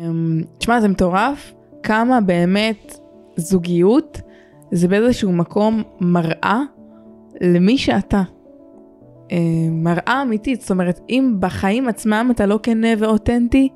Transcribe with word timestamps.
אמ, 0.00 0.42
תשמע, 0.58 0.80
זה 0.80 0.88
מטורף 0.88 1.54
כמה 1.82 2.20
באמת 2.20 2.98
זוגיות 3.36 4.20
זה 4.72 4.88
באיזשהו 4.88 5.32
מקום 5.32 5.82
מראה 6.00 6.60
למי 7.40 7.78
שאתה. 7.78 8.22
אמ, 9.30 9.84
מראה 9.84 10.22
אמיתית, 10.22 10.60
זאת 10.60 10.70
אומרת, 10.70 11.00
אם 11.08 11.36
בחיים 11.40 11.88
עצמם 11.88 12.28
אתה 12.34 12.46
לא 12.46 12.58
כנה 12.62 12.88
ואותנטי 12.98 13.68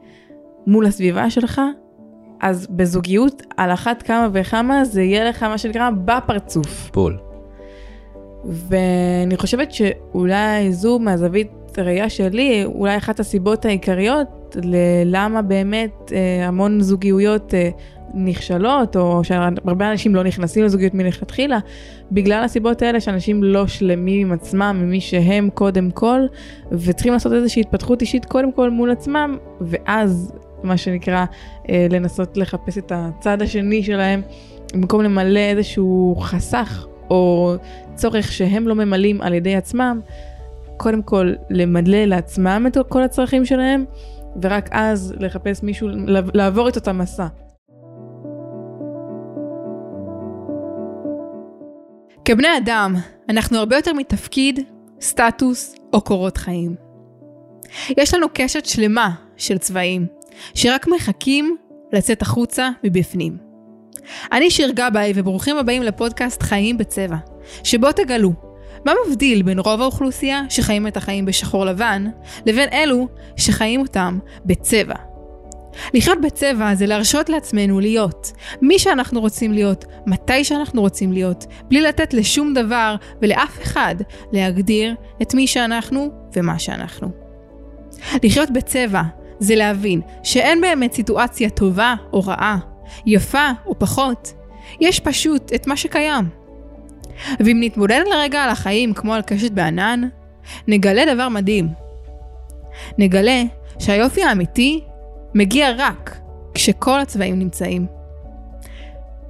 מול 0.67 0.87
הסביבה 0.87 1.31
שלך, 1.31 1.61
אז 2.41 2.67
בזוגיות 2.67 3.43
על 3.57 3.73
אחת 3.73 4.03
כמה 4.03 4.29
וכמה 4.33 4.85
זה 4.85 5.03
יהיה 5.03 5.25
לך 5.25 5.43
מה 5.43 5.59
שנקרא 5.59 5.91
בפרצוף. 6.05 6.91
בול. 6.95 7.19
ואני 8.45 9.37
חושבת 9.37 9.73
שאולי 9.73 10.73
זו 10.73 10.99
מהזווית 10.99 11.51
ראייה 11.79 12.11
שלי, 12.11 12.65
אולי 12.65 12.97
אחת 12.97 13.21
הסיבות 13.21 13.65
העיקריות 13.65 14.57
ללמה 14.65 15.43
באמת 15.43 16.13
אה, 16.15 16.49
המון 16.49 16.81
זוגיות 16.81 17.55
אה, 17.55 17.71
נכשלות, 18.15 18.97
או 18.97 19.25
שהרבה 19.25 19.91
אנשים 19.91 20.15
לא 20.15 20.23
נכנסים 20.23 20.65
לזוגיות 20.65 20.95
מלכתחילה, 20.95 21.59
בגלל 22.13 22.45
הסיבות 22.45 22.83
האלה 22.83 23.01
שאנשים 23.01 23.45
לא 23.45 23.67
שלמים 23.67 24.27
עם 24.27 24.33
עצמם, 24.33 24.79
עם 24.83 24.91
מי 24.91 25.01
שהם 25.01 25.51
קודם 25.55 25.91
כל, 25.91 26.21
וצריכים 26.73 27.13
לעשות 27.13 27.33
איזושהי 27.33 27.61
התפתחות 27.61 28.01
אישית 28.01 28.25
קודם 28.25 28.53
כל 28.53 28.71
מול 28.71 28.91
עצמם, 28.91 29.37
ואז 29.61 30.33
מה 30.63 30.77
שנקרא 30.77 31.25
אה, 31.71 31.87
לנסות 31.91 32.37
לחפש 32.37 32.79
את 32.79 32.93
הצד 32.95 33.43
השני 33.43 33.83
שלהם, 33.83 34.23
במקום 34.75 35.03
למלא 35.03 35.41
איזשהו 35.41 36.17
חסך 36.21 36.87
או 37.11 37.55
צורך 37.95 38.33
שהם 38.33 38.69
לא 38.69 38.75
ממלאים 38.75 39.21
על 39.21 39.35
ידי 39.35 39.57
עצמם, 39.57 40.01
קודם 40.81 41.03
כל 41.03 41.33
למלא 41.51 42.05
לעצמם 42.05 42.65
את 42.67 42.77
כל 42.89 43.03
הצרכים 43.03 43.45
שלהם, 43.45 43.85
ורק 44.43 44.69
אז 44.73 45.15
לחפש 45.19 45.63
מישהו, 45.63 45.89
לעבור 46.35 46.69
את 46.69 46.77
אותה 46.77 46.93
מסע. 46.93 47.27
כבני 52.25 52.49
אדם, 52.59 52.95
אנחנו 53.29 53.59
הרבה 53.59 53.77
יותר 53.77 53.93
מתפקיד, 53.93 54.61
סטטוס 55.01 55.75
או 55.93 56.01
קורות 56.01 56.37
חיים. 56.37 56.75
יש 57.97 58.15
לנו 58.15 58.27
קשת 58.35 58.67
שלמה 58.67 59.11
של 59.37 59.59
צבעים, 59.59 60.07
שרק 60.55 60.87
מחכים 60.87 61.57
לצאת 61.93 62.23
החוצה 62.23 62.71
מבפנים. 62.85 63.37
אני 64.33 64.51
שיר 64.51 64.71
גבאי 64.71 65.13
וברוכים 65.15 65.57
הבאים 65.57 65.83
לפודקאסט 65.83 66.43
חיים 66.43 66.79
בצבע, 66.79 67.17
שבו 67.65 67.93
תגלו 67.93 68.50
מה 68.85 68.93
מבדיל 69.07 69.43
בין 69.43 69.59
רוב 69.59 69.81
האוכלוסייה 69.81 70.43
שחיים 70.49 70.87
את 70.87 70.97
החיים 70.97 71.25
בשחור 71.25 71.65
לבן, 71.65 72.07
לבין 72.47 72.69
אלו 72.73 73.09
שחיים 73.37 73.81
אותם 73.81 74.19
בצבע. 74.45 74.95
לחיות 75.95 76.21
בצבע 76.21 76.75
זה 76.75 76.87
להרשות 76.87 77.29
לעצמנו 77.29 77.81
להיות 77.81 78.33
מי 78.63 78.79
שאנחנו 78.79 79.21
רוצים 79.21 79.53
להיות, 79.53 79.85
מתי 80.07 80.45
שאנחנו 80.45 80.81
רוצים 80.81 81.13
להיות, 81.13 81.47
בלי 81.69 81.81
לתת 81.81 82.15
לשום 82.15 82.55
דבר 82.55 82.97
ולאף 83.23 83.63
אחד 83.63 83.95
להגדיר 84.33 84.95
את 85.23 85.35
מי 85.35 85.47
שאנחנו 85.47 86.09
ומה 86.37 86.59
שאנחנו. 86.59 87.11
לחיות 88.23 88.51
בצבע 88.51 89.03
זה 89.39 89.55
להבין 89.55 90.01
שאין 90.23 90.61
באמת 90.61 90.93
סיטואציה 90.93 91.51
טובה 91.51 91.95
או 92.13 92.21
רעה, 92.21 92.59
יפה 93.07 93.51
או 93.67 93.79
פחות, 93.79 94.33
יש 94.81 95.01
פשוט 95.01 95.53
את 95.55 95.67
מה 95.67 95.77
שקיים. 95.77 96.40
ואם 97.41 97.61
נתמודד 97.61 98.01
לרגע 98.11 98.43
על 98.43 98.51
החיים 98.51 98.95
כמו 98.95 99.15
על 99.15 99.23
קשת 99.23 99.51
בענן, 99.51 100.09
נגלה 100.69 101.15
דבר 101.15 101.29
מדהים. 101.29 101.69
נגלה 102.99 103.43
שהיופי 103.79 104.23
האמיתי 104.23 104.85
מגיע 105.35 105.71
רק 105.79 106.21
כשכל 106.55 107.01
הצבעים 107.01 107.39
נמצאים. 107.39 107.87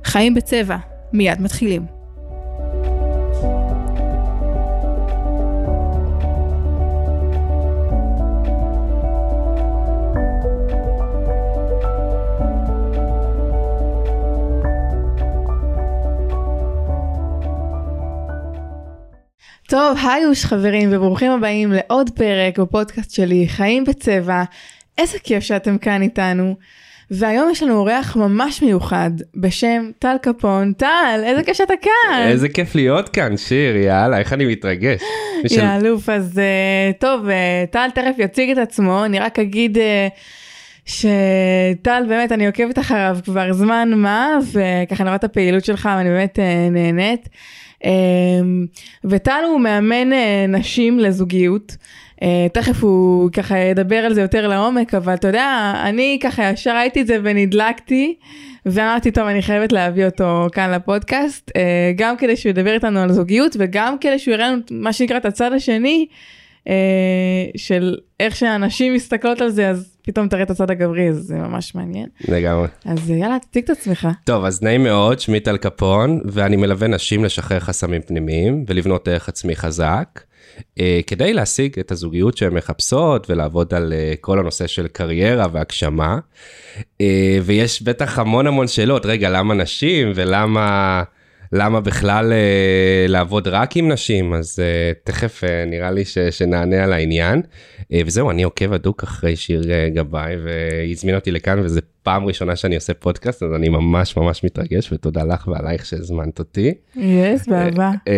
חיים 0.05 0.35
בצבע, 0.35 0.77
מיד 1.13 1.41
מתחילים. 1.41 2.00
טוב, 19.71 19.99
היוש 20.13 20.45
חברים 20.45 20.89
וברוכים 20.93 21.33
הבאים 21.33 21.73
לעוד 21.73 22.11
פרק 22.11 22.59
בפודקאסט 22.59 23.11
שלי, 23.11 23.49
חיים 23.49 23.85
בצבע. 23.85 24.43
איזה 24.99 25.19
כיף 25.19 25.43
שאתם 25.43 25.79
כאן 25.79 26.03
איתנו. 26.03 26.57
והיום 27.11 27.51
יש 27.51 27.63
לנו 27.63 27.77
אורח 27.77 28.17
ממש 28.17 28.63
מיוחד 28.63 29.11
בשם 29.37 29.91
טל 29.99 30.17
קפון. 30.23 30.73
טל, 30.73 31.21
איזה 31.25 31.43
כיף 31.43 31.57
שאתה 31.57 31.75
כאן. 31.83 32.27
איזה 32.27 32.49
כיף 32.49 32.75
להיות 32.75 33.09
כאן, 33.09 33.37
שיר, 33.37 33.77
יאללה, 33.77 34.19
איך 34.19 34.33
אני 34.33 34.47
מתרגש. 34.47 35.01
יא 35.51 35.63
אלוף, 35.81 36.09
אז 36.09 36.41
uh, 36.41 37.01
טוב, 37.01 37.27
uh, 37.27 37.73
טל 37.73 37.91
תכף 37.95 38.15
יציג 38.19 38.51
את 38.51 38.59
עצמו, 38.59 39.05
אני 39.05 39.19
רק 39.19 39.39
אגיד 39.39 39.77
uh, 39.77 39.81
שטל, 40.85 42.03
באמת, 42.09 42.33
אני 42.33 42.47
עוקבת 42.47 42.79
אחריו 42.79 43.19
כבר 43.25 43.53
זמן 43.53 43.93
מה, 43.97 44.39
וככה 44.53 45.03
אני 45.03 45.09
רואה 45.09 45.15
את 45.15 45.25
הפעילות 45.25 45.65
שלך 45.65 45.89
ואני 45.97 46.09
באמת 46.09 46.39
נהנית. 46.71 47.29
אמ, 47.85 48.67
וטל 49.05 49.43
הוא 49.49 49.61
מאמן 49.61 50.13
אה, 50.13 50.47
נשים 50.49 50.99
לזוגיות. 50.99 51.77
אה, 52.23 52.47
תכף 52.53 52.85
הוא 52.85 53.31
ככה 53.33 53.59
ידבר 53.59 53.97
על 53.97 54.15
זה 54.15 54.21
יותר 54.21 54.49
לעומק, 54.49 54.95
אבל 54.95 55.15
אתה 55.15 55.29
יודע, 55.29 55.73
אני 55.85 56.19
ככה 56.23 56.51
ישר 56.51 56.77
ראיתי 56.77 57.01
את 57.01 57.07
זה 57.07 57.19
ונדלקתי, 57.23 58.15
ואמרתי, 58.67 59.11
טוב, 59.11 59.27
אני 59.27 59.43
חייבת 59.43 59.73
להביא 59.73 60.07
אותו 60.07 60.47
כאן 60.53 60.71
לפודקאסט, 60.71 61.51
אה, 61.57 61.93
גם 61.97 62.17
כדי 62.17 62.37
שהוא 62.37 62.51
ידבר 62.51 62.75
איתנו 62.75 63.01
על 63.01 63.13
זוגיות, 63.13 63.57
וגם 63.59 63.99
כדי 63.99 64.19
שהוא 64.19 64.35
יראה 64.35 64.49
לנו 64.49 64.63
מה 64.71 64.93
שנקרא 64.93 65.17
את 65.17 65.25
הצד 65.25 65.53
השני, 65.53 66.07
של 67.57 67.97
איך 68.21 68.37
שאנשים 68.37 68.95
מסתכלות 68.95 69.41
על 69.41 69.49
זה, 69.49 69.69
אז 69.69 69.97
פתאום 70.13 70.29
תראה 70.29 70.43
את 70.43 70.51
הצד 70.51 70.71
הגברי, 70.71 71.09
אז 71.09 71.17
זה 71.17 71.37
ממש 71.37 71.75
מעניין. 71.75 72.07
לגמרי. 72.29 72.69
אז 72.85 73.11
יאללה, 73.11 73.39
תציג 73.39 73.65
את 73.65 73.71
עצמך. 73.71 74.09
טוב, 74.25 74.45
אז 74.45 74.63
נעים 74.63 74.83
מאוד, 74.83 75.21
שמי 75.21 75.41
טל 75.41 75.57
קפון, 75.57 76.21
ואני 76.25 76.57
מלווה 76.57 76.89
נשים 76.89 77.25
לשחרר 77.25 77.61
חסמים 77.61 78.03
פנימיים 78.03 78.65
ולבנות 78.69 79.09
דרך 79.09 79.29
עצמי 79.29 79.57
חזק, 79.57 80.21
אה, 80.81 81.01
כדי 81.07 81.33
להשיג 81.33 81.79
את 81.79 81.93
הזוגיות 81.93 82.37
שהן 82.37 82.55
מחפשות 82.55 83.31
ולעבוד 83.31 83.75
על 83.75 83.93
אה, 83.93 84.13
כל 84.21 84.39
הנושא 84.39 84.67
של 84.67 84.89
קריירה 84.89 85.47
והגשמה. 85.53 86.19
אה, 87.01 87.39
ויש 87.43 87.83
בטח 87.83 88.19
המון 88.19 88.47
המון 88.47 88.69
שאלות, 88.69 89.07
רגע, 89.07 89.31
למה 89.31 89.55
נשים 89.55 90.13
ולמה... 90.15 91.03
למה 91.53 91.81
בכלל 91.81 92.33
אה, 92.33 93.07
לעבוד 93.09 93.49
רק 93.49 93.77
עם 93.77 93.89
נשים, 93.89 94.33
אז 94.33 94.59
אה, 94.59 94.93
תכף 95.05 95.45
אה, 95.45 95.65
נראה 95.67 95.91
לי 95.91 96.05
ש, 96.05 96.19
שנענה 96.19 96.85
על 96.85 96.93
העניין. 96.93 97.43
וזהו, 98.07 98.31
אני 98.31 98.43
עוקב 98.43 98.73
הדוק 98.73 99.03
אחרי 99.03 99.37
שיר 99.37 99.63
גבאי, 99.95 100.35
והזמין 100.45 101.15
אותי 101.15 101.31
לכאן, 101.31 101.59
וזו 101.59 101.81
פעם 102.03 102.27
ראשונה 102.27 102.57
שאני 102.57 102.75
עושה 102.75 102.95
פודקאסט, 102.95 103.43
אז 103.43 103.53
אני 103.55 103.69
ממש 103.69 104.17
ממש 104.17 104.45
מתרגש, 104.45 104.93
ותודה 104.93 105.25
לך 105.25 105.49
ועלייך 105.49 105.87
שהזמנת 105.87 106.39
אותי. 106.39 106.75
yes, 106.97 107.49
yes, 107.49 107.51
באהבה. 107.51 107.91
אה, 108.09 108.13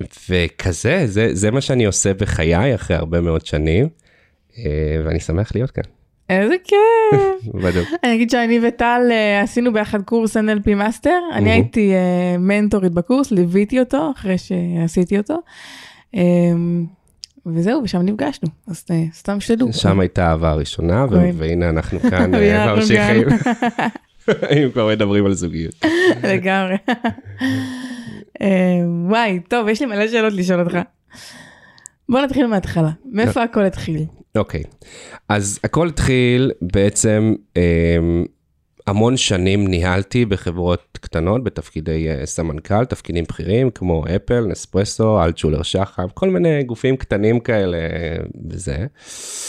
אה, 0.00 0.06
וכזה, 0.30 1.02
זה, 1.06 1.28
זה 1.32 1.50
מה 1.50 1.60
שאני 1.60 1.84
עושה 1.84 2.14
בחיי 2.14 2.74
אחרי 2.74 2.96
הרבה 2.96 3.20
מאוד 3.20 3.46
שנים, 3.46 3.88
ואני 5.04 5.20
שמח 5.20 5.52
להיות 5.54 5.70
כאן. 5.70 5.99
איזה 6.30 6.54
כיף. 6.64 7.20
בדיוק. 7.64 7.88
אני 8.04 8.14
אגיד 8.14 8.30
שאני 8.30 8.60
וטל 8.68 9.00
אה, 9.08 9.44
עשינו 9.44 9.72
ביחד 9.72 10.02
קורס 10.02 10.36
NLP 10.36 10.74
master, 10.76 11.18
אני 11.32 11.50
הייתי 11.50 11.92
אה, 11.92 12.38
מנטורית 12.38 12.92
בקורס, 12.92 13.30
ליוויתי 13.30 13.80
אותו 13.80 14.12
אחרי 14.16 14.36
שעשיתי 14.38 15.18
אותו. 15.18 15.38
Um, 16.16 16.18
וזהו, 17.46 17.82
ושם 17.82 18.02
נפגשנו, 18.02 18.48
אז 18.68 18.84
uh, 18.88 19.14
סתם 19.14 19.40
שתדעו. 19.40 19.72
שם 19.72 20.00
הייתה 20.00 20.26
האהבה 20.26 20.50
הראשונה, 20.50 21.06
והנה 21.36 21.68
אנחנו 21.68 22.00
כאן 22.10 22.30
ממשיכים. 22.76 23.28
אם 24.52 24.70
כבר 24.72 24.88
מדברים 24.88 25.26
על 25.26 25.34
זוגיות. 25.34 25.74
לגמרי. 26.24 26.76
וואי, 29.08 29.40
טוב, 29.48 29.68
יש 29.68 29.80
לי 29.80 29.86
מלא 29.86 30.08
שאלות 30.08 30.32
לשאול 30.32 30.60
אותך. 30.60 30.78
בוא 32.08 32.20
נתחיל 32.20 32.46
מההתחלה, 32.46 32.90
מאיפה 33.04 33.42
הכל 33.42 33.64
התחיל? 33.64 34.04
אוקיי, 34.36 34.62
okay. 34.62 34.86
אז 35.28 35.60
הכל 35.64 35.88
התחיל 35.88 36.52
בעצם, 36.62 37.34
אה, 37.56 37.96
המון 38.86 39.16
שנים 39.16 39.68
ניהלתי 39.68 40.24
בחברות 40.24 40.98
קטנות 41.00 41.44
בתפקידי 41.44 42.08
אה, 42.08 42.26
סמנכ"ל, 42.26 42.84
תפקידים 42.84 43.24
בכירים 43.24 43.70
כמו 43.70 44.04
אפל, 44.16 44.40
נספרסו, 44.40 45.22
אלטשולר 45.24 45.62
שחם, 45.62 46.06
כל 46.14 46.30
מיני 46.30 46.62
גופים 46.62 46.96
קטנים 46.96 47.40
כאלה 47.40 47.78
וזה. 48.50 48.86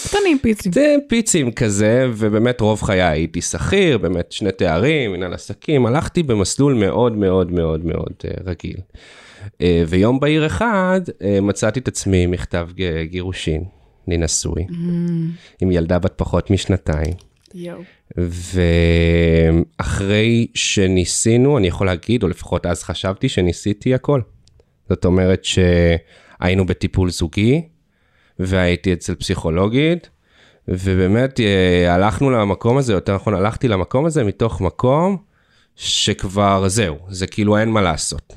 קטנים 0.07 0.39
פיצים. 0.39 0.71
זה 0.71 0.95
פיצים 1.09 1.51
כזה, 1.51 2.09
ובאמת 2.13 2.61
רוב 2.61 2.81
חיי 2.81 3.01
הייתי 3.01 3.41
שכיר, 3.41 3.97
באמת 3.97 4.31
שני 4.31 4.51
תארים, 4.51 5.11
מנהל 5.11 5.33
עסקים, 5.33 5.85
הלכתי 5.85 6.23
במסלול 6.23 6.73
מאוד 6.73 7.17
מאוד 7.17 7.51
מאוד 7.51 7.85
מאוד 7.85 8.13
אה, 8.25 8.31
רגיל. 8.45 8.77
אה, 9.61 9.83
ויום 9.87 10.19
בהיר 10.19 10.45
אחד 10.45 11.01
אה, 11.23 11.41
מצאתי 11.41 11.79
את 11.79 11.87
עצמי 11.87 12.25
מכתב 12.25 12.69
גירושין. 13.03 13.80
אני 14.07 14.17
נשוי, 14.17 14.65
mm. 14.69 14.73
עם 15.61 15.71
ילדה 15.71 15.99
בת 15.99 16.13
פחות 16.15 16.51
משנתיים. 16.51 17.13
יואו. 17.53 17.81
ואחרי 19.79 20.47
שניסינו, 20.53 21.57
אני 21.57 21.67
יכול 21.67 21.87
להגיד, 21.87 22.23
או 22.23 22.27
לפחות 22.27 22.65
אז 22.65 22.83
חשבתי 22.83 23.29
שניסיתי 23.29 23.93
הכל. 23.95 24.21
זאת 24.89 25.05
אומרת 25.05 25.45
שהיינו 25.45 26.65
בטיפול 26.65 27.09
זוגי, 27.09 27.61
והייתי 28.39 28.93
אצל 28.93 29.15
פסיכולוגית, 29.15 30.09
ובאמת 30.67 31.39
אה, 31.39 31.93
הלכנו 31.93 32.31
למקום 32.31 32.77
הזה, 32.77 32.93
יותר 32.93 33.15
נכון 33.15 33.33
הלכתי 33.33 33.67
למקום 33.67 34.05
הזה 34.05 34.23
מתוך 34.23 34.61
מקום 34.61 35.17
שכבר 35.75 36.67
זהו, 36.67 36.97
זה 37.09 37.27
כאילו 37.27 37.57
אין 37.57 37.69
מה 37.69 37.81
לעשות. 37.81 38.33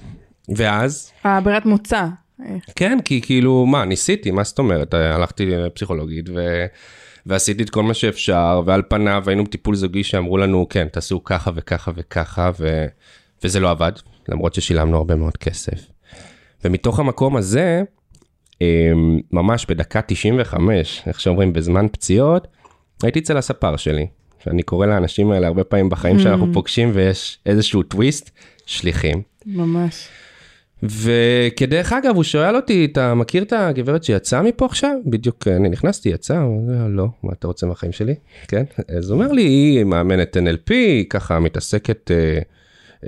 ואז, 0.56 1.12
הברירת 1.24 1.66
מוצא. 1.66 2.06
כן, 2.76 2.98
כי 3.04 3.20
כאילו, 3.20 3.66
מה, 3.66 3.84
ניסיתי, 3.84 4.30
מה 4.30 4.44
זאת 4.44 4.58
אומרת? 4.58 4.94
הלכתי 4.94 5.46
לפסיכולוגית 5.46 6.28
ו... 6.28 6.66
ועשיתי 7.26 7.62
את 7.62 7.70
כל 7.70 7.82
מה 7.82 7.94
שאפשר, 7.94 8.62
ועל 8.66 8.82
פניו 8.88 9.24
היינו 9.26 9.44
בטיפול 9.44 9.74
זוגי 9.74 10.04
שאמרו 10.04 10.38
לנו, 10.38 10.68
כן, 10.68 10.88
תעשו 10.88 11.24
ככה 11.24 11.50
וככה 11.54 11.92
וככה, 11.94 12.50
ו... 12.60 12.86
וזה 13.44 13.60
לא 13.60 13.70
עבד, 13.70 13.92
למרות 14.28 14.54
ששילמנו 14.54 14.96
הרבה 14.96 15.14
מאוד 15.14 15.36
כסף. 15.36 15.86
ומתוך 16.64 16.98
המקום 16.98 17.36
הזה, 17.36 17.82
אמ, 18.60 19.20
ממש 19.32 19.66
בדקה 19.66 20.00
95, 20.02 21.02
איך 21.06 21.20
שאומרים, 21.20 21.52
בזמן 21.52 21.86
פציעות, 21.92 22.48
הייתי 23.02 23.18
אצל 23.18 23.36
הספר 23.36 23.76
שלי, 23.76 24.06
שאני 24.44 24.62
קורא 24.62 24.86
לאנשים 24.86 25.30
האלה 25.30 25.46
הרבה 25.46 25.64
פעמים 25.64 25.88
בחיים 25.88 26.18
שאנחנו 26.18 26.52
פוגשים 26.52 26.90
ויש 26.94 27.38
איזשהו 27.46 27.82
טוויסט, 27.82 28.30
שליחים. 28.66 29.22
ממש. 29.46 30.08
וכדרך 30.84 31.92
אגב, 31.92 32.14
הוא 32.14 32.24
שואל 32.24 32.56
אותי, 32.56 32.84
אתה 32.92 33.14
מכיר 33.14 33.42
את 33.42 33.52
הגברת 33.52 34.04
שיצאה 34.04 34.42
מפה 34.42 34.66
עכשיו? 34.66 34.96
בדיוק, 35.06 35.48
אני 35.48 35.68
נכנסתי, 35.68 36.08
יצאה? 36.08 36.40
הוא 36.40 36.60
אומר, 36.60 36.86
לא, 36.88 37.06
מה 37.22 37.32
אתה 37.32 37.46
רוצה 37.46 37.66
מהחיים 37.66 37.92
שלי? 37.92 38.14
כן? 38.48 38.64
אז 38.96 39.10
הוא 39.10 39.20
אומר 39.20 39.32
לי, 39.32 39.42
היא 39.42 39.84
מאמנת 39.84 40.36
NLP, 40.36 40.72
ככה 41.10 41.38
מתעסקת 41.38 42.10
אה, 42.10 42.38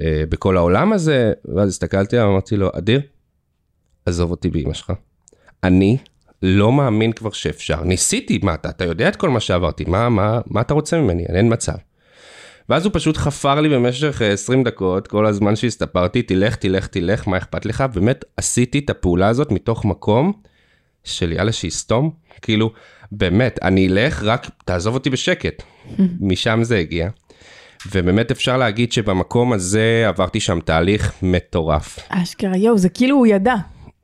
אה, 0.02 0.25
בכל 0.28 0.56
העולם 0.56 0.93
הזה, 0.93 1.32
ואז 1.55 1.69
הסתכלתי 1.69 2.17
עליו, 2.17 2.31
אמרתי 2.31 2.56
לו, 2.56 2.70
אדיר, 2.75 3.00
עזוב 4.06 4.31
אותי 4.31 4.50
באמא 4.50 4.75
שלך. 4.75 4.93
אני 5.64 5.96
לא 6.43 6.73
מאמין 6.73 7.12
כבר 7.12 7.31
שאפשר. 7.31 7.84
ניסיתי, 7.84 8.38
מה 8.43 8.55
אתה, 8.55 8.69
אתה 8.69 8.84
יודע 8.84 9.08
את 9.08 9.17
כל 9.17 9.28
מה 9.28 9.40
שעברתי, 9.40 9.84
מה, 9.84 10.08
מה, 10.08 10.40
מה 10.46 10.61
אתה 10.61 10.75
רוצה 10.75 11.00
ממני? 11.00 11.25
אין 11.26 11.52
מצב. 11.52 11.76
ואז 12.69 12.85
הוא 12.85 12.93
פשוט 12.95 13.17
חפר 13.17 13.61
לי 13.61 13.69
במשך 13.69 14.23
אה, 14.23 14.33
20 14.33 14.65
דקות, 14.65 15.07
כל 15.07 15.27
הזמן 15.27 15.57
שהסתפרתי, 15.57 16.23
תלך, 16.23 16.57
תלך, 16.57 16.87
תלך, 16.87 17.29
מה 17.29 17.37
אכפת 17.37 17.67
לך? 17.67 17.85
באמת 17.95 18.25
עשיתי 18.37 18.79
את 18.79 18.91
הפעולה 18.91 19.29
הזאת 19.29 19.53
מתוך 19.53 19.85
מקום 19.85 20.33
של 21.05 21.33
יאללה 21.33 21.53
שיסתום, 21.53 22.11
כאילו, 22.43 22.73
באמת, 23.13 23.59
אני 23.63 23.89
אלך, 23.89 24.23
רק 24.23 24.51
תעזוב 24.65 24.95
אותי 24.95 25.11
בשקט. 25.11 25.63
משם 26.21 26.59
זה 26.63 26.79
הגיע. 26.79 27.09
ובאמת 27.93 28.31
אפשר 28.31 28.57
להגיד 28.57 28.93
שבמקום 28.93 29.53
הזה 29.53 30.05
עברתי 30.09 30.41
שם 30.41 30.61
תהליך 30.61 31.12
מטורף. 31.23 31.99
אשכרה, 32.09 32.57
יואו, 32.57 32.79
זה 32.79 32.89
כאילו 32.89 33.17
הוא 33.17 33.27
ידע. 33.27 33.55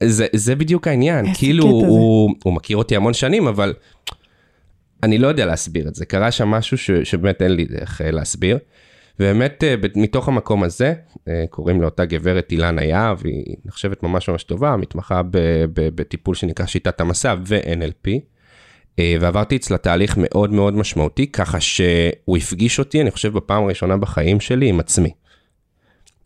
זה, 0.02 0.26
זה 0.32 0.54
בדיוק 0.56 0.88
העניין, 0.88 1.34
כאילו. 1.34 1.64
הוא, 1.64 2.34
הוא 2.44 2.52
מכיר 2.52 2.76
אותי 2.76 2.96
המון 2.96 3.14
שנים, 3.14 3.46
אבל 3.46 3.74
אני 5.02 5.18
לא 5.18 5.28
יודע 5.28 5.46
להסביר 5.46 5.88
את 5.88 5.94
זה. 5.94 6.06
קרה 6.06 6.30
שם 6.30 6.48
משהו 6.48 6.78
ש, 6.78 6.90
שבאמת 6.90 7.42
אין 7.42 7.52
לי 7.52 7.64
דרך 7.64 8.00
אה, 8.00 8.10
להסביר. 8.10 8.58
ובאמת 9.20 9.64
אה, 9.64 9.74
מתוך 9.96 10.28
המקום 10.28 10.62
הזה, 10.62 10.94
אה, 11.28 11.44
קוראים 11.50 11.82
לאותה 11.82 12.04
גברת 12.04 12.52
אילנה 12.52 12.84
יהב, 12.84 13.18
היא 13.24 13.56
נחשבת 13.64 14.02
ממש 14.02 14.28
ממש 14.28 14.44
טובה, 14.44 14.76
מתמחה 14.76 15.22
בטיפול 15.72 16.34
שנקרא 16.34 16.66
שיטת 16.66 17.00
המסע 17.00 17.34
ו-NLP. 17.46 18.10
ועברתי 19.20 19.56
אצלה 19.56 19.78
תהליך 19.78 20.14
מאוד 20.18 20.52
מאוד 20.52 20.74
משמעותי, 20.74 21.26
ככה 21.26 21.60
שהוא 21.60 22.36
הפגיש 22.36 22.78
אותי, 22.78 23.00
אני 23.00 23.10
חושב, 23.10 23.32
בפעם 23.32 23.64
הראשונה 23.64 23.96
בחיים 23.96 24.40
שלי 24.40 24.68
עם 24.68 24.80
עצמי. 24.80 25.10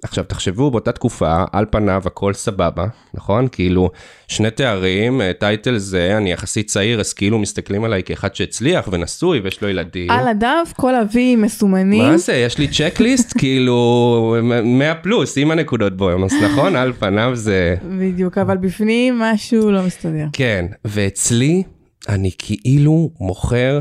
עכשיו 0.08 0.24
תחשבו 0.24 0.70
באותה 0.70 0.92
תקופה 0.92 1.44
על 1.52 1.64
פניו 1.70 2.02
הכל 2.04 2.32
סבבה 2.32 2.86
נכון 3.14 3.48
כאילו 3.52 3.90
שני 4.28 4.50
תארים 4.50 5.20
אה, 5.20 5.32
טייטל 5.32 5.78
זה 5.78 6.16
אני 6.16 6.32
יחסית 6.32 6.66
צעיר 6.66 7.00
אז 7.00 7.12
כאילו 7.12 7.38
מסתכלים 7.38 7.84
עליי 7.84 8.02
כאחד 8.02 8.34
שהצליח 8.34 8.88
ונשוי 8.92 9.40
ויש 9.40 9.62
לו 9.62 9.68
ילדים. 9.68 10.10
על 10.10 10.28
הדף, 10.28 10.72
כל 10.76 10.94
אבי 10.94 11.36
מסומנים. 11.36 12.04
מה 12.04 12.18
זה 12.18 12.34
יש 12.34 12.58
לי 12.58 12.68
צ'קליסט 12.68 13.32
כאילו 13.38 14.36
100 14.64 14.94
פלוס 14.94 15.38
עם 15.38 15.50
הנקודות 15.50 15.96
בונוס 15.96 16.32
נכון 16.32 16.76
על 16.76 16.92
פניו 16.92 17.30
זה 17.34 17.76
בדיוק, 17.98 18.38
אבל 18.38 18.56
בפנים 18.56 19.18
משהו 19.18 19.70
לא 19.70 19.82
מסתדר. 19.82 20.26
כן 20.32 20.66
ואצלי 20.84 21.62
אני 22.08 22.30
כאילו 22.38 23.10
מוכר 23.20 23.80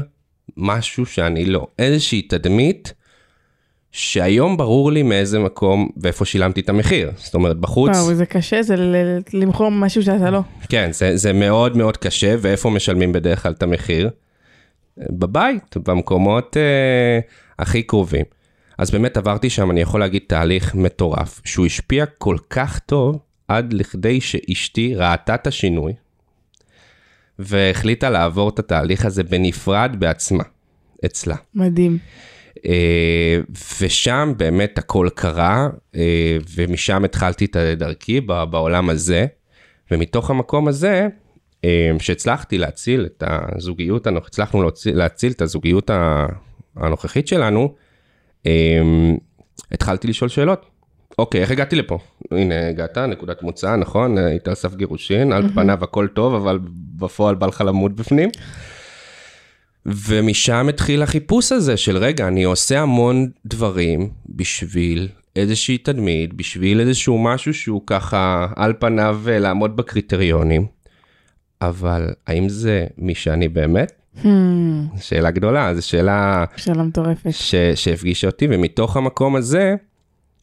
משהו 0.58 1.06
שאני 1.06 1.46
לא 1.46 1.68
איזושהי 1.80 2.22
תדמית. 2.22 2.94
שהיום 3.98 4.58
ברור 4.58 4.92
לי 4.92 5.04
מאיזה 5.04 5.40
מקום 5.40 5.90
ואיפה 5.98 6.26
שילמתי 6.26 6.62
את 6.62 6.70
המחיר. 6.70 7.12
זאת 7.16 7.34
אומרת, 7.34 7.58
בחוץ, 7.58 7.92
וואו, 7.96 8.14
זה 8.14 8.26
קשה, 8.26 8.64
זה 8.64 8.76
למכור 9.34 9.72
משהו 9.72 10.04
שאתה 10.04 10.30
לא. 10.30 10.42
כן, 10.70 10.90
זה, 10.92 11.18
זה 11.18 11.34
מאוד 11.34 11.78
מאוד 11.78 11.98
קשה, 11.98 12.36
ואיפה 12.42 12.70
משלמים 12.70 13.14
בדרך 13.14 13.44
כלל 13.44 13.52
את 13.52 13.64
המחיר? 13.64 14.10
בבית, 14.98 15.78
במקומות 15.78 16.58
אה, 16.58 17.20
הכי 17.60 17.84
קרובים. 17.84 18.26
אז 18.78 18.92
באמת 18.92 19.18
עברתי 19.18 19.50
שם, 19.50 19.72
אני 19.72 19.82
יכול 19.82 20.00
להגיד, 20.00 20.22
תהליך 20.28 20.76
מטורף, 20.76 21.42
שהוא 21.46 21.66
השפיע 21.66 22.06
כל 22.06 22.38
כך 22.50 22.80
טוב, 22.80 23.20
עד 23.48 23.74
לכדי 23.74 24.22
שאשתי 24.22 24.96
ראתה 24.96 25.36
את 25.36 25.48
השינוי, 25.48 25.94
והחליטה 27.40 28.10
לעבור 28.10 28.50
את 28.50 28.60
התהליך 28.60 29.06
הזה 29.06 29.24
בנפרד 29.24 29.96
בעצמה, 30.00 30.44
אצלה. 31.06 31.36
מדהים. 31.54 31.98
אה, 32.66 33.40
ושם 33.82 34.34
באמת 34.38 34.78
הכל 34.78 35.08
קרה, 35.16 35.68
אה, 35.96 36.38
ומשם 36.56 37.06
התחלתי 37.06 37.46
את 37.46 37.56
דרכי 37.78 38.22
בעולם 38.22 38.90
הזה, 38.90 39.26
ומתוך 39.92 40.30
המקום 40.30 40.68
הזה, 40.68 41.08
אה, 41.66 41.92
שהצלחתי 42.00 42.58
להציל 42.58 43.06
את 43.06 43.24
הזוגיות, 43.28 44.08
הנוכ- 44.08 44.28
הצלחנו 44.28 44.64
להציל, 44.64 44.98
להציל 44.98 45.32
את 45.32 45.42
הזוגיות 45.42 45.90
הנוכחית 46.76 47.28
שלנו, 47.28 47.76
התחלתי 49.72 50.08
לשאול 50.08 50.30
שאלות. 50.30 50.66
אוקיי, 51.20 51.42
איך 51.42 51.52
הגעתי 51.52 51.76
לפה? 51.76 51.98
הנה, 52.32 52.68
הגעת, 52.70 52.98
נקודת 52.98 53.44
מוצא, 53.44 53.76
נכון? 53.76 54.18
היית 54.18 54.48
על 54.48 54.56
סף 54.56 54.76
גירושין, 54.76 55.32
על 55.32 55.50
פניו 55.54 55.84
הכל 55.84 56.08
טוב, 56.14 56.34
אבל 56.34 56.60
בפועל 56.96 57.36
בא 57.36 57.48
לך 57.48 57.64
למות 57.68 57.96
בפנים. 57.96 58.30
ומשם 59.86 60.68
התחיל 60.70 61.04
החיפוש 61.04 61.52
הזה 61.52 61.78
של 61.78 61.98
רגע, 61.98 62.28
אני 62.28 62.44
עושה 62.44 62.82
המון 62.82 63.30
דברים 63.46 64.10
בשביל 64.30 65.08
איזושהי 65.36 65.78
תדמית, 65.78 66.34
בשביל 66.34 66.80
איזשהו 66.80 67.24
משהו 67.24 67.54
שהוא 67.54 67.82
ככה 67.88 68.48
על 68.56 68.74
פניו 68.80 69.22
אה, 69.28 69.40
לעמוד 69.40 69.76
בקריטריונים, 69.76 70.66
אבל 71.62 72.14
האם 72.28 72.50
זה 72.50 72.86
מי 72.98 73.16
שאני 73.16 73.48
באמת? 73.48 73.92
Hmm, 74.24 74.28
שאלה 75.02 75.32
גדולה, 75.32 75.76
זו 75.76 75.88
שאלה 75.88 76.46
שאלה 76.56 76.84
מטורפת. 76.84 77.30
ש... 77.32 77.56
שהפגישה 77.76 78.28
אותי, 78.28 78.48
ומתוך 78.50 78.98
המקום 78.98 79.36
הזה 79.36 79.76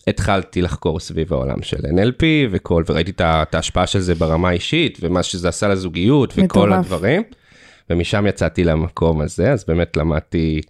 התחלתי 0.07 0.63
לחקור 0.63 1.01
סביב 1.01 1.33
העולם 1.33 1.63
של 1.63 1.77
NLP 1.77 2.25
וכל, 2.51 2.85
וראיתי 2.89 3.13
את 3.21 3.55
ההשפעה 3.55 3.87
של 3.87 4.01
זה 4.01 4.15
ברמה 4.15 4.49
האישית, 4.49 4.99
ומה 5.03 5.23
שזה 5.23 5.49
עשה 5.49 5.69
לזוגיות 5.69 6.33
וכל 6.33 6.43
מטורף. 6.45 6.73
הדברים. 6.85 7.23
ומשם 7.93 8.27
יצאתי 8.29 8.65
למקום 8.65 9.21
הזה, 9.21 9.53
אז 9.53 9.65
באמת 9.69 9.97
למדתי 9.97 10.61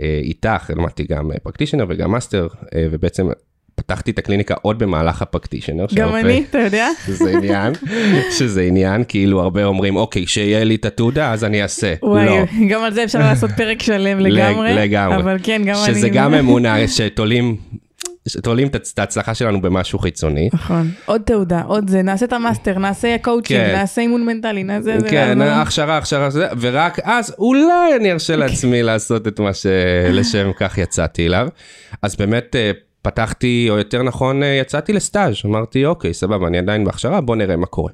אה, 0.00 0.20
איתך, 0.22 0.70
למדתי 0.76 1.04
גם 1.04 1.30
פרקטישנר 1.42 1.84
וגם 1.88 2.10
מאסטר, 2.10 2.46
אה, 2.74 2.86
ובעצם 2.90 3.28
פתחתי 3.74 4.10
את 4.10 4.18
הקליניקה 4.18 4.54
עוד 4.62 4.78
במהלך 4.78 5.22
הפרקטישנר. 5.22 5.82
גם 5.82 5.88
שהרבה- 5.96 6.20
אני, 6.20 6.44
אתה 6.50 6.58
יודע? 6.58 6.88
שזה 7.06 7.30
עניין, 7.30 7.72
שזה 8.38 8.62
עניין, 8.62 9.04
כאילו 9.08 9.40
הרבה 9.40 9.64
אומרים, 9.64 9.96
אוקיי, 9.96 10.26
כשיהיה 10.26 10.64
לי 10.64 10.74
את 10.74 10.84
התעודה 10.84 11.32
אז 11.32 11.44
אני 11.44 11.62
אעשה. 11.62 11.94
וואי, 12.02 12.26
לא. 12.26 12.36
גם 12.70 12.80
על 12.84 12.92
זה 12.94 13.04
אפשר 13.04 13.18
לעשות 13.18 13.50
פרק 13.56 13.82
שלם 13.82 14.20
לגמרי. 14.20 14.74
לגמרי. 14.74 15.16
אבל 15.16 15.36
כן, 15.42 15.62
גם 15.64 15.74
אני... 15.86 15.94
שזה 15.94 16.08
גם 16.08 16.34
אמונה 16.34 16.88
שתולים, 16.88 17.56
שתולים 18.28 18.68
את 18.68 18.98
ההצלחה 18.98 19.34
שלנו 19.34 19.60
במשהו 19.60 19.98
חיצוני. 19.98 20.48
נכון. 20.52 20.90
עוד 21.06 21.20
תעודה, 21.24 21.62
עוד 21.62 21.90
זה, 21.90 22.02
נעשה 22.02 22.26
את 22.26 22.32
המאסטר, 22.32 22.78
נעשה 22.78 23.16
קואוצ'ינג, 23.22 23.60
כן. 23.60 23.72
נעשה 23.72 24.00
אימון 24.00 24.24
מנטלי, 24.26 24.62
נעשה 24.64 25.00
זה. 25.00 25.08
כן, 25.10 25.38
נעשה- 25.38 25.62
הכשרה, 25.62 25.96
הכשרה, 25.98 26.30
זה, 26.30 26.46
ורק 26.60 26.98
אז 27.02 27.34
אולי 27.38 27.96
אני 28.00 28.12
ארשה 28.12 28.36
לעצמי 28.36 28.82
לעשות 28.82 29.28
את 29.28 29.40
מה 29.40 29.50
שלשם 29.54 30.50
כך 30.60 30.78
יצאתי 30.78 31.26
אליו. 31.26 31.48
אז 32.02 32.16
באמת 32.16 32.56
אה, 32.56 32.70
פתחתי, 33.02 33.66
או 33.70 33.78
יותר 33.78 34.02
נכון, 34.02 34.42
אה, 34.42 34.48
יצאתי 34.60 34.92
לסטאז', 34.92 35.34
אמרתי, 35.46 35.86
אוקיי, 35.86 36.14
סבבה, 36.14 36.46
אני 36.46 36.58
עדיין 36.58 36.84
בהכשרה, 36.84 37.20
בוא 37.20 37.36
נראה 37.36 37.56
מה 37.56 37.66
קורה. 37.66 37.92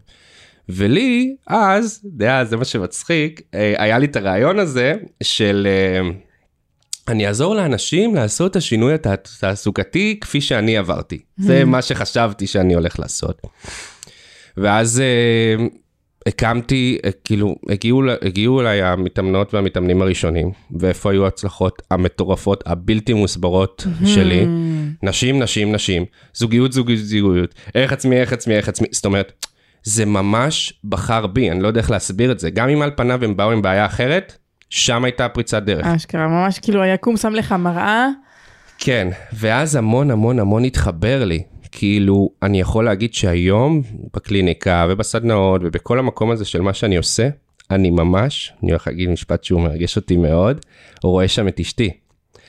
ולי, 0.69 1.35
אז, 1.47 2.01
זה 2.45 2.57
מה 2.57 2.65
שמצחיק, 2.65 3.41
אה, 3.55 3.75
היה 3.79 3.99
לי 3.99 4.07
את 4.07 4.17
הרעיון 4.17 4.59
הזה 4.59 4.95
של... 5.23 5.67
אני 7.11 7.27
אעזור 7.27 7.55
לאנשים 7.55 8.15
לעשות 8.15 8.51
את 8.51 8.57
השינוי 8.57 8.95
הת- 8.95 9.07
התעסוקתי 9.07 10.19
כפי 10.21 10.41
שאני 10.41 10.77
עברתי. 10.77 11.19
זה 11.39 11.65
מה 11.65 11.83
שחשבתי 11.83 12.47
שאני 12.47 12.75
הולך 12.75 12.99
לעשות. 12.99 13.43
ואז 14.57 15.01
אה, 15.01 15.67
הקמתי, 16.27 16.99
אה, 17.05 17.11
כאילו, 17.25 17.57
הגיעו, 17.69 18.03
הגיעו 18.23 18.61
אליי 18.61 18.83
המתאמנות 18.83 19.55
והמתאמנים 19.55 20.03
הראשונים, 20.03 20.51
ואיפה 20.81 21.11
היו 21.11 21.25
ההצלחות 21.25 21.83
המטורפות, 21.91 22.65
הבלתי 22.67 23.13
מוסברות 23.13 23.87
שלי. 24.07 24.47
נשים, 25.03 25.43
נשים, 25.43 25.73
נשים, 25.73 26.05
זוגיות, 26.35 26.73
זוגיות, 26.73 26.99
זוגיות, 27.01 27.55
ערך 27.75 27.93
עצמי, 27.93 28.17
ערך 28.17 28.33
עצמי, 28.33 28.55
ערך 28.55 28.69
עצמי, 28.69 28.89
זאת 28.93 29.05
אומרת, 29.05 29.47
זה 29.83 30.05
ממש 30.05 30.73
בחר 30.85 31.27
בי, 31.27 31.51
אני 31.51 31.63
לא 31.63 31.69
יודע 31.69 31.81
איך 31.81 31.91
להסביר 31.91 32.33
את 32.33 32.39
זה. 32.39 32.51
גם 32.51 32.69
אם 32.69 32.83
על 32.83 32.91
פניו 32.97 33.25
הם 33.25 33.37
באו 33.37 33.51
עם 33.53 33.63
בעיה 33.63 33.87
אחרת, 33.87 34.39
שם 34.71 35.05
הייתה 35.05 35.29
פריצת 35.29 35.63
דרך. 35.63 35.87
אשכרה, 35.87 36.29
ממש 36.29 36.59
כאילו 36.59 36.83
היקום 36.83 37.17
שם 37.17 37.33
לך 37.35 37.53
מראה. 37.53 38.09
כן, 38.79 39.09
ואז 39.33 39.77
המון 39.77 40.11
המון 40.11 40.39
המון 40.39 40.65
התחבר 40.65 41.25
לי. 41.25 41.43
כאילו, 41.73 42.31
אני 42.43 42.61
יכול 42.61 42.85
להגיד 42.85 43.15
שהיום, 43.15 43.83
בקליניקה 44.15 44.87
ובסדנאות 44.91 45.61
ובכל 45.65 45.99
המקום 45.99 46.31
הזה 46.31 46.45
של 46.45 46.61
מה 46.61 46.73
שאני 46.73 46.97
עושה, 46.97 47.29
אני 47.71 47.91
ממש, 47.91 48.53
אני 48.63 48.71
הולך 48.71 48.87
להגיד 48.87 49.09
משפט 49.11 49.45
שהוא 49.45 49.61
מרגש 49.61 49.97
אותי 49.97 50.17
מאוד, 50.17 50.65
רואה 51.03 51.29
שם 51.29 51.49
את 51.49 51.61
אשתי. 51.61 51.91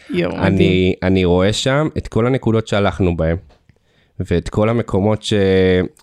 מדהים. 0.10 0.44
אני, 0.44 0.96
אני 1.04 1.26
רואה 1.26 1.54
שם 1.54 1.88
את 1.98 2.08
כל 2.08 2.28
הנקודות 2.28 2.68
שהלכנו 2.68 3.18
בהן, 3.18 3.36
ואת 4.20 4.50
כל 4.50 4.70
המקומות 4.70 5.24
ש, 5.24 5.34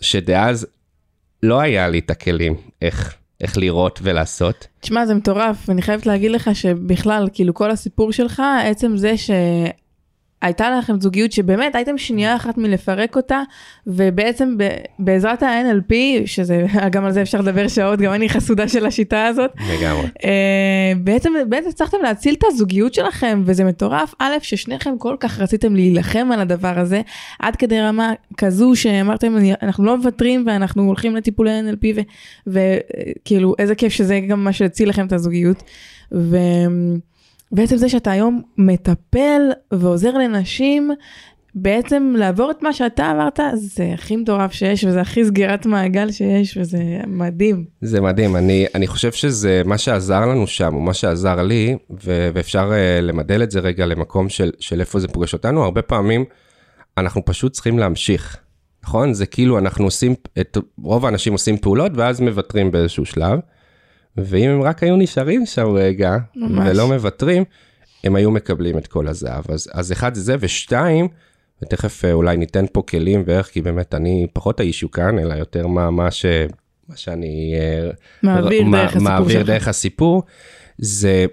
שדאז 0.01 0.67
לא 1.43 1.61
היה 1.61 1.89
לי 1.89 1.99
את 1.99 2.11
הכלים 2.11 2.55
איך, 2.83 3.15
איך 3.41 3.59
לראות 3.59 4.01
ולעשות. 4.03 4.67
תשמע, 4.81 5.07
זה 5.07 5.15
מטורף, 5.15 5.69
ואני 5.69 5.83
חייבת 5.83 6.07
להגיד 6.07 6.31
לך 6.31 6.51
שבכלל, 6.55 7.29
כאילו 7.33 7.55
כל 7.55 7.71
הסיפור 7.71 8.13
שלך, 8.13 8.43
עצם 8.65 8.97
זה 8.97 9.15
שהייתה 10.43 10.79
לכם 10.79 11.01
זוגיות 11.01 11.33
שבאמת 11.33 11.75
הייתם 11.75 11.99
שנייה 11.99 12.37
אחת 12.37 12.59
מלפרק 12.59 13.17
אותה, 13.17 13.43
ובעצם 13.87 14.55
ב- 14.59 14.69
בעזרת 14.99 15.43
ה-NLP, 15.43 15.93
שזה, 16.27 16.67
גם 16.93 17.05
על 17.05 17.13
זה 17.13 17.23
אפשר 17.23 17.41
לדבר 17.41 17.69
שעות, 17.69 17.99
גם 18.01 18.13
אני 18.13 18.29
חסודה 18.29 18.69
של 18.69 18.87
השיטה 18.87 19.27
הזאת, 19.27 19.51
לגמרי. 19.57 20.07
אה, 20.25 20.93
בעצם, 21.01 21.33
בעצם 21.49 21.69
הצלחתם 21.69 21.97
להציל 22.03 22.35
את 22.35 22.45
הזוגיות 22.47 22.95
שלכם, 22.95 23.43
וזה 23.45 23.65
מטורף, 23.65 24.15
א', 24.19 24.33
ששניכם 24.43 24.99
כל 24.99 25.17
כך 25.21 25.41
רציתם 25.41 25.75
להילחם 25.75 26.29
על 26.33 26.41
הדבר 26.41 26.79
הזה, 26.79 27.01
עד 27.41 27.57
כדי 27.57 27.81
רמה 27.81 28.13
כזו 28.37 28.73
שאמרתם, 28.75 29.37
"אני- 29.37 29.53
אנחנו 29.63 29.85
לא 29.85 29.97
מוותרים 29.97 30.45
ואנחנו 30.47 30.83
הולכים 30.83 31.17
לטיפולי 31.17 31.51
NLP, 31.61 32.03
וכאילו, 32.47 33.55
איזה 33.59 33.75
כיף 33.75 33.93
שזה 33.93 34.21
גם 34.21 34.45
מה 34.45 34.53
שהציל 34.53 34.89
לכם 34.89 35.07
את 35.07 35.13
הזוגיות. 35.13 35.63
ו... 36.13 36.37
בעצם 37.53 37.77
זה 37.77 37.89
שאתה 37.89 38.11
היום 38.11 38.43
מטפל 38.59 39.41
ועוזר 39.73 40.13
לנשים, 40.13 40.91
בעצם 41.55 42.15
לעבור 42.19 42.51
את 42.51 42.63
מה 42.63 42.73
שאתה 42.73 43.11
עברת, 43.11 43.41
זה 43.55 43.91
הכי 43.95 44.17
מטורף 44.17 44.53
שיש, 44.53 44.85
וזה 44.85 45.01
הכי 45.01 45.25
סגירת 45.25 45.67
מעגל 45.67 46.11
שיש, 46.11 46.57
וזה 46.57 46.79
מדהים. 47.07 47.65
זה 47.81 48.01
מדהים, 48.01 48.37
אני, 48.37 48.67
אני 48.75 48.87
חושב 48.87 49.13
שזה 49.13 49.63
מה 49.65 49.79
שעזר 49.79 50.27
לנו 50.27 50.47
שם, 50.47 50.75
או 50.75 50.81
מה 50.81 50.95
שעזר 50.95 51.43
לי, 51.43 51.77
ו, 52.05 52.31
ואפשר 52.35 52.71
uh, 52.71 53.03
למדל 53.03 53.43
את 53.43 53.51
זה 53.51 53.61
רגע 53.61 53.87
למקום 53.87 54.29
של, 54.29 54.51
של 54.61 54.81
איפה 54.81 55.01
זה 55.01 55.09
פוגש 55.09 55.33
אותנו, 55.33 55.65
הרבה 55.65 55.83
פעמים 55.83 56.25
אנחנו 56.99 57.25
פשוט 57.25 57.53
צריכים 57.53 57.79
להמשיך, 57.79 58.37
נכון? 58.85 59.15
זה 59.15 59.27
כאילו 59.27 59.59
אנחנו 59.59 59.85
עושים, 59.85 60.15
את, 60.41 60.59
רוב 60.83 61.05
האנשים 61.05 61.33
עושים 61.33 61.57
פעולות 61.57 61.93
ואז 61.95 62.21
מוותרים 62.21 62.71
באיזשהו 62.71 63.05
שלב, 63.05 63.39
ואם 64.25 64.51
הם 64.51 64.63
רק 64.63 64.83
היו 64.83 64.97
נשארים 64.97 65.47
שם 65.47 65.67
רגע, 65.67 66.17
ממש. 66.37 66.69
ולא 66.71 66.89
מוותרים, 66.89 67.45
הם 68.05 68.17
היו 68.17 68.31
מקבלים 68.31 68.79
את 68.79 68.87
כל 68.87 69.09
הזהב. 69.09 69.51
אז, 69.51 69.69
אז 69.73 69.93
אחד 69.93 70.15
זה 70.15 70.23
זה, 70.23 70.37
ושתיים, 70.41 71.09
ותכף 71.63 72.05
אה, 72.05 72.13
אולי 72.13 72.37
ניתן 72.37 72.65
פה 72.73 72.83
כלים 72.83 73.23
ואיך, 73.27 73.47
כי 73.47 73.63
באמת 73.63 73.95
אני 73.95 74.27
פחות 74.33 74.61
האישיו 74.61 74.91
כאן, 74.91 75.19
אלא 75.19 75.35
יותר 75.35 75.67
מה, 75.67 75.91
מה, 75.91 76.11
ש, 76.11 76.27
מה 76.89 76.97
שאני 76.97 77.55
אה, 77.59 77.91
מעביר 78.23 78.65
מה- 78.65 78.79
דרך 78.83 78.97
הסיפור 78.97 79.13
מעביר. 79.13 79.43
דרך 79.43 79.69
הסיפור, 79.69 80.23
זה 80.79 81.27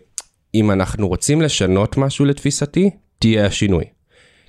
אם 0.56 0.72
אנחנו 0.72 1.08
רוצים 1.08 1.42
לשנות 1.42 1.98
משהו 1.98 2.26
לתפיסתי, 2.26 2.90
תהיה 3.20 3.46
השינוי. 3.46 3.84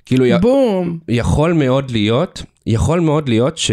כאילו, 0.05 0.25
בום. 0.41 0.99
יכול 1.09 1.53
מאוד 1.53 1.91
להיות, 1.91 2.43
יכול 2.65 2.99
מאוד 2.99 3.29
להיות 3.29 3.57
ש... 3.57 3.71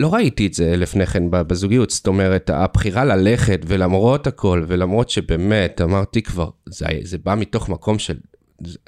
לא 0.00 0.14
ראיתי 0.14 0.46
את 0.46 0.54
זה 0.54 0.76
לפני 0.76 1.06
כן 1.06 1.22
בזוגיות, 1.30 1.90
זאת 1.90 2.06
אומרת, 2.06 2.50
הבחירה 2.50 3.04
ללכת 3.04 3.60
ולמרות 3.66 4.26
הכל, 4.26 4.64
ולמרות 4.68 5.10
שבאמת 5.10 5.80
אמרתי 5.80 6.22
כבר, 6.22 6.50
זה, 6.66 6.86
זה 7.02 7.18
בא 7.18 7.34
מתוך 7.34 7.68
מקום 7.68 7.98
של 7.98 8.16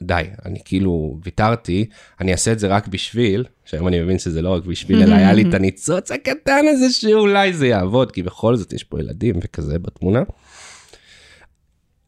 די, 0.03 0.23
אני 0.47 0.59
כאילו 0.65 1.19
ויתרתי, 1.25 1.87
אני 2.21 2.33
אעשה 2.33 2.53
את 2.53 2.59
זה 2.59 2.69
רק 2.69 2.89
בשביל, 2.89 3.45
שהיום 3.65 3.89
אני 3.89 4.01
מבין 4.01 4.19
שזה 4.19 4.43
לא 4.43 4.49
רק 4.49 4.65
בשביל, 4.65 5.03
אלא 5.03 5.15
היה 5.15 5.33
לי 5.33 5.45
את 5.49 5.55
הניצוץ 5.55 6.11
הקטן 6.11 6.65
הזה 6.69 6.91
שאולי 6.91 7.53
זה 7.53 7.67
יעבוד, 7.67 8.13
כי 8.13 8.23
בכל 8.23 8.57
זאת 8.57 8.73
יש 8.73 8.85
פה 8.85 9.01
ילדים 9.01 9.35
וכזה 9.43 9.79
בתמונה. 9.79 10.23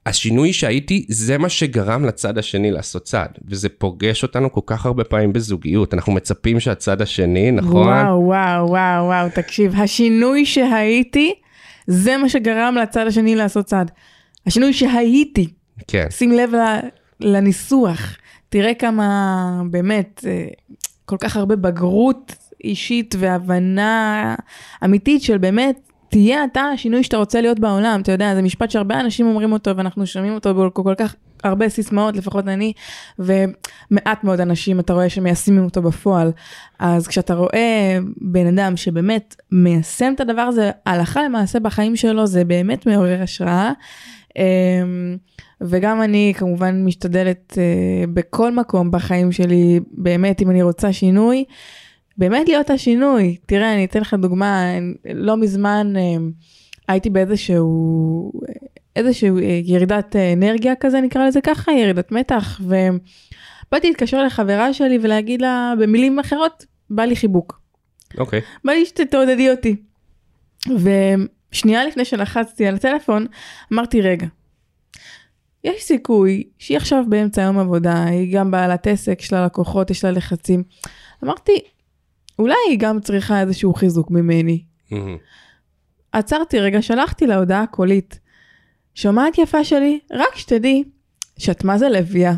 השינוי 0.06 0.52
שהייתי, 0.52 1.06
זה 1.08 1.38
מה 1.38 1.48
שגרם 1.48 2.04
לצד 2.04 2.38
השני 2.38 2.70
לעשות 2.70 3.04
צעד, 3.04 3.38
וזה 3.48 3.68
פוגש 3.68 4.22
אותנו 4.22 4.52
כל 4.52 4.60
כך 4.66 4.86
הרבה 4.86 5.04
פעמים 5.04 5.32
בזוגיות, 5.32 5.94
אנחנו 5.94 6.12
מצפים 6.12 6.60
שהצד 6.60 7.02
השני, 7.02 7.50
נכון? 7.50 7.86
וואו, 7.86 8.24
וואו, 8.24 8.68
וואו, 8.68 9.04
וואו, 9.04 9.28
תקשיב, 9.34 9.72
השינוי 9.76 10.46
שהייתי, 10.46 11.34
זה 11.86 12.16
מה 12.16 12.28
שגרם 12.28 12.76
לצד 12.82 13.06
השני 13.06 13.34
לעשות 13.34 13.64
צעד. 13.64 13.90
השינוי 14.46 14.72
שהייתי, 14.72 15.48
כן, 15.88 16.06
שים 16.10 16.32
לב 16.32 16.50
לניסוח, 17.20 18.16
תראה 18.48 18.74
כמה 18.74 19.62
באמת, 19.70 20.24
אה, 20.26 20.46
כל 21.04 21.16
כך 21.20 21.36
הרבה 21.36 21.56
בגרות 21.56 22.34
אישית 22.64 23.14
והבנה 23.18 24.34
אמיתית 24.84 25.22
של 25.22 25.38
באמת, 25.38 25.91
תהיה 26.12 26.44
אתה 26.44 26.60
השינוי 26.60 27.02
שאתה 27.02 27.16
רוצה 27.16 27.40
להיות 27.40 27.60
בעולם, 27.60 28.00
אתה 28.02 28.12
יודע, 28.12 28.34
זה 28.34 28.42
משפט 28.42 28.70
שהרבה 28.70 29.00
אנשים 29.00 29.26
אומרים 29.26 29.52
אותו 29.52 29.76
ואנחנו 29.76 30.06
שומעים 30.06 30.34
אותו 30.34 30.54
בכל 30.54 30.82
כל 30.82 30.94
כך 30.96 31.14
הרבה 31.44 31.68
סיסמאות, 31.68 32.16
לפחות 32.16 32.48
אני, 32.48 32.72
ומעט 33.18 34.24
מאוד 34.24 34.40
אנשים 34.40 34.80
אתה 34.80 34.92
רואה 34.92 35.08
שמיישמים 35.08 35.64
אותו 35.64 35.82
בפועל. 35.82 36.32
אז 36.78 37.08
כשאתה 37.08 37.34
רואה 37.34 37.98
בן 38.20 38.46
אדם 38.46 38.76
שבאמת 38.76 39.36
מיישם 39.52 40.12
את 40.14 40.20
הדבר 40.20 40.42
הזה 40.42 40.70
הלכה 40.86 41.22
למעשה 41.22 41.60
בחיים 41.60 41.96
שלו, 41.96 42.26
זה 42.26 42.44
באמת 42.44 42.86
מעורר 42.86 43.22
השראה. 43.22 43.72
אמ, 44.36 45.16
וגם 45.60 46.02
אני 46.02 46.32
כמובן 46.36 46.84
משתדלת 46.84 47.58
אה, 47.58 48.04
בכל 48.14 48.52
מקום 48.52 48.90
בחיים 48.90 49.32
שלי, 49.32 49.80
באמת 49.92 50.42
אם 50.42 50.50
אני 50.50 50.62
רוצה 50.62 50.92
שינוי, 50.92 51.44
באמת 52.18 52.48
להיות 52.48 52.70
השינוי. 52.70 53.36
תראה, 53.46 53.74
אני 53.74 53.84
אתן 53.84 54.00
לך 54.00 54.14
דוגמה, 54.14 54.64
לא 55.14 55.36
מזמן 55.36 55.92
אה, 55.96 56.02
הייתי 56.88 57.10
באיזשהו, 57.10 58.32
איזשהו 58.96 59.38
אה, 59.38 59.60
ירידת 59.64 60.16
אנרגיה 60.16 60.74
כזה, 60.80 61.00
נקרא 61.00 61.26
לזה 61.26 61.40
ככה, 61.40 61.72
ירידת 61.72 62.12
מתח, 62.12 62.60
ובאתי 62.60 63.88
להתקשר 63.88 64.22
לחברה 64.22 64.74
שלי 64.74 64.98
ולהגיד 65.02 65.42
לה 65.42 65.74
במילים 65.80 66.18
אחרות, 66.18 66.66
בא 66.90 67.02
לי 67.02 67.16
חיבוק. 67.16 67.60
אוקיי. 68.18 68.40
בא 68.64 68.72
לי 68.72 68.86
שתעודדי 68.86 69.50
אותי. 69.50 69.76
ושנייה 70.68 71.84
לפני 71.84 72.04
שלחצתי 72.04 72.66
על 72.66 72.74
הטלפון, 72.74 73.26
אמרתי, 73.72 74.00
רגע, 74.00 74.26
יש 75.64 75.82
סיכוי 75.82 76.44
שהיא 76.58 76.76
עכשיו 76.76 77.04
באמצע 77.08 77.42
יום 77.42 77.58
עבודה, 77.58 78.04
היא 78.04 78.38
גם 78.38 78.50
בעלת 78.50 78.86
עסק, 78.86 79.18
יש 79.20 79.32
לה 79.32 79.44
לקוחות, 79.44 79.90
יש 79.90 80.04
לה 80.04 80.10
לחצים. 80.10 80.62
אמרתי, 81.24 81.60
אולי 82.38 82.54
היא 82.68 82.78
גם 82.78 83.00
צריכה 83.00 83.40
איזשהו 83.40 83.74
חיזוק 83.74 84.10
ממני. 84.10 84.62
עצרתי 86.12 86.60
רגע, 86.60 86.82
שלחתי 86.82 87.26
לה 87.26 87.36
הודעה 87.36 87.66
קולית. 87.66 88.18
שומעת 88.94 89.38
יפה 89.38 89.64
שלי, 89.64 89.98
רק 90.12 90.36
שתדעי 90.36 90.84
שאת 91.38 91.64
מה 91.64 91.78
זה 91.78 91.88
לביאה, 91.88 92.34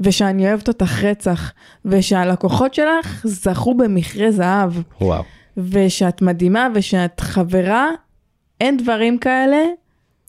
ושאני 0.00 0.48
אוהבת 0.48 0.68
אותך 0.68 1.04
רצח, 1.04 1.52
ושהלקוחות 1.84 2.74
שלך 2.74 3.22
זכו 3.24 3.74
במכרה 3.74 4.30
זהב. 4.30 4.72
וואו. 5.00 5.22
ושאת 5.56 6.22
מדהימה 6.22 6.68
ושאת 6.74 7.20
חברה, 7.20 7.88
אין 8.60 8.76
דברים 8.76 9.18
כאלה, 9.18 9.64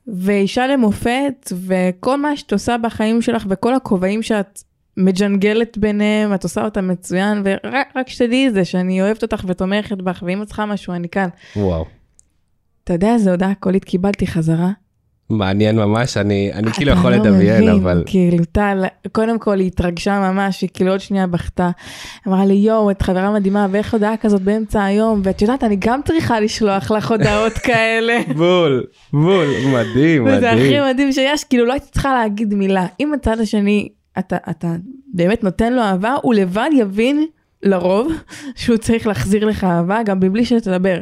ואישה 0.07 0.67
למופת, 0.67 1.53
וכל 1.65 2.17
מה 2.17 2.37
שאת 2.37 2.53
עושה 2.53 2.77
בחיים 2.77 3.21
שלך 3.21 3.45
וכל 3.49 3.73
הכובעים 3.73 4.23
שאת 4.23 4.63
מג'נגלת 4.97 5.77
ביניהם, 5.77 6.33
את 6.33 6.43
עושה 6.43 6.65
אותם 6.65 6.87
מצוין, 6.87 7.41
ורק 7.45 7.87
רק 7.95 8.09
שתדעי 8.09 8.51
זה 8.51 8.65
שאני 8.65 9.01
אוהבת 9.01 9.23
אותך 9.23 9.43
ותומכת 9.47 9.97
בך, 9.97 10.23
ואם 10.27 10.41
את 10.41 10.47
צריכה 10.47 10.65
משהו, 10.65 10.93
אני 10.93 11.09
כאן. 11.09 11.29
וואו. 11.55 11.85
אתה 12.83 12.93
יודע 12.93 13.13
איזה 13.13 13.31
הודעה 13.31 13.53
קולית 13.55 13.83
קיבלתי 13.83 14.27
חזרה? 14.27 14.71
מעניין 15.29 15.75
ממש, 15.75 16.17
אני, 16.17 16.51
אני 16.53 16.71
כאילו 16.71 16.91
יכול 16.91 17.11
לא 17.11 17.17
לדמיין, 17.17 17.63
מבין, 17.63 17.69
אבל... 17.69 18.03
כאילו, 18.05 18.45
טל, 18.51 18.83
קודם 19.11 19.39
כל 19.39 19.59
היא 19.59 19.67
התרגשה 19.67 20.19
ממש, 20.19 20.61
היא 20.61 20.69
כאילו 20.73 20.91
עוד 20.91 20.99
שנייה 20.99 21.27
בכתה. 21.27 21.69
אמרה 22.27 22.45
לי, 22.45 22.53
יואו, 22.53 22.91
את 22.91 23.01
חברה 23.01 23.33
מדהימה, 23.33 23.67
ואיך 23.71 23.93
הודעה 23.93 24.17
כזאת 24.17 24.41
באמצע 24.41 24.83
היום, 24.83 25.21
ואת 25.23 25.41
יודעת, 25.41 25.63
אני 25.63 25.75
גם 25.79 26.01
צריכה 26.05 26.39
לשלוח 26.39 26.91
לך 26.91 27.11
הודעות 27.11 27.53
כאלה. 27.67 28.19
בול, 28.35 28.83
בול, 29.13 29.47
מדהים, 29.73 30.25
וזה 30.25 30.51
הכי 30.51 30.61
מדהים. 30.61 30.83
מדהים 30.89 31.11
שיש, 31.11 31.43
כאילו 31.43 31.65
לא 31.65 31.73
הייתי 31.73 31.87
צריכה 31.91 32.13
להגיד 32.13 32.53
מילה. 32.53 32.85
אם 32.99 33.13
הצד 33.13 33.39
השני, 33.39 33.89
אתה, 34.19 34.37
אתה 34.49 34.75
באמת 35.13 35.43
נותן 35.43 35.73
לו 35.73 35.81
אהבה, 35.81 36.15
הוא 36.21 36.33
לבד 36.33 36.69
יבין, 36.77 37.25
לרוב, 37.63 38.11
שהוא 38.55 38.77
צריך 38.77 39.07
להחזיר 39.07 39.45
לך 39.45 39.63
אהבה, 39.63 40.03
גם 40.05 40.19
מבלי 40.19 40.45
שתדבר. 40.45 41.01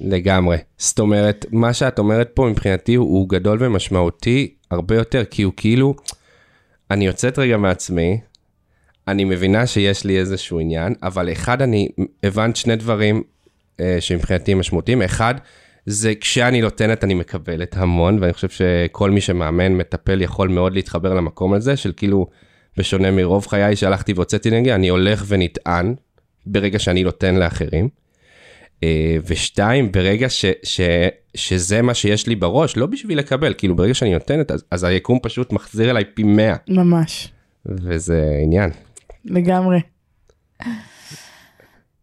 לגמרי. 0.00 0.56
זאת 0.78 0.98
אומרת, 0.98 1.46
מה 1.52 1.72
שאת 1.72 1.98
אומרת 1.98 2.30
פה 2.34 2.46
מבחינתי 2.50 2.94
הוא, 2.94 3.28
גדול 3.28 3.58
ומשמעותי 3.60 4.54
הרבה 4.70 4.94
יותר, 4.94 5.24
כי 5.24 5.42
הוא 5.42 5.52
כאילו, 5.56 5.94
אני 6.90 7.06
יוצאת 7.06 7.38
רגע 7.38 7.56
מעצמי, 7.56 8.20
אני 9.08 9.24
מבינה 9.24 9.66
שיש 9.66 10.04
לי 10.04 10.18
איזשהו 10.18 10.60
עניין, 10.60 10.94
אבל 11.02 11.32
אחד, 11.32 11.62
אני 11.62 11.88
הבנת 12.22 12.56
שני 12.56 12.76
דברים 12.76 13.22
אה, 13.80 13.96
שמבחינתי 14.00 14.54
משמעותיים. 14.54 15.02
אחד, 15.02 15.34
זה 15.86 16.14
כשאני 16.20 16.60
נותנת 16.60 17.04
אני 17.04 17.14
מקבלת 17.14 17.76
המון, 17.76 18.18
ואני 18.20 18.32
חושב 18.32 18.48
שכל 18.48 19.10
מי 19.10 19.20
שמאמן, 19.20 19.72
מטפל, 19.72 20.22
יכול 20.22 20.48
מאוד 20.48 20.74
להתחבר 20.74 21.14
למקום 21.14 21.54
הזה, 21.54 21.76
של 21.76 21.92
כאילו, 21.96 22.26
בשונה 22.76 23.10
מרוב 23.10 23.46
חיי 23.46 23.76
שהלכתי 23.76 24.12
והוצאתי 24.12 24.50
נגד, 24.50 24.72
אני 24.72 24.88
הולך 24.88 25.24
ונטען 25.28 25.94
ברגע 26.46 26.78
שאני 26.78 27.04
נותן 27.04 27.34
לאחרים. 27.34 27.88
אה, 28.82 29.16
ושתיים, 29.26 29.92
ברגע 29.92 30.28
ש, 30.28 30.44
ש, 30.62 30.80
שזה 31.34 31.82
מה 31.82 31.94
שיש 31.94 32.26
לי 32.26 32.34
בראש, 32.34 32.76
לא 32.76 32.86
בשביל 32.86 33.18
לקבל, 33.18 33.54
כאילו 33.58 33.76
ברגע 33.76 33.94
שאני 33.94 34.12
נותנת, 34.12 34.50
אז, 34.50 34.64
אז 34.70 34.84
היקום 34.84 35.18
פשוט 35.22 35.52
מחזיר 35.52 35.90
אליי 35.90 36.04
פי 36.14 36.22
100, 36.22 36.54
ממש, 36.68 37.32
וזה 37.66 38.38
עניין. 38.42 38.70
לגמרי. 39.24 39.80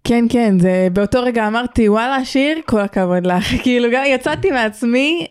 כן, 0.04 0.26
כן, 0.30 0.60
זה 0.60 0.88
באותו 0.94 1.24
רגע 1.24 1.48
אמרתי, 1.48 1.90
וואלה, 1.90 2.26
שיר, 2.26 2.58
כל 2.66 2.82
הכבוד 2.82 3.26
לך. 3.26 3.46
כאילו, 3.64 3.90
גם 3.94 4.04
יצאתי 4.08 4.52
מעצמי, 4.52 5.28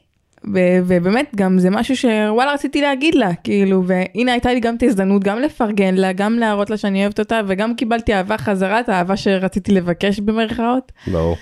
ו- 0.54 0.78
ובאמת, 0.86 1.30
גם 1.36 1.58
זה 1.58 1.70
משהו 1.70 1.96
שוואלה 1.96 2.52
רציתי 2.52 2.80
להגיד 2.80 3.14
לה, 3.14 3.34
כאילו, 3.44 3.82
והנה 3.86 4.32
הייתה 4.32 4.52
לי 4.54 4.60
גם 4.60 4.76
את 4.76 4.82
ההזדמנות 4.82 5.24
גם 5.24 5.38
לפרגן 5.38 5.94
לה, 5.94 6.12
גם 6.12 6.38
להראות 6.38 6.70
לה 6.70 6.76
שאני 6.76 7.02
אוהבת 7.02 7.18
אותה, 7.18 7.40
וגם 7.46 7.74
קיבלתי 7.74 8.14
אהבה 8.14 8.38
חזרה, 8.38 8.80
את 8.80 8.88
האהבה 8.88 9.16
שרציתי 9.16 9.72
לבקש 9.72 10.20
במרכאות. 10.20 10.92
ברור. 11.06 11.36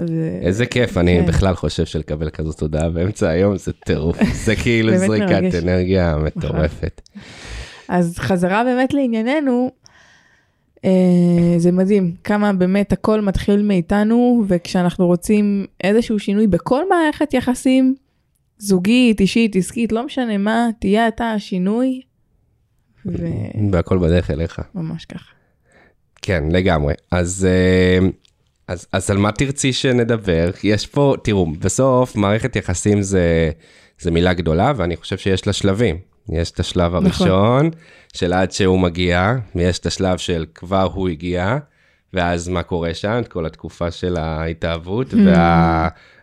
ו- 0.00 0.38
איזה 0.42 0.66
כיף, 0.66 0.96
אני 0.98 1.18
כן. 1.20 1.26
בכלל 1.26 1.54
חושב 1.54 1.86
שלקבל 1.86 2.30
כזאת 2.30 2.58
תודעה 2.58 2.90
באמצע 2.90 3.28
היום 3.28 3.56
זה 3.56 3.72
טירוף, 3.72 4.16
זה 4.44 4.56
כאילו 4.56 4.96
זריקת 4.98 5.30
מרגש. 5.30 5.54
אנרגיה 5.54 6.16
מטורפת. 6.16 7.00
אז 7.88 8.18
חזרה 8.18 8.64
באמת 8.64 8.94
לענייננו, 8.94 9.70
זה 11.58 11.72
מדהים 11.72 12.14
כמה 12.24 12.52
באמת 12.52 12.92
הכל 12.92 13.20
מתחיל 13.20 13.62
מאיתנו, 13.62 14.44
וכשאנחנו 14.48 15.06
רוצים 15.06 15.66
איזשהו 15.84 16.18
שינוי 16.18 16.46
בכל 16.46 16.88
מערכת 16.88 17.34
יחסים, 17.34 17.94
זוגית, 18.58 19.20
אישית, 19.20 19.56
עסקית, 19.56 19.92
לא 19.92 20.06
משנה 20.06 20.38
מה, 20.38 20.68
תהיה 20.80 21.08
אתה 21.08 21.30
השינוי, 21.32 22.00
וממש 23.06 23.70
והכל 23.72 23.98
בדרך 23.98 24.30
אליך. 24.30 24.60
ככה. 25.04 25.30
כן, 26.22 26.44
לגמרי. 26.50 26.94
אז, 27.10 27.48
אה, 27.50 28.08
אז, 28.68 28.86
אז 28.92 29.10
על 29.10 29.18
מה 29.18 29.32
תרצי 29.32 29.72
שנדבר? 29.72 30.50
יש 30.64 30.86
פה, 30.86 31.14
תראו, 31.24 31.46
בסוף 31.46 32.16
מערכת 32.16 32.56
יחסים 32.56 33.02
זה, 33.02 33.50
זה 34.00 34.10
מילה 34.10 34.34
גדולה, 34.34 34.72
ואני 34.76 34.96
חושב 34.96 35.18
שיש 35.18 35.46
לה 35.46 35.52
שלבים. 35.52 36.09
יש 36.32 36.50
את 36.50 36.60
השלב 36.60 36.96
נכון. 36.96 37.06
הראשון, 37.06 37.70
של 38.12 38.32
עד 38.32 38.52
שהוא 38.52 38.78
מגיע, 38.78 39.34
ויש 39.54 39.78
את 39.78 39.86
השלב 39.86 40.18
של 40.18 40.46
כבר 40.54 40.88
הוא 40.94 41.08
הגיע, 41.08 41.56
ואז 42.12 42.48
מה 42.48 42.62
קורה 42.62 42.94
שם, 42.94 43.18
את 43.22 43.28
כל 43.28 43.46
התקופה 43.46 43.90
של 43.90 44.16
ההתאהבות 44.16 45.14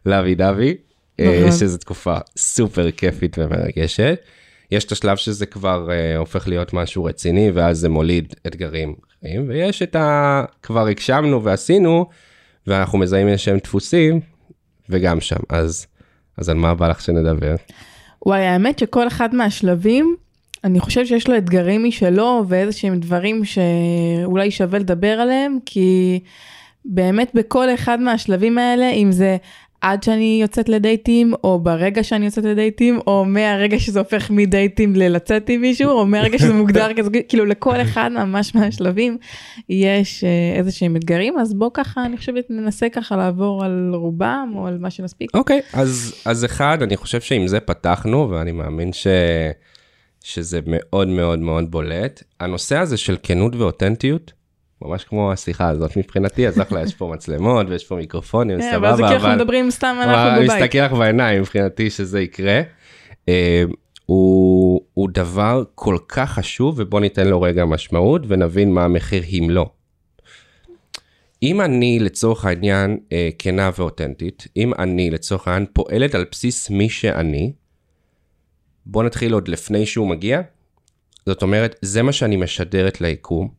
והלוי 0.05 0.35
דווי, 0.35 0.77
אה, 1.19 1.39
נכון. 1.39 1.51
שזו 1.51 1.77
תקופה 1.77 2.17
סופר 2.37 2.91
כיפית 2.91 3.37
ומרגשת. 3.39 4.19
יש 4.71 4.85
את 4.85 4.91
השלב 4.91 5.17
שזה 5.17 5.45
כבר 5.45 5.87
uh, 5.87 6.17
הופך 6.17 6.47
להיות 6.47 6.73
משהו 6.73 7.03
רציני, 7.03 7.51
ואז 7.51 7.77
זה 7.77 7.89
מוליד 7.89 8.33
אתגרים 8.47 8.95
אחרים, 9.19 9.45
ויש 9.49 9.81
את 9.81 9.95
ה... 9.95 10.43
כבר 10.63 10.87
הגשמנו 10.87 11.43
ועשינו, 11.43 12.05
ואנחנו 12.67 12.97
מזהים 12.97 13.27
איזשהם 13.27 13.57
דפוסים, 13.57 14.19
וגם 14.89 15.21
שם. 15.21 15.39
אז, 15.49 15.87
אז 16.37 16.49
על 16.49 16.57
מה 16.57 16.75
בא 16.75 16.87
לך 16.87 17.01
שנדבר? 17.01 17.55
וואי, 18.27 18.45
האמת 18.45 18.79
שכל 18.79 19.07
אחד 19.07 19.35
מהשלבים, 19.35 20.15
אני 20.63 20.79
חושב 20.79 21.05
שיש 21.05 21.29
לו 21.29 21.37
אתגרים 21.37 21.83
משלו 21.83 22.43
ואיזה 22.47 22.71
שהם 22.71 22.99
דברים 22.99 23.41
שאולי 23.45 24.51
שווה 24.51 24.79
לדבר 24.79 25.07
עליהם, 25.07 25.57
כי 25.65 26.19
באמת 26.85 27.31
בכל 27.33 27.73
אחד 27.73 27.99
מהשלבים 27.99 28.57
האלה, 28.57 28.89
אם 28.89 29.11
זה 29.11 29.37
עד 29.91 30.03
שאני 30.03 30.39
יוצאת 30.41 30.69
לדייטים, 30.69 31.33
או 31.43 31.59
ברגע 31.59 32.03
שאני 32.03 32.25
יוצאת 32.25 32.43
לדייטים, 32.43 32.99
או 33.07 33.25
מהרגע 33.25 33.79
שזה 33.79 33.99
הופך 33.99 34.29
מדייטים 34.29 34.95
ללצאת 34.95 35.49
עם 35.49 35.61
מישהו, 35.61 35.91
או 35.91 36.05
מהרגע 36.05 36.39
שזה 36.39 36.53
מוגדר 36.53 36.93
כזוגי, 36.97 37.21
כאילו 37.27 37.45
לכל 37.45 37.81
אחד 37.81 38.09
ממש 38.13 38.55
מהשלבים 38.55 39.17
יש 39.69 40.23
אה, 40.23 40.57
איזה 40.57 40.71
שהם 40.71 40.95
אתגרים, 40.95 41.39
אז 41.39 41.53
בוא 41.53 41.69
ככה, 41.73 42.05
אני 42.05 42.17
חושבת 42.17 42.45
ננסה 42.49 42.89
ככה 42.89 43.15
לעבור 43.15 43.65
על 43.65 43.91
רובם, 43.93 44.51
או 44.55 44.67
על 44.67 44.77
מה 44.77 44.89
שנספיק. 44.89 45.35
אוקיי, 45.35 45.61
אז, 45.73 46.15
אז 46.25 46.45
אחד, 46.45 46.77
אני 46.81 46.97
חושב 46.97 47.21
שעם 47.21 47.47
זה 47.47 47.59
פתחנו, 47.59 48.29
ואני 48.29 48.51
מאמין 48.51 48.93
ש... 48.93 49.07
שזה 50.23 50.59
מאוד 50.65 51.07
מאוד 51.07 51.39
מאוד 51.39 51.71
בולט. 51.71 52.23
הנושא 52.39 52.77
הזה 52.77 52.97
של 52.97 53.17
כנות 53.23 53.55
ואותנטיות, 53.55 54.31
ממש 54.81 55.03
כמו 55.03 55.31
השיחה 55.31 55.69
הזאת 55.69 55.97
מבחינתי, 55.97 56.47
אז 56.47 56.61
אחלה, 56.61 56.81
יש 56.81 56.95
פה 56.95 57.11
מצלמות 57.13 57.67
ויש 57.69 57.85
פה 57.85 57.95
מיקרופונים, 57.95 58.61
סבבה, 58.61 58.89
אבל 58.89 58.97
זה 58.97 59.03
כאילו 59.03 59.15
אנחנו 59.15 59.35
מדברים 59.35 59.71
סתם 59.71 59.97
אנחנו 60.01 60.41
בבית. 60.45 60.61
מסתכל 60.61 60.77
לך 60.77 60.91
בעיניים 60.91 61.41
מבחינתי 61.41 61.89
שזה 61.89 62.21
יקרה. 62.21 62.61
אה, 63.29 63.63
הוא, 64.05 64.81
הוא 64.93 65.09
דבר 65.13 65.63
כל 65.75 65.97
כך 66.07 66.31
חשוב, 66.31 66.75
ובוא 66.77 66.99
ניתן 66.99 67.27
לו 67.27 67.41
רגע 67.41 67.65
משמעות 67.65 68.21
ונבין 68.27 68.73
מה 68.73 68.85
המחיר 68.85 69.23
אם 69.23 69.47
לא. 69.49 69.69
אם 71.43 71.61
אני 71.61 71.99
לצורך 71.99 72.45
העניין 72.45 72.97
אה, 73.11 73.29
כנה 73.39 73.69
ואותנטית, 73.77 74.47
אם 74.57 74.73
אני 74.73 75.09
לצורך 75.09 75.47
העניין 75.47 75.65
פועלת 75.73 76.15
על 76.15 76.25
בסיס 76.31 76.69
מי 76.69 76.89
שאני, 76.89 77.53
בוא 78.85 79.03
נתחיל 79.03 79.33
עוד 79.33 79.47
לפני 79.47 79.85
שהוא 79.85 80.07
מגיע. 80.07 80.41
זאת 81.25 81.41
אומרת, 81.41 81.75
זה 81.81 82.03
מה 82.03 82.11
שאני 82.11 82.35
משדרת 82.35 83.01
ליקום, 83.01 83.49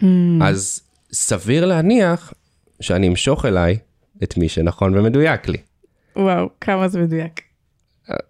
Hmm. 0.00 0.04
אז 0.42 0.80
סביר 1.12 1.66
להניח 1.66 2.32
שאני 2.80 3.08
אמשוך 3.08 3.44
אליי 3.44 3.78
את 4.22 4.36
מי 4.36 4.48
שנכון 4.48 4.98
ומדויק 4.98 5.48
לי. 5.48 5.58
וואו, 6.16 6.48
כמה 6.60 6.88
זה 6.88 7.00
מדויק. 7.00 7.40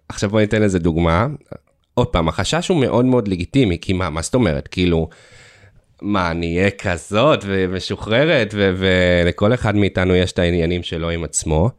עכשיו 0.09 0.29
בוא 0.29 0.39
ניתן 0.39 0.61
לזה 0.61 0.79
דוגמה. 0.79 1.27
עוד 1.93 2.07
פעם, 2.07 2.27
החשש 2.27 2.67
הוא 2.67 2.81
מאוד 2.81 3.05
מאוד 3.05 3.27
לגיטימי, 3.27 3.77
כי 3.81 3.93
מה, 3.93 4.09
מה 4.09 4.21
זאת 4.21 4.35
אומרת? 4.35 4.67
כאילו, 4.67 5.09
מה, 6.01 6.31
אני 6.31 6.57
אהיה 6.57 6.71
כזאת 6.71 7.39
ומשוחררת, 7.47 8.53
ו- 8.53 8.73
ולכל 8.77 9.53
אחד 9.53 9.75
מאיתנו 9.75 10.15
יש 10.15 10.31
את 10.31 10.39
העניינים 10.39 10.83
שלו 10.83 11.09
עם 11.09 11.23
עצמו, 11.23 11.69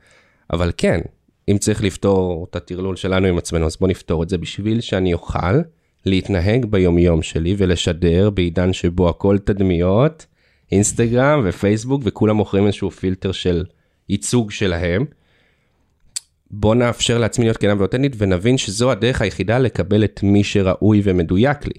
אבל 0.53 0.73
כן, 0.77 1.01
אם 1.49 1.59
צריך 1.59 1.83
לפתור 1.83 2.47
את 2.51 2.57
הטרלול 2.57 2.97
שלנו 2.97 3.27
עם 3.27 3.39
עצמנו, 3.39 3.67
אז 3.67 3.77
בוא 3.77 3.89
נפתור 3.89 4.23
את 4.23 4.29
זה 4.29 4.39
בשביל 4.39 4.81
שאני 4.81 5.15
אוכל 5.15 5.61
להתנהג 6.07 6.65
ביומיום 6.65 7.23
שלי 7.23 7.55
ולשדר 7.59 8.31
בעידן 8.31 8.73
שבו 8.73 9.09
הכל 9.09 9.39
תדמיות, 9.39 10.27
אינסטגרם 10.73 11.43
ופייסבוק, 11.45 12.03
וכולם 12.05 12.37
מוכרים 12.37 12.67
איזשהו 12.67 12.91
פילטר 12.91 13.33
של 13.33 13.65
ייצוג 14.09 14.51
שלהם. 14.51 15.05
בוא 16.51 16.75
נאפשר 16.75 17.19
לעצמי 17.19 17.45
להיות 17.45 17.57
כנה 17.57 17.75
ואותנטית 17.79 18.13
ונבין 18.19 18.59
שזו 18.59 18.91
הדרך 18.91 19.23
היחידה 19.23 19.59
לקבל 19.59 20.05
את 20.05 20.21
מי 20.23 20.45
שראוי 20.45 21.01
ומדויק 21.05 21.67
לי, 21.67 21.75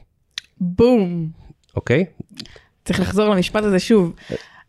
בום. 0.59 1.29
אוקיי? 1.75 2.05
צריך 2.85 2.99
לחזור 2.99 3.29
למשפט 3.29 3.63
הזה 3.63 3.79
שוב. 3.79 4.13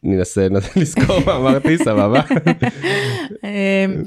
ננסה 0.03 0.49
ננסה 0.49 0.81
לזכור 0.81 1.21
מה 1.27 1.37
אמרתי, 1.37 1.79
סבבה? 1.79 2.21
אמ, 3.45 4.03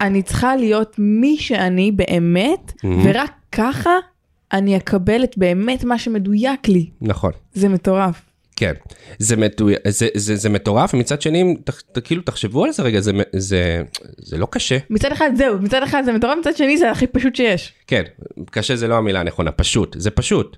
אני 0.00 0.22
צריכה 0.22 0.56
להיות 0.56 0.94
מי 0.98 1.36
שאני 1.38 1.92
באמת, 1.92 2.72
ורק 3.04 3.32
ככה 3.52 3.90
אני 4.52 4.76
אקבל 4.76 5.24
את 5.24 5.38
באמת 5.38 5.84
מה 5.84 5.98
שמדויק 5.98 6.68
לי. 6.68 6.90
נכון. 7.00 7.32
זה 7.54 7.68
מטורף. 7.68 8.22
כן, 8.58 8.72
זה, 9.18 9.36
מטו... 9.36 9.68
זה, 9.88 10.08
זה, 10.14 10.36
זה 10.36 10.48
מטורף, 10.48 10.94
ומצד 10.94 11.22
שני, 11.22 11.42
אם 11.42 11.54
ת, 11.64 11.70
ת, 11.70 11.98
כאילו 12.04 12.22
תחשבו 12.22 12.64
על 12.64 12.72
זה 12.72 12.82
רגע, 12.82 13.00
זה, 13.00 13.12
זה, 13.36 13.82
זה 14.18 14.38
לא 14.38 14.46
קשה. 14.50 14.78
מצד 14.90 15.12
אחד 15.12 15.30
זהו, 15.36 15.58
מצד 15.62 15.82
אחד 15.82 16.02
זה 16.04 16.12
מטורף, 16.12 16.38
מצד 16.40 16.56
שני 16.56 16.78
זה 16.78 16.90
הכי 16.90 17.06
פשוט 17.06 17.36
שיש. 17.36 17.72
כן, 17.86 18.02
קשה 18.50 18.76
זה 18.76 18.88
לא 18.88 18.94
המילה 18.94 19.20
הנכונה, 19.20 19.52
פשוט, 19.52 19.96
זה 19.98 20.10
פשוט. 20.10 20.56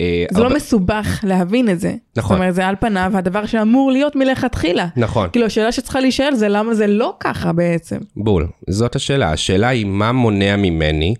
אה, 0.00 0.24
זה 0.30 0.38
לא 0.38 0.44
הרבה- 0.44 0.56
מסובך 0.56 1.20
להבין 1.22 1.68
את 1.68 1.80
זה. 1.80 1.94
נכון. 2.16 2.28
זאת 2.36 2.40
אומרת, 2.40 2.54
זה 2.54 2.66
על 2.66 2.74
פניו 2.80 3.12
הדבר 3.14 3.46
שאמור 3.46 3.92
להיות 3.92 4.16
מלכתחילה. 4.16 4.88
נכון, 4.96 5.28
כאילו, 5.32 5.46
השאלה 5.46 5.72
שצריכה 5.72 6.00
להישאל 6.00 6.34
זה 6.34 6.48
למה 6.48 6.74
זה 6.74 6.86
לא 6.86 7.16
ככה 7.20 7.52
בעצם. 7.52 7.98
בול, 8.16 8.46
זאת 8.70 8.96
השאלה. 8.96 9.32
השאלה 9.32 9.68
היא 9.68 9.86
מה 9.86 10.12
מונע 10.12 10.56
ממני 10.56 11.14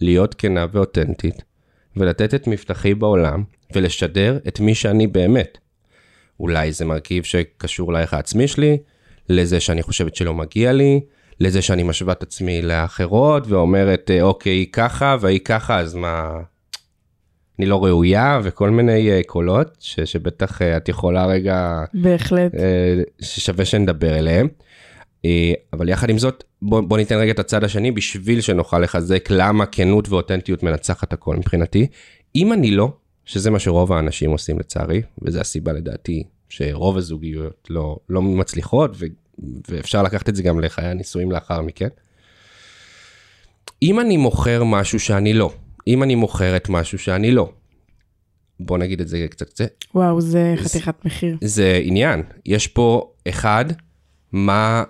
להיות 0.00 0.34
כנה 0.34 0.66
ואותנטית, 0.72 1.42
ולתת 1.96 2.34
את 2.34 2.46
מבטחי 2.46 2.94
בעולם, 2.94 3.44
ולשדר 3.74 4.38
את 4.48 4.60
מי 4.60 4.74
שאני 4.74 5.06
באמת. 5.06 5.58
אולי 6.40 6.72
זה 6.72 6.84
מרכיב 6.84 7.24
שקשור 7.24 7.92
לערך 7.92 8.14
העצמי 8.14 8.48
שלי, 8.48 8.78
לזה 9.28 9.60
שאני 9.60 9.82
חושבת 9.82 10.16
שלא 10.16 10.34
מגיע 10.34 10.72
לי, 10.72 11.00
לזה 11.40 11.62
שאני 11.62 11.82
משווה 11.82 12.12
את 12.12 12.22
עצמי 12.22 12.62
לאחרות, 12.62 13.46
ואומרת, 13.46 14.10
אה, 14.10 14.22
אוקיי, 14.22 14.52
היא 14.52 14.66
ככה 14.72 15.16
והיא 15.20 15.40
ככה, 15.44 15.78
אז 15.78 15.94
מה... 15.94 16.32
אני 17.58 17.66
לא 17.66 17.84
ראויה 17.84 18.40
וכל 18.42 18.70
מיני 18.70 19.10
אה, 19.10 19.20
קולות 19.26 19.76
ש, 19.80 20.00
שבטח 20.00 20.62
אה, 20.62 20.76
את 20.76 20.88
יכולה 20.88 21.26
רגע, 21.26 21.84
בהחלט. 21.94 22.52
ששווה 23.20 23.64
שנדבר 23.64 24.18
אליהם. 24.18 24.48
אה, 25.24 25.52
אבל 25.72 25.88
יחד 25.88 26.10
עם 26.10 26.18
זאת, 26.18 26.44
בוא, 26.62 26.80
בוא 26.80 26.98
ניתן 26.98 27.16
רגע 27.16 27.32
את 27.32 27.38
הצד 27.38 27.64
השני 27.64 27.90
בשביל 27.90 28.40
שנוכל 28.40 28.78
לחזק 28.78 29.28
למה 29.30 29.66
כנות 29.66 30.08
ואותנטיות 30.08 30.62
מנצחת 30.62 31.12
הכל 31.12 31.36
מבחינתי. 31.36 31.86
אם 32.36 32.52
אני 32.52 32.70
לא, 32.70 32.92
שזה 33.24 33.50
מה 33.50 33.58
שרוב 33.58 33.92
האנשים 33.92 34.30
עושים 34.30 34.58
לצערי, 34.58 35.02
וזו 35.22 35.40
הסיבה 35.40 35.72
לדעתי 35.72 36.22
שרוב 36.48 36.96
הזוגיות 36.96 37.66
לא, 37.70 37.96
לא 38.08 38.22
מצליחות, 38.22 38.90
ו, 38.94 39.06
ואפשר 39.68 40.02
לקחת 40.02 40.28
את 40.28 40.36
זה 40.36 40.42
גם 40.42 40.60
לחיי 40.60 40.86
הנישואים 40.86 41.32
לאחר 41.32 41.62
מכן. 41.62 41.88
אם 43.82 44.00
אני 44.00 44.16
מוכר 44.16 44.64
משהו 44.64 45.00
שאני 45.00 45.32
לא, 45.34 45.52
אם 45.86 46.02
אני 46.02 46.14
מוכרת 46.14 46.68
משהו 46.68 46.98
שאני 46.98 47.30
לא, 47.30 47.52
בוא 48.60 48.78
נגיד 48.78 49.00
את 49.00 49.08
זה 49.08 49.26
קצת 49.30 49.48
קצת, 49.48 49.72
וואו, 49.94 50.20
זה 50.20 50.54
חתיכת 50.56 51.04
מחיר. 51.04 51.36
זה 51.40 51.80
עניין. 51.84 52.22
יש 52.46 52.66
פה, 52.66 53.12
אחד, 53.28 53.64
מה, 54.32 54.84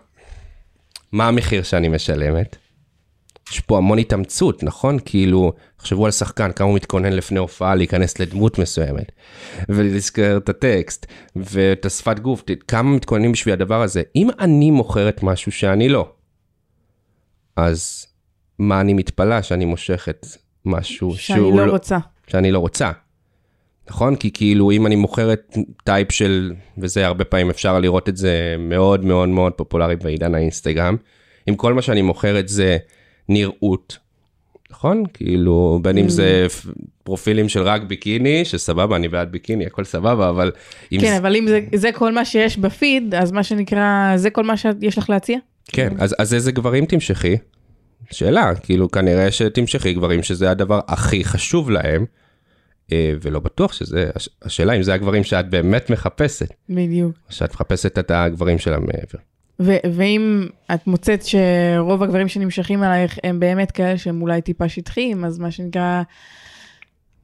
מה 1.13 1.29
המחיר 1.29 1.63
שאני 1.63 1.89
משלמת? 1.89 2.57
יש 3.51 3.61
פה 3.61 3.79
המון 3.79 3.99
התאמצות, 3.99 4.63
נכון? 4.63 4.99
כאילו, 5.05 5.53
תחשבו 5.77 6.05
על 6.07 6.11
שחקן, 6.13 6.53
כמה 6.53 6.69
הוא 6.69 6.77
מתכונן 6.77 7.13
לפני 7.13 7.39
הופעה 7.39 7.75
להיכנס 7.75 8.19
לדמות 8.19 8.59
מסוימת, 8.59 9.13
ולזכר 9.69 10.37
את 10.37 10.49
הטקסט, 10.49 11.07
ואת 11.37 11.85
השפת 11.87 12.19
גוף, 12.19 12.45
כמה 12.69 12.91
מתכוננים 12.91 13.33
בשביל 13.33 13.55
הדבר 13.55 13.83
הזה. 13.83 14.03
אם 14.17 14.29
אני 14.41 14.71
מוכרת 14.71 15.23
משהו 15.23 15.53
שאני 15.53 15.89
לא, 15.89 16.13
אז 17.57 18.07
מה 18.59 18.81
אני 18.81 18.95
מתפלא 18.95 19.43
שאני 19.43 19.65
מושכת 19.65 20.27
משהו 20.65 21.15
שאני 21.15 21.39
שהוא 21.39 21.61
לא 21.61 21.71
רוצה. 21.71 21.99
שאני 22.27 22.53
לא 22.53 22.59
רוצה. 22.59 22.91
נכון? 23.91 24.17
כי 24.17 24.31
כאילו 24.33 24.71
אם 24.71 24.87
אני 24.87 24.97
מוכרת 24.97 25.57
טייפ 25.85 26.13
של, 26.13 26.53
וזה 26.79 27.07
הרבה 27.07 27.25
פעמים 27.25 27.51
אפשר 27.51 27.79
לראות 27.81 28.09
את 28.09 28.17
זה 28.17 28.57
מאוד 28.59 29.05
מאוד 29.05 29.29
מאוד 29.29 29.53
פופולרי 29.53 29.97
בעידן 29.97 30.35
האינסטגרם, 30.35 30.97
אם 31.49 31.55
כל 31.55 31.75
מה 31.75 31.83
שאני 31.83 32.03
מוכרת 32.03 32.49
זה 32.49 32.77
נראות, 33.29 33.99
נכון? 34.71 35.05
כאילו 35.15 35.79
בין 35.83 35.99
אם 35.99 36.09
זה 36.09 36.47
פרופילים 37.05 37.49
של 37.49 37.63
רק 37.63 37.83
ביקיני, 37.83 38.45
שסבבה, 38.45 38.97
אני 38.97 39.09
בעד 39.09 39.33
ביקיני, 39.33 39.67
הכל 39.67 39.85
סבבה, 39.85 40.29
אבל 40.29 40.51
אם 40.93 41.01
כן, 41.01 41.07
זה... 41.07 41.19
אבל 41.19 41.37
אם 41.37 41.47
זה- 41.49 41.61
זה 41.75 41.93
כל 41.93 42.13
מה 42.13 42.25
שיש 42.25 42.59
בפיד, 42.59 43.15
אז 43.15 43.33
מה 43.33 43.43
שנקרא, 43.43 44.13
זה 44.17 44.31
כל 44.31 44.45
מה 44.45 44.57
שיש 44.57 44.99
לך 44.99 45.11
להציע? 45.11 45.39
כן, 45.73 45.93
אז, 45.99 46.15
אז 46.19 46.35
איזה 46.35 46.53
גברים 46.53 46.85
תמשכי? 46.87 47.37
שאלה, 48.11 48.55
כאילו 48.55 48.91
כנראה 48.91 49.31
שתמשכי 49.31 49.93
גברים 49.93 50.23
שזה 50.23 50.51
הדבר 50.51 50.81
הכי 50.89 51.25
חשוב 51.25 51.71
להם, 51.71 52.05
ולא 53.21 53.41
בטוח 53.41 53.73
שזה, 53.73 54.11
הש- 54.15 54.29
השאלה 54.43 54.73
אם 54.73 54.83
זה 54.83 54.95
הגברים 54.95 55.25
שאת 55.25 55.51
באמת 55.51 55.91
מחפשת, 55.91 56.49
בדיוק. 56.69 57.13
שאת 57.31 57.55
מחפשת 57.55 57.99
את 57.99 58.11
הגברים 58.11 58.59
של 58.59 58.75
המעבר. 58.75 59.19
ו- 59.61 59.77
ואם 59.95 60.47
את 60.75 60.87
מוצאת 60.87 61.23
שרוב 61.27 62.03
הגברים 62.03 62.29
שנמשכים 62.29 62.85
אלייך 62.85 63.19
הם 63.25 63.41
באמת 63.41 63.71
כאלה 63.71 63.99
שהם 63.99 64.23
אולי 64.23 64.43
טיפה 64.43 64.69
שטחיים, 64.69 65.25
אז 65.25 65.39
מה 65.39 65.51
שנקרא, 65.51 66.03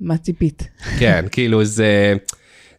מה 0.00 0.18
ציפית? 0.18 0.68
כן, 1.00 1.24
כאילו 1.30 1.64
זה, 1.64 2.14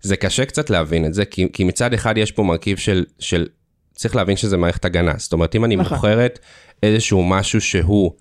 זה 0.01 0.15
קשה 0.17 0.45
קצת 0.45 0.69
להבין 0.69 1.05
את 1.05 1.13
זה, 1.13 1.25
כי, 1.25 1.47
כי 1.53 1.63
מצד 1.63 1.93
אחד 1.93 2.17
יש 2.17 2.31
פה 2.31 2.43
מרכיב 2.43 2.77
של, 2.77 3.05
של, 3.19 3.47
צריך 3.95 4.15
להבין 4.15 4.37
שזה 4.37 4.57
מערכת 4.57 4.85
הגנה. 4.85 5.13
זאת 5.17 5.33
אומרת, 5.33 5.55
אם 5.55 5.65
אני 5.65 5.75
נכון. 5.75 5.97
מוכרת 5.97 6.39
איזשהו 6.83 7.23
משהו 7.23 7.61
שהוא, 7.61 8.11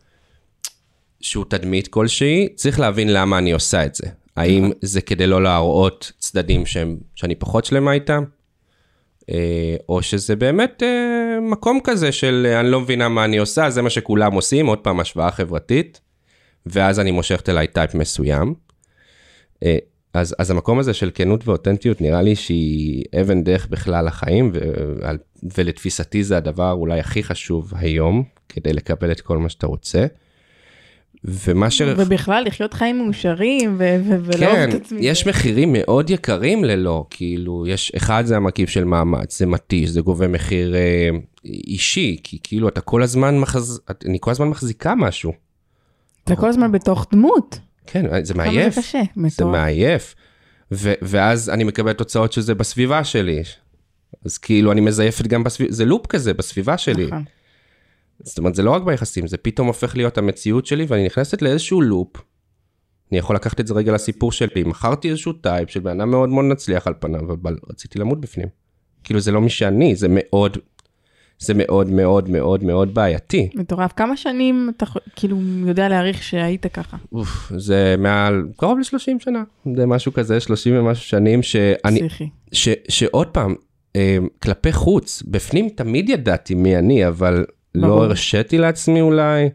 שהוא 1.21 1.45
תדמית 1.49 1.89
כלשהי, 1.89 2.49
צריך 2.55 2.81
להבין 2.81 3.13
למה 3.13 3.39
אני 3.39 3.53
עושה 3.53 3.85
את 3.85 3.95
זה. 3.95 4.07
האם 4.37 4.71
זה 4.83 5.01
כדי 5.01 5.27
לא 5.27 5.43
להראות 5.43 6.13
צדדים 6.19 6.67
שהם, 6.67 6.99
שאני 7.15 7.35
פחות 7.35 7.65
שלמה 7.65 7.93
איתם? 7.93 8.25
אה, 9.31 9.77
או 9.89 10.03
שזה 10.03 10.37
באמת 10.37 10.83
אה, 10.83 11.41
מקום 11.41 11.81
כזה 11.85 12.13
של 12.13 12.47
אה, 12.51 12.61
אני 12.61 12.71
לא 12.71 12.81
מבינה 12.81 13.09
מה 13.09 13.25
אני 13.25 13.37
עושה, 13.37 13.71
זה 13.71 13.83
מה 13.83 13.91
שכולם 13.91 14.33
עושים, 14.33 14.67
עוד 14.67 14.79
פעם 14.79 15.01
השוואה 15.01 15.31
חברתית, 15.31 16.01
ואז 16.67 17.01
אני 17.01 17.11
מושכת 17.11 17.49
אליי 17.49 17.67
טייפ 17.67 17.95
מסוים. 17.95 18.55
אז, 20.15 20.35
אז 20.39 20.51
המקום 20.51 20.79
הזה 20.79 20.95
של 20.95 21.11
כנות 21.15 21.49
ואותנטיות 21.49 22.01
נראה 22.01 22.23
לי 22.23 22.37
שהיא 22.37 23.05
אבן 23.21 23.45
דרך 23.45 23.67
בכלל 23.69 24.09
על- 25.03 25.19
ולתפיסתי 25.57 26.25
זה 26.25 26.37
הדבר 26.37 26.73
אולי 26.73 27.01
הכי 27.01 27.23
חשוב 27.23 27.73
היום, 27.77 28.25
כדי 28.49 28.73
לקבל 28.73 29.13
את 29.13 29.21
כל 29.21 29.39
מה 29.39 29.49
שאתה 29.49 29.67
רוצה. 29.67 30.07
ומה 31.29 31.71
ש... 31.71 31.83
ובכלל, 31.97 32.45
לחיות 32.47 32.75
חיים 32.75 32.99
מאושרים 33.05 33.75
ו- 33.79 33.97
ו- 34.09 34.19
ולאהוב 34.25 34.57
כן, 34.57 34.69
את 34.71 34.75
עצמי. 34.75 34.99
יש 35.03 35.27
מחירים 35.27 35.73
מאוד 35.73 36.11
יקרים 36.11 36.65
ללא, 36.65 37.07
כאילו, 37.11 37.67
יש, 37.67 37.93
אחד 37.97 38.23
זה 38.27 38.37
המרכיב 38.37 38.69
של 38.69 38.85
מאמץ, 38.85 39.39
זה 39.39 39.47
מתיש, 39.47 39.91
זה 39.91 40.01
גובה 40.01 40.29
מחיר 40.29 40.75
אה, 40.75 41.09
אישי, 41.45 42.17
כי 42.23 42.39
כאילו 42.43 42.69
אתה 42.69 42.81
כל 42.81 43.03
הזמן 43.03 43.39
מחז... 43.39 43.81
את- 43.91 44.05
אני 44.09 44.19
כל 44.21 44.31
הזמן 44.31 44.49
מחזיקה 44.49 44.95
משהו. 44.95 45.33
אתה 46.25 46.37
כל 46.37 46.49
הזמן 46.49 46.73
בתוך 46.73 47.07
דמות. 47.13 47.59
כן, 47.87 48.25
זה 48.25 48.35
מעייף. 48.35 48.75
זה 48.75 48.81
קשה, 48.81 49.03
זה 49.17 49.23
מטורף. 49.23 49.53
מעייף. 49.53 50.15
ו- 50.73 50.93
ואז 51.03 51.51
אני 51.51 51.65
מקבל 51.65 51.93
תוצאות 51.93 52.33
שזה 52.33 52.55
בסביבה 52.55 53.05
שלי. 53.05 53.43
אז 54.25 54.39
כאילו 54.39 54.73
אני 54.73 54.81
מזייפת 54.81 55.27
גם 55.27 55.45
בסביבה, 55.45 55.73
זה 55.73 55.85
לופ 55.85 56.07
כזה 56.07 56.35
בסביבה 56.35 56.79
שלי. 56.79 57.07
נכון. 57.07 57.25
זאת 58.23 58.39
אומרת, 58.39 58.55
זה 58.55 58.63
לא 58.63 58.71
רק 58.71 58.83
ביחסים, 58.83 59.27
זה 59.27 59.37
פתאום 59.37 59.67
הופך 59.67 59.97
להיות 59.97 60.19
המציאות 60.19 60.67
שלי 60.67 60.85
ואני 60.89 61.07
נכנסת 61.07 61.43
לאיזשהו 61.43 61.81
לופ. 61.81 62.17
אני 63.13 63.19
יכול 63.19 63.37
לקחת 63.37 63.61
את 63.61 63.67
זה 63.67 63.75
רגע 63.75 63.93
לסיפור 63.93 64.33
שלי, 64.33 64.63
מכרתי 64.65 65.11
איזשהו 65.11 65.33
type 65.33 65.71
של 65.71 65.81
בן 65.81 66.01
אדם 66.01 66.11
מאוד 66.11 66.29
מאוד 66.29 66.45
מצליח 66.45 66.87
על 66.87 66.95
פניו, 67.01 67.33
אבל 67.33 67.57
רציתי 67.71 67.99
למות 67.99 68.21
בפנים. 68.21 68.49
כאילו 69.05 69.21
זה 69.21 69.33
לא 69.33 69.41
מי 69.41 69.51
שאני, 69.51 69.97
זה 69.97 70.07
מאוד, 70.11 70.59
זה 71.39 71.55
מאוד 71.57 71.91
מאוד 71.91 72.31
מאוד 72.31 72.65
מאוד 72.65 72.95
בעייתי. 72.95 73.49
מטורף. 73.55 73.93
כמה 73.93 74.17
שנים 74.17 74.71
אתה 74.77 74.87
כאילו 75.17 75.39
יודע 75.67 75.89
להעריך 75.89 76.23
שהיית 76.23 76.67
ככה? 76.67 76.97
אוף, 77.13 77.53
זה 77.57 77.95
מעל, 77.99 78.47
קרוב 78.57 78.79
ל-30 78.79 79.19
שנה, 79.19 79.43
זה 79.77 79.87
משהו 79.87 80.13
כזה, 80.13 80.41
30 80.41 80.79
ומשהו 80.79 81.05
שנים, 81.05 81.43
שאני, 81.43 82.01
פסיכי. 82.01 82.29
ש, 82.53 82.69
שעוד 82.89 83.27
פעם, 83.27 83.55
אה, 83.97 84.19
כלפי 84.43 84.73
חוץ, 84.73 85.23
בפנים 85.27 85.69
תמיד 85.69 86.09
ידעתי 86.09 86.55
מי 86.55 86.77
אני, 86.77 87.09
אבל 87.09 87.45
ברור. 87.81 87.99
לא 87.99 88.05
הרשיתי 88.05 88.59
לעצמי 88.59 89.01
אולי, 89.01 89.49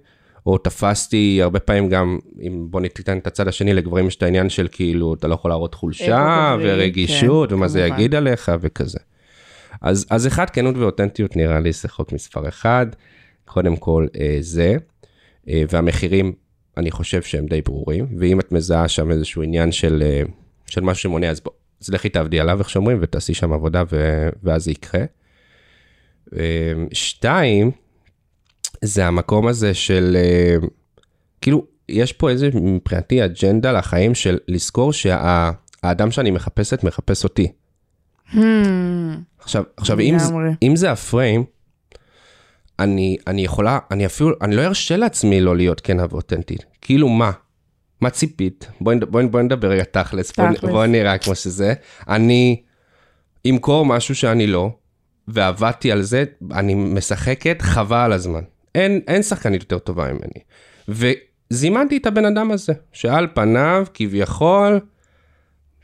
או 0.46 0.58
תפסתי 0.58 1.40
הרבה 1.42 1.60
פעמים 1.60 1.90
גם, 1.90 2.20
אם 2.42 2.68
בוא 2.70 2.82
ניתן 2.82 3.18
את 3.18 3.28
הצד 3.28 3.48
השני, 3.48 3.74
לגברים 3.74 4.08
יש 4.08 4.16
את 4.16 4.24
העניין 4.24 4.50
של 4.50 4.68
כאילו, 4.72 5.14
אתה 5.14 5.28
לא 5.28 5.34
יכול 5.34 5.52
להראות 5.52 5.76
חולשה, 5.76 6.56
ורגישות, 6.62 7.50
כן, 7.50 7.56
ומה 7.56 7.68
זה 7.68 7.80
כמובן. 7.80 7.96
יגיד 7.96 8.16
עליך, 8.16 8.52
וכזה. 8.62 9.00
אז, 9.82 10.06
אז 10.10 10.28
אחד, 10.28 10.50
כנות 10.50 10.78
ואותנטיות 10.78 11.36
נראה 11.36 11.60
לי 11.60 11.72
זה 11.72 11.90
חוק 11.90 12.12
מספר 12.12 12.48
אחד, 12.48 12.88
קודם 13.46 13.76
כל 13.76 14.08
אה, 14.20 14.38
זה, 14.40 14.76
אה, 15.50 15.64
והמחירים, 15.70 16.34
אני 16.78 16.92
חושב 16.92 17.22
שהם 17.22 17.46
די 17.46 17.62
ברורים, 17.62 18.08
ואם 18.20 18.40
את 18.40 18.52
מזהה 18.52 18.88
שם 18.88 19.12
איזשהו 19.12 19.42
עניין 19.42 19.72
של, 19.72 20.04
אה, 20.06 20.24
של 20.66 20.82
משהו 20.82 21.02
שמונע, 21.02 21.30
אז 21.30 21.40
בוא, 21.40 21.52
אז 21.82 21.90
לכי 21.90 22.10
תעבדי 22.10 22.40
עליו, 22.40 22.60
איך 22.60 22.70
שאומרים, 22.70 22.98
ותעשי 23.02 23.34
שם 23.34 23.54
עבודה, 23.54 23.84
ו, 23.92 24.30
ואז 24.44 24.64
זה 24.64 24.72
יקרה. 24.72 25.02
אה, 26.38 26.74
שתיים, 26.94 27.72
זה 28.82 29.08
המקום 29.08 29.48
הזה 29.48 29.74
של, 29.74 30.18
אה, 30.20 30.68
כאילו, 31.42 31.66
יש 31.90 32.14
פה 32.14 32.30
איזה, 32.30 32.50
מבחינתי, 32.54 33.26
אג'נדה 33.26 33.72
לחיים 33.72 34.16
של 34.16 34.38
לזכור 34.48 34.94
שהאדם 34.94 36.12
שאני 36.12 36.32
מחפשת, 36.32 36.84
מחפש 36.84 37.24
אותי. 37.24 37.52
Hmm, 38.34 38.38
עכשיו, 39.40 39.64
עכשיו 39.78 40.00
אם. 40.00 40.18
אם 40.64 40.76
זה 40.76 40.92
הפריים, 40.92 41.44
אני, 42.80 43.18
אני 43.28 43.42
יכולה, 43.42 43.80
אני 43.92 44.06
אפילו, 44.06 44.32
אני 44.42 44.56
לא 44.56 44.62
ארשה 44.62 44.98
לעצמי 44.98 45.42
לא 45.42 45.58
להיות 45.58 45.82
כנה 45.82 46.06
ואותנטית. 46.10 46.66
כאילו 46.82 47.10
מה? 47.10 47.32
מה 48.02 48.10
ציפית? 48.10 48.68
בואי 48.82 49.00
בואי 49.10 49.28
בואי 49.28 49.44
נדבר 49.44 49.68
רגע 49.68 49.84
תכלס, 49.84 50.32
תכלס. 50.32 50.60
בואי 50.62 50.88
נראה 50.88 51.18
כמו 51.18 51.36
שזה. 51.36 51.74
אני 52.10 52.62
אמכור 53.50 53.86
משהו 53.86 54.16
שאני 54.16 54.48
לא, 54.48 54.70
ועבדתי 55.28 55.92
על 55.92 56.02
זה, 56.02 56.24
אני 56.52 56.76
משחקת 56.76 57.62
חבל 57.62 57.98
על 57.98 58.14
הזמן. 58.14 58.42
אין, 58.76 59.02
אין 59.08 59.24
שחקנית 59.24 59.62
יותר 59.62 59.80
טובה 59.80 60.08
ממני. 60.14 60.44
וזימנתי 61.52 61.98
את 61.98 62.06
הבן 62.06 62.26
אדם 62.26 62.52
הזה, 62.52 62.74
שעל 62.92 63.28
פניו, 63.34 63.86
כביכול, 63.94 64.80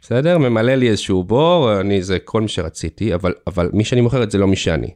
בסדר? 0.02 0.38
ממלא 0.38 0.76
לי 0.76 0.90
איזשהו 0.90 1.24
בור, 1.24 1.80
אני 1.80 2.02
זה 2.02 2.20
כל 2.20 2.42
מי 2.42 2.48
שרציתי, 2.48 3.14
אבל, 3.14 3.34
אבל 3.48 3.70
מי 3.74 3.84
שאני 3.84 4.02
מוכר 4.02 4.24
את 4.24 4.32
זה 4.32 4.38
לא 4.38 4.48
מי 4.48 4.56
שאני. 4.56 4.90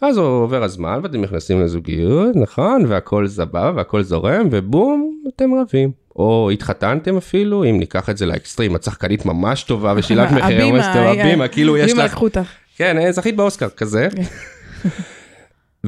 אז 0.00 0.18
עובר 0.18 0.62
הזמן 0.62 1.00
ואתם 1.02 1.20
נכנסים 1.20 1.60
לזוגיות, 1.60 2.36
נכון? 2.36 2.84
והכל 2.88 3.28
סבבה 3.28 3.72
והכל 3.76 4.02
זורם, 4.02 4.48
ובום, 4.50 5.20
אתם 5.28 5.50
רבים. 5.54 5.90
או 6.16 6.50
התחתנתם 6.52 7.16
אפילו, 7.16 7.64
אם 7.64 7.78
ניקח 7.78 8.10
את 8.10 8.16
זה 8.16 8.26
לאקסטרים, 8.26 8.76
את 8.76 8.82
שחקנית 8.82 9.26
ממש 9.26 9.62
טובה 9.62 9.94
ושילמת 9.96 10.30
מחירי 10.32 10.62
הבימה, 10.62 10.94
אה, 10.94 11.10
הבימה, 11.10 11.48
כאילו 11.48 11.76
יש 11.76 11.90
הבימה 11.90 12.04
לך... 12.04 12.12
לקחו 12.12 12.24
אותך. 12.24 12.48
כן, 12.76 12.98
אה, 12.98 13.12
זכית 13.12 13.36
באוסקר, 13.36 13.68
כזה. 13.68 14.08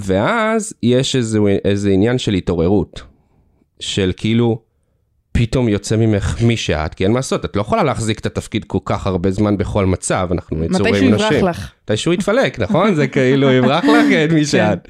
ואז 0.02 0.74
יש 0.82 1.16
איזה, 1.16 1.38
איזה 1.64 1.90
עניין 1.90 2.18
של 2.18 2.34
התעוררות, 2.34 3.02
של 3.80 4.12
כאילו, 4.16 4.60
פתאום 5.32 5.68
יוצא 5.68 5.96
ממך 5.96 6.42
מי 6.42 6.56
שאת, 6.56 6.94
כי 6.94 7.04
אין 7.04 7.12
מה 7.12 7.18
לעשות, 7.18 7.44
את 7.44 7.56
לא 7.56 7.60
יכולה 7.60 7.82
להחזיק 7.82 8.18
את 8.18 8.26
התפקיד 8.26 8.64
כל 8.64 8.78
כך 8.84 9.06
הרבה 9.06 9.30
זמן 9.30 9.56
בכל 9.56 9.86
מצב, 9.86 10.28
אנחנו 10.30 10.64
יצורים 10.64 10.94
מתי 10.94 11.08
נשים. 11.08 11.18
שהוא 11.18 11.34
יברח 11.34 11.42
לך. 11.42 11.72
מתי 11.84 11.96
שהוא 11.96 12.14
יתפלק, 12.14 12.58
נכון? 12.58 12.94
זה 12.94 13.06
כאילו 13.06 13.52
יברח 13.52 13.84
לך 13.84 14.12
את 14.24 14.32
מי 14.32 14.40
כן. 14.40 14.44
שאת. 14.44 14.88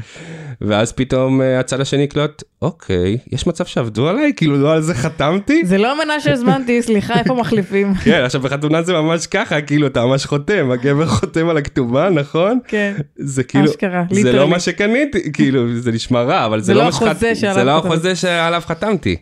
ואז 0.60 0.92
פתאום 0.92 1.40
אה, 1.42 1.60
הצד 1.60 1.80
השני 1.80 2.02
יקלוט, 2.02 2.42
אוקיי, 2.62 3.18
יש 3.32 3.46
מצב 3.46 3.64
שעבדו 3.66 4.08
עליי? 4.08 4.32
כאילו 4.36 4.56
לא 4.56 4.72
על 4.72 4.82
זה 4.82 4.94
חתמתי? 4.94 5.62
זה 5.66 5.78
לא 5.78 5.92
המנה 5.92 6.20
שהזמנתי, 6.20 6.82
סליחה, 6.88 7.18
איפה 7.18 7.34
מחליפים? 7.34 7.94
כן, 7.94 8.22
עכשיו 8.24 8.40
בחתונה 8.40 8.82
זה 8.82 8.92
ממש 8.92 9.26
ככה, 9.26 9.60
כאילו 9.60 9.86
אתה 9.86 10.04
ממש 10.06 10.26
חותם, 10.26 10.70
הגבר 10.70 11.06
חותם 11.06 11.48
על 11.48 11.56
הכתובה, 11.56 12.10
נכון? 12.10 12.58
כן. 12.68 12.94
זה 13.16 13.42
כאילו, 13.44 13.64
אשכרה, 13.70 14.04
זה 14.10 14.32
לא. 14.32 14.48
מה 14.48 14.60
שקניתי, 14.60 15.32
כאילו, 15.32 15.74
זה 15.78 15.92
נשמע 15.92 16.22
רע, 16.22 16.46
אבל 16.46 16.60
זה 16.60 16.74
לא 16.74 16.80
לא 16.80 16.86
מה 16.86 16.92
שחת- 16.92 17.02
החוזה 17.06 17.34
שעליו 17.34 17.54
זה 17.54 17.64
לא. 17.64 17.78
החוזה 17.78 18.16
שעליו 18.16 18.62
חתמתי. 18.66 19.16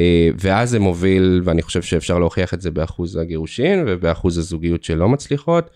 אה, 0.00 0.28
ואז 0.40 0.70
זה 0.70 0.78
מוביל, 0.78 1.40
ואני 1.44 1.62
חושב 1.62 1.82
שאפשר 1.82 2.18
להוכיח 2.18 2.54
את 2.54 2.60
זה 2.60 2.70
באחוז 2.70 3.16
הגירושין 3.16 3.84
ובאחוז 3.86 4.38
הזוגיות 4.38 4.84
שלא 4.84 5.08
מצליחות, 5.08 5.70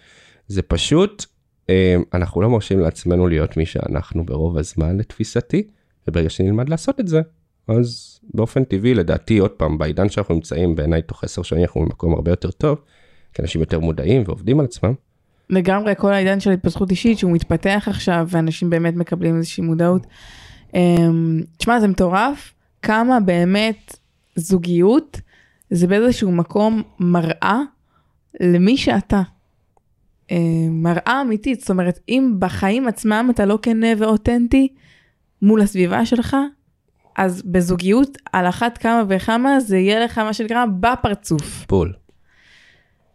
זה 0.48 0.62
פשוט, 0.62 1.24
אנחנו 2.14 2.42
לא 2.42 2.50
מרשים 2.50 2.80
לעצמנו 2.80 3.28
להיות 3.28 3.56
מי 3.56 3.66
שאנחנו 3.66 4.26
ברוב 4.26 4.58
הזמן 4.58 4.96
לתפיסתי, 4.96 5.62
וברגע 6.08 6.30
שנלמד 6.30 6.68
לעשות 6.68 7.00
את 7.00 7.08
זה, 7.08 7.20
אז 7.68 8.20
באופן 8.34 8.64
טבעי, 8.64 8.94
לדעתי, 8.94 9.38
עוד 9.38 9.50
פעם, 9.50 9.78
בעידן 9.78 10.08
שאנחנו 10.08 10.34
נמצאים, 10.34 10.74
בעיניי 10.76 11.02
תוך 11.02 11.24
עשר 11.24 11.42
שנים 11.42 11.62
אנחנו 11.62 11.80
במקום 11.80 12.14
הרבה 12.14 12.30
יותר 12.30 12.50
טוב, 12.50 12.78
כי 13.34 13.42
אנשים 13.42 13.60
יותר 13.60 13.80
מודעים 13.80 14.22
ועובדים 14.26 14.60
על 14.60 14.66
עצמם. 14.66 14.92
לגמרי 15.50 15.92
כל 15.96 16.12
העידן 16.12 16.40
של 16.40 16.50
התפתחות 16.50 16.90
אישית 16.90 17.18
שהוא 17.18 17.32
מתפתח 17.32 17.84
עכשיו 17.86 18.26
ואנשים 18.30 18.70
באמת 18.70 18.94
מקבלים 18.94 19.36
איזושהי 19.36 19.64
מודעות. 19.64 20.06
אמ, 20.74 21.40
תשמע 21.56 21.80
זה 21.80 21.88
מטורף 21.88 22.54
כמה 22.82 23.20
באמת 23.20 23.96
זוגיות 24.36 25.20
זה 25.70 25.86
באיזשהו 25.86 26.32
מקום 26.32 26.82
מראה 27.00 27.60
למי 28.40 28.76
שאתה. 28.76 29.22
אמ, 30.32 30.82
מראה 30.82 31.20
אמיתית 31.20 31.60
זאת 31.60 31.70
אומרת 31.70 31.98
אם 32.08 32.34
בחיים 32.38 32.88
עצמם 32.88 33.28
אתה 33.34 33.44
לא 33.44 33.58
כנה 33.62 33.86
ואותנטי 33.98 34.68
מול 35.42 35.60
הסביבה 35.60 36.06
שלך 36.06 36.36
אז 37.16 37.42
בזוגיות 37.42 38.18
על 38.32 38.48
אחת 38.48 38.78
כמה 38.78 39.02
וכמה 39.08 39.60
זה 39.60 39.78
יהיה 39.78 40.04
לך 40.04 40.18
מה 40.18 40.32
שנקרא 40.32 40.64
בפרצוף. 40.80 41.66
בול. 41.68 41.92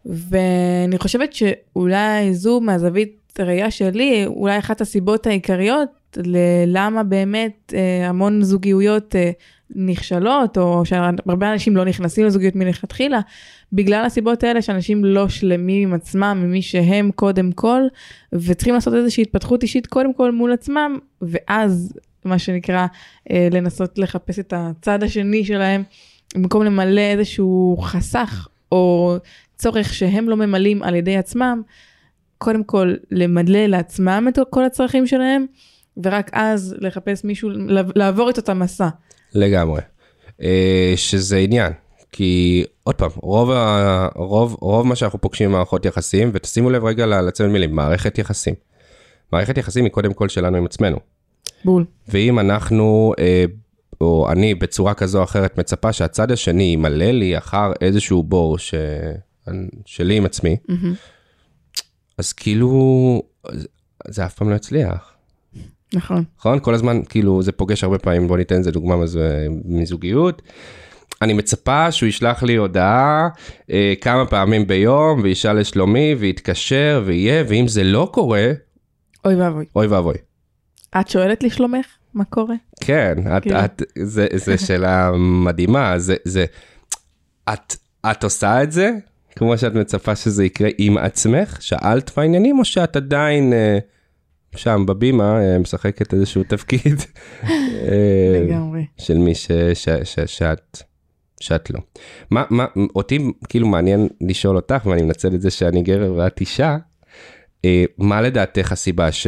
ואני 0.06 0.98
חושבת 0.98 1.32
שאולי 1.32 2.34
זו 2.34 2.60
מהזווית 2.60 3.18
ראייה 3.38 3.70
שלי, 3.70 4.26
אולי 4.26 4.58
אחת 4.58 4.80
הסיבות 4.80 5.26
העיקריות 5.26 6.18
ללמה 6.24 7.02
באמת 7.02 7.72
אה, 7.76 8.08
המון 8.08 8.42
זוגיות 8.42 9.16
אה, 9.16 9.30
נכשלות, 9.70 10.58
או 10.58 10.84
שהרבה 10.84 11.52
אנשים 11.52 11.76
לא 11.76 11.84
נכנסים 11.84 12.26
לזוגיות 12.26 12.56
מלכתחילה, 12.56 13.20
בגלל 13.72 14.04
הסיבות 14.04 14.44
האלה 14.44 14.62
שאנשים 14.62 15.04
לא 15.04 15.28
שלמים 15.28 15.88
עם 15.88 15.94
עצמם, 15.94 16.40
עם 16.42 16.52
מי 16.52 16.62
שהם 16.62 17.10
קודם 17.14 17.52
כל, 17.52 17.80
וצריכים 18.32 18.74
לעשות 18.74 18.94
איזושהי 18.94 19.22
התפתחות 19.22 19.62
אישית 19.62 19.86
קודם 19.86 20.14
כל 20.14 20.32
מול 20.32 20.52
עצמם, 20.52 20.98
ואז 21.22 21.92
מה 22.24 22.38
שנקרא 22.38 22.86
אה, 23.30 23.48
לנסות 23.50 23.98
לחפש 23.98 24.38
את 24.38 24.52
הצד 24.56 25.02
השני 25.02 25.44
שלהם, 25.44 25.82
במקום 26.34 26.62
למלא 26.62 27.00
איזשהו 27.00 27.76
חסך 27.80 28.48
או 28.72 29.16
צורך 29.56 29.94
שהם 29.94 30.28
לא 30.28 30.36
ממלאים 30.36 30.82
על 30.82 30.94
ידי 30.94 31.16
עצמם, 31.16 31.62
קודם 32.38 32.64
כל 32.64 32.94
למלא 33.10 33.66
לעצמם 33.66 34.26
את 34.28 34.38
כל 34.50 34.64
הצרכים 34.64 35.06
שלהם, 35.06 35.46
ורק 36.04 36.30
אז 36.32 36.76
לחפש 36.78 37.24
מישהו, 37.24 37.50
לעבור 37.94 38.30
את 38.30 38.36
אותה 38.36 38.54
מסע. 38.54 38.88
לגמרי. 39.34 39.80
אה, 40.42 40.92
שזה 40.96 41.36
עניין, 41.36 41.72
כי 42.12 42.64
עוד 42.84 42.94
פעם, 42.94 43.10
רוב, 43.16 43.50
ה, 43.50 44.08
רוב, 44.16 44.56
רוב 44.60 44.86
מה 44.86 44.96
שאנחנו 44.96 45.20
פוגשים 45.20 45.48
במערכות 45.50 45.84
יחסים, 45.84 46.30
ותשימו 46.34 46.70
לב 46.70 46.84
רגע 46.84 47.06
לצמד 47.06 47.46
מילים, 47.46 47.74
מערכת 47.74 48.18
יחסים. 48.18 48.54
מערכת 49.32 49.58
יחסים 49.58 49.84
היא 49.84 49.92
קודם 49.92 50.12
כל 50.12 50.28
שלנו 50.28 50.56
עם 50.56 50.64
עצמנו. 50.66 50.96
בול. 51.64 51.84
ואם 52.08 52.38
אנחנו, 52.38 53.12
אה, 53.18 53.44
או 54.00 54.28
אני 54.32 54.54
בצורה 54.54 54.94
כזו 54.94 55.18
או 55.18 55.24
אחרת 55.24 55.58
מצפה 55.58 55.92
שהצד 55.92 56.32
השני 56.32 56.62
ימלא 56.62 57.04
לי 57.10 57.38
אחר 57.38 57.72
איזשהו 57.80 58.22
בור 58.22 58.58
ש... 58.58 58.74
שלי 59.86 60.16
עם 60.16 60.24
עצמי, 60.24 60.56
מהמם. 60.68 60.94
אז 62.18 62.32
כאילו, 62.32 63.22
זה- 64.08 64.26
אף 64.26 64.34
פעם 64.34 64.50
לא 64.50 64.54
יצליח. 64.54 65.12
נכון. 65.94 66.24
נכון? 66.38 66.60
כל 66.60 66.74
הזמן, 66.74 67.00
כאילו, 67.08 67.42
זה 67.42 67.52
פוגש 67.52 67.84
הרבה 67.84 67.98
פעמים, 67.98 68.28
בוא 68.28 68.36
ניתן 68.36 68.54
איזה 68.56 68.70
דוגמה 68.70 68.96
מזו- 68.96 69.18
מזוגיות. 69.64 70.42
אני 71.22 71.32
מצפה 71.32 71.92
שהוא 71.92 72.08
ישלח 72.08 72.42
לי 72.42 72.56
הודעה 72.56 73.28
אה, 73.70 73.94
כמה 74.00 74.26
פעמים 74.26 74.66
ביום, 74.66 75.20
וישאל 75.22 75.58
לשלומי, 75.58 76.14
ויתקשר, 76.18 77.02
ויהיה, 77.06 77.44
ואם 77.48 77.68
זה 77.68 77.84
לא 77.84 78.10
קורה, 78.12 78.52
אוי 79.24 79.34
ואבוי. 79.34 79.64
אוי 79.76 79.86
ואבוי. 79.86 80.14
את 81.00 81.08
שואלת 81.08 81.42
לשלומך? 81.42 81.86
מה 82.14 82.24
קורה? 82.24 82.54
כן, 82.80 83.14
את, 83.36 83.42
כאילו. 83.42 83.64
את, 83.64 83.82
זה, 84.02 84.26
זה 84.34 84.58
שאלה 84.58 85.10
מדהימה, 85.16 85.98
זה, 85.98 86.16
זה, 86.24 86.44
את, 87.52 87.76
את 88.10 88.24
עושה 88.24 88.62
את 88.62 88.72
זה, 88.72 88.90
כמו 89.36 89.58
שאת 89.58 89.74
מצפה 89.74 90.16
שזה 90.16 90.44
יקרה 90.44 90.68
עם 90.78 90.98
עצמך, 90.98 91.62
שאלת 91.62 92.10
בעניינים, 92.16 92.58
או 92.58 92.64
שאת 92.64 92.96
עדיין 92.96 93.52
אה, 93.52 93.78
שם 94.56 94.84
בבימה 94.86 95.40
אה, 95.40 95.58
משחקת 95.58 96.14
איזשהו 96.14 96.42
תפקיד 96.42 97.02
אה, 97.44 98.42
לגמרי. 98.46 98.86
של 98.98 99.18
מי 99.18 99.34
ש, 99.34 99.50
ש, 99.74 99.88
ש, 100.04 100.18
שאת, 100.26 100.82
שאת 101.40 101.70
לא. 101.70 101.80
מה, 102.30 102.44
מה, 102.50 102.66
אותי 102.96 103.18
כאילו 103.48 103.68
מעניין 103.68 104.08
לשאול 104.20 104.56
אותך, 104.56 104.86
ואני 104.86 105.02
מנצל 105.02 105.34
את 105.34 105.40
זה 105.40 105.50
שאני 105.50 105.82
גבר 105.82 106.12
ואת 106.16 106.40
אישה, 106.40 106.76
אה, 107.64 107.84
מה 107.98 108.20
לדעתך 108.20 108.72
הסיבה 108.72 109.12
ש... 109.12 109.26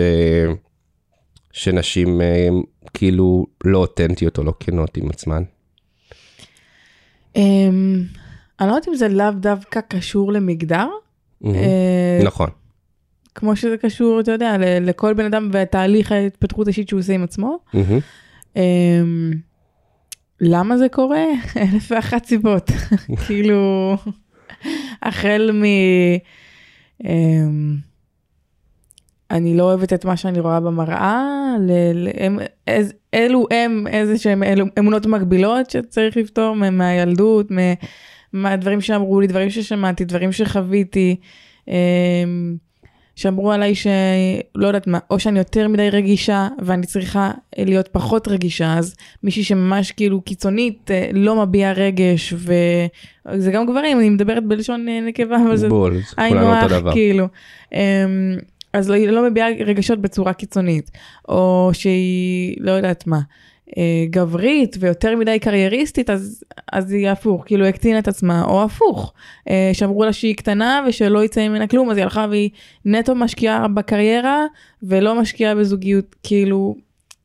שנשים 1.52 2.20
אה, 2.20 2.48
כאילו 2.94 3.46
לא 3.64 3.78
אותנטיות 3.78 4.38
או 4.38 4.44
לא 4.44 4.52
כנות 4.60 4.96
עם 4.96 5.10
עצמן? 5.10 5.42
אמ, 7.36 8.02
אני 8.60 8.68
לא 8.68 8.72
יודעת 8.74 8.88
אם 8.88 8.94
זה 8.94 9.08
לאו 9.08 9.30
דווקא 9.30 9.80
קשור 9.80 10.32
למגדר. 10.32 10.88
אה, 11.44 12.20
נכון. 12.24 12.50
כמו 13.34 13.56
שזה 13.56 13.76
קשור, 13.76 14.20
אתה 14.20 14.32
יודע, 14.32 14.56
לכל 14.80 15.14
בן 15.14 15.24
אדם 15.24 15.48
בתהליך 15.52 16.12
ההתפתחות 16.12 16.66
האישית 16.66 16.88
שהוא 16.88 17.00
עושה 17.00 17.12
עם 17.12 17.24
עצמו. 17.24 17.58
מהמם. 17.74 17.98
אמ, 18.56 19.32
למה 20.40 20.76
זה 20.78 20.88
קורה? 20.88 21.24
אלף 21.62 21.90
ואחת 21.90 22.24
סיבות. 22.24 22.70
כאילו, 23.26 23.96
החל 25.02 25.50
מ... 25.54 25.64
אמ, 27.04 27.76
אני 29.30 29.56
לא 29.56 29.62
אוהבת 29.62 29.92
את 29.92 30.04
מה 30.04 30.16
שאני 30.16 30.40
רואה 30.40 30.60
במראה, 30.60 31.34
ל- 31.60 31.92
ל- 32.04 32.10
הם- 32.16 32.38
איז- 32.66 32.94
אלו 33.14 33.46
הם 33.50 33.86
איזה 33.86 34.18
שהם 34.18 34.42
אלו 34.42 34.64
אמונות 34.78 35.06
מגבילות 35.06 35.70
שצריך 35.70 36.16
לפתור 36.16 36.56
מה- 36.56 36.70
מהילדות, 36.70 37.50
מה- 37.50 37.60
מהדברים 38.32 38.80
שאמרו 38.80 39.20
לי, 39.20 39.26
דברים 39.26 39.50
ששמעתי, 39.50 40.04
דברים 40.04 40.32
שחוויתי, 40.32 41.16
אמ, 41.68 41.74
שאמרו 43.20 43.52
עליי 43.52 43.74
שלא 43.74 44.66
יודעת 44.66 44.86
מה, 44.86 44.98
או 45.10 45.20
שאני 45.20 45.38
יותר 45.38 45.68
מדי 45.68 45.90
רגישה 45.90 46.48
ואני 46.62 46.86
צריכה 46.86 47.30
להיות 47.58 47.88
פחות 47.88 48.28
רגישה, 48.28 48.78
אז 48.78 48.94
מישהי 49.22 49.44
שממש 49.44 49.92
כאילו 49.92 50.20
קיצונית 50.20 50.90
אה, 50.90 51.10
לא 51.12 51.46
מביעה 51.46 51.72
רגש, 51.72 52.34
וזה 52.36 53.50
גם 53.52 53.66
גברים, 53.66 53.98
אני 53.98 54.10
מדברת 54.10 54.44
בלשון 54.44 54.88
אה, 54.88 55.00
נקבה, 55.00 55.36
אבל 55.46 55.56
זה 55.56 55.68
היינו 56.16 56.54
הך. 56.54 56.72
כאילו. 56.92 57.26
אמ, 57.72 57.78
אז 58.72 58.90
לא, 58.90 58.94
היא 58.94 59.08
לא 59.08 59.30
מביעה 59.30 59.48
רגשות 59.66 59.98
בצורה 59.98 60.32
קיצונית, 60.32 60.90
או 61.28 61.70
שהיא 61.72 62.56
לא 62.60 62.70
יודעת 62.70 63.06
מה, 63.06 63.16
אה, 63.16 63.22
גברית 64.10 64.76
ויותר 64.80 65.16
מדי 65.16 65.38
קרייריסטית, 65.38 66.10
אז, 66.10 66.44
אז 66.72 66.92
היא 66.92 67.08
הפוך, 67.08 67.42
כאילו 67.46 67.66
הקטינה 67.66 67.98
את 67.98 68.08
עצמה, 68.08 68.44
או 68.44 68.64
הפוך, 68.64 69.12
אה, 69.50 69.70
שאמרו 69.72 70.04
לה 70.04 70.12
שהיא 70.12 70.36
קטנה 70.36 70.84
ושלא 70.88 71.24
יצא 71.24 71.48
ממנה 71.48 71.66
כלום, 71.66 71.90
אז 71.90 71.96
היא 71.96 72.04
הלכה 72.04 72.26
והיא 72.30 72.50
נטו 72.84 73.14
משקיעה 73.14 73.68
בקריירה 73.68 74.44
ולא 74.82 75.20
משקיעה 75.20 75.54
בזוגיות, 75.54 76.16
כאילו 76.22 76.74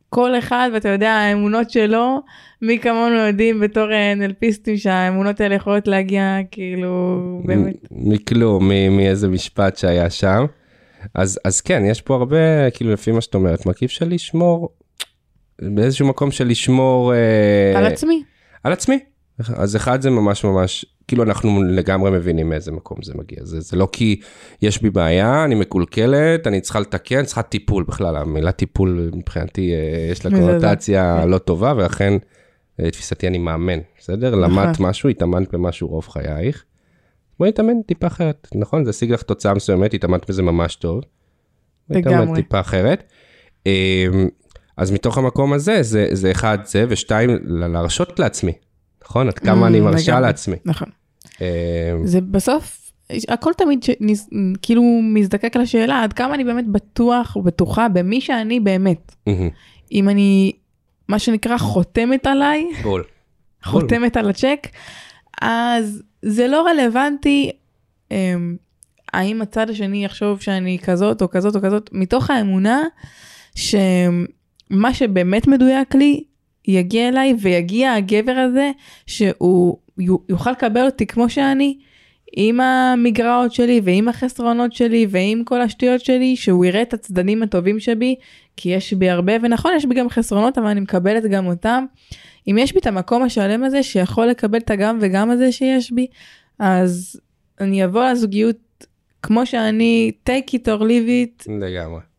כל 0.10 0.38
אחד 0.38 0.70
ואתה 0.74 0.90
יודע 0.90 1.12
האמונות 1.12 1.72
שלו, 1.72 2.22
מי 2.62 2.80
כמונו 2.80 3.16
יודעים 3.16 3.60
בתור 3.60 3.94
אה, 3.94 4.16
נלפיסטים 4.16 4.78
שהאמונות 4.78 5.42
האלה 5.42 5.56
יכולות 5.56 5.88
להגיע 5.88 6.38
כאילו 6.52 7.20
באמת. 7.46 7.76
מכלום, 7.92 8.72
מאיזה 8.92 9.28
משפט 9.28 9.78
שהיה 9.78 10.10
שם. 10.10 10.46
אז, 11.14 11.40
אז 11.46 11.62
כן, 11.62 11.84
יש 11.86 12.02
פה 12.02 12.16
הרבה, 12.16 12.72
כאילו 12.74 12.94
לפי 12.94 13.12
מה 13.12 13.22
שאת 13.22 13.36
אומרת, 13.36 13.66
מרכיב 13.66 13.90
של 13.90 14.10
לשמור, 14.10 14.70
באיזשהו 15.62 16.08
מקום 16.08 16.32
של 16.32 16.48
לשמור... 16.48 17.14
אה, 17.14 17.78
על 17.78 17.86
עצמי. 17.86 18.24
על 18.64 18.74
עצמי. 18.74 19.00
אז 19.56 19.76
אחד 19.76 20.02
זה 20.02 20.10
ממש 20.10 20.44
ממש, 20.44 20.86
כאילו 21.08 21.24
אנחנו 21.24 21.64
לגמרי 21.64 22.12
מבינים 22.12 22.50
מאיזה 22.50 22.72
מקום 22.72 22.98
זה 23.04 23.14
מגיע. 23.16 23.38
זה, 23.44 23.60
זה 23.60 23.78
לא 23.78 23.88
כי 23.92 24.20
יש 24.62 24.82
בי 24.82 24.90
בעיה, 24.90 25.46
אני 25.46 25.56
מקולקלת, 25.56 26.48
אני 26.48 26.62
צריכה 26.62 26.80
לתקן, 26.80 27.26
צריכה 27.26 27.42
טיפול 27.42 27.84
בכלל. 27.84 28.16
המילה 28.16 28.52
טיפול 28.52 29.12
מבחינתי 29.14 29.74
אה, 29.74 30.12
יש 30.12 30.26
לה. 30.26 30.32
קונוטציה 30.32 31.26
לא 31.26 31.38
טובה, 31.38 31.74
ולכן 31.78 32.14
לתפיסתי 32.80 33.28
אני 33.28 33.38
מאמן, 33.38 33.80
בסדר? 34.00 34.36
למדת 34.36 34.80
משהו, 34.80 35.10
התאמנת 35.10 35.54
במשהו 35.54 35.88
רוב 35.88 36.08
חייך. 36.08 36.64
בואי 37.40 37.50
נתאמן 37.50 37.82
טיפה 37.82 38.08
אחרת, 38.08 38.48
נכון? 38.56 38.84
זה 38.84 38.90
השיג 38.90 39.12
לך 39.12 39.22
תוצאה 39.22 39.54
מסוימת, 39.54 39.94
התאמנת 39.94 40.30
בזה 40.30 40.44
ממש 40.44 40.76
טוב. 40.76 41.02
לגמרי. 41.90 42.36
טיפה 42.36 42.60
אחרת. 42.60 43.14
אז 44.78 44.92
מתוך 44.92 45.18
המקום 45.18 45.54
הזה, 45.54 45.84
זה, 45.84 46.08
זה 46.12 46.32
אחד 46.32 46.58
זה, 46.66 46.86
ושתיים, 46.90 47.30
להרשות 47.46 48.20
לעצמי, 48.20 48.52
נכון? 49.06 49.28
עד 49.28 49.40
כמה 49.40 49.66
Mm, 49.66 49.68
אני 49.68 49.80
מרשה 49.80 50.12
לגמרי. 50.12 50.28
לעצמי. 50.28 50.56
נכון. 50.66 50.88
אמ, 51.42 51.46
זה 52.06 52.22
בסוף, 52.22 52.92
הכל 53.28 53.52
תמיד 53.58 53.84
ש... 53.84 53.90
כאילו 54.62 54.84
מזדקק 55.04 55.56
לשאלה 55.56 56.04
עד 56.04 56.14
כמה 56.14 56.36
אני 56.36 56.44
באמת 56.44 56.68
בטוח 56.68 57.36
ובטוחה 57.36 57.88
במי 57.90 58.22
שאני 58.22 58.60
באמת. 58.60 59.16
אם 59.92 60.10
אני, 60.10 60.52
מה 61.08 61.20
שנקרא, 61.20 61.58
חותמת 61.58 62.28
עליי, 62.28 62.68
בול. 62.84 63.04
חותמת 63.66 64.18
על 64.18 64.30
הצ'ק, 64.30 64.68
אז 65.42 66.02
זה 66.22 66.48
לא 66.48 66.68
רלוונטי 66.68 67.52
אמ, 68.12 68.56
האם 69.14 69.42
הצד 69.42 69.70
השני 69.70 70.06
יחשוב 70.06 70.42
שאני 70.42 70.80
כזאת 70.84 71.22
או 71.22 71.30
כזאת 71.30 71.56
או 71.56 71.62
כזאת, 71.62 71.90
מתוך 71.94 72.30
האמונה 72.30 72.84
שמה 74.70 74.94
שבאמת 74.94 75.48
מדויק 75.48 75.96
לי 75.96 76.24
יגיע 76.68 77.08
אליי 77.10 77.36
ויגיע 77.42 77.94
הגבר 77.94 78.32
הזה 78.32 78.72
שהוא 79.08 79.78
יו- 79.98 80.20
יוכל 80.30 80.52
לקבל 80.52 80.86
אותי 80.86 81.06
כמו 81.06 81.30
שאני. 81.30 81.78
עם 82.38 82.60
המגרעות 82.60 83.54
שלי 83.54 83.82
ועם 83.84 84.08
החסרונות 84.08 84.74
שלי 84.74 85.08
ועם 85.10 85.44
כל 85.44 85.62
השטויות 85.62 86.02
שלי 86.02 86.36
שהוא 86.36 86.66
יראה 86.66 86.82
את 86.82 86.94
הצדדים 86.94 87.44
הטובים 87.44 87.80
שבי 87.80 88.16
כי 88.58 88.70
יש 88.70 88.94
בי 88.94 89.10
הרבה 89.10 89.34
ונכון 89.42 89.72
יש 89.78 89.86
בי 89.86 89.96
גם 89.96 90.10
חסרונות 90.10 90.58
אבל 90.58 90.68
אני 90.68 90.80
מקבלת 90.80 91.24
גם 91.24 91.46
אותם. 91.46 91.86
אם 92.48 92.58
יש 92.58 92.74
בי 92.74 92.80
את 92.80 92.88
המקום 92.88 93.24
השלם 93.24 93.64
הזה 93.64 93.84
שיכול 93.84 94.26
לקבל 94.28 94.58
את 94.58 94.72
הגם 94.72 94.98
וגם 95.02 95.32
הזה 95.32 95.52
שיש 95.52 95.92
בי 95.92 96.08
אז 96.60 97.22
אני 97.62 97.86
אבוא 97.86 98.04
לזוגיות 98.06 98.86
כמו 99.24 99.46
שאני 99.46 100.12
take 100.30 100.50
it 100.50 100.68
or 100.68 100.82
leave 100.82 101.10
it 101.10 101.52
לגמרי. 101.52 102.15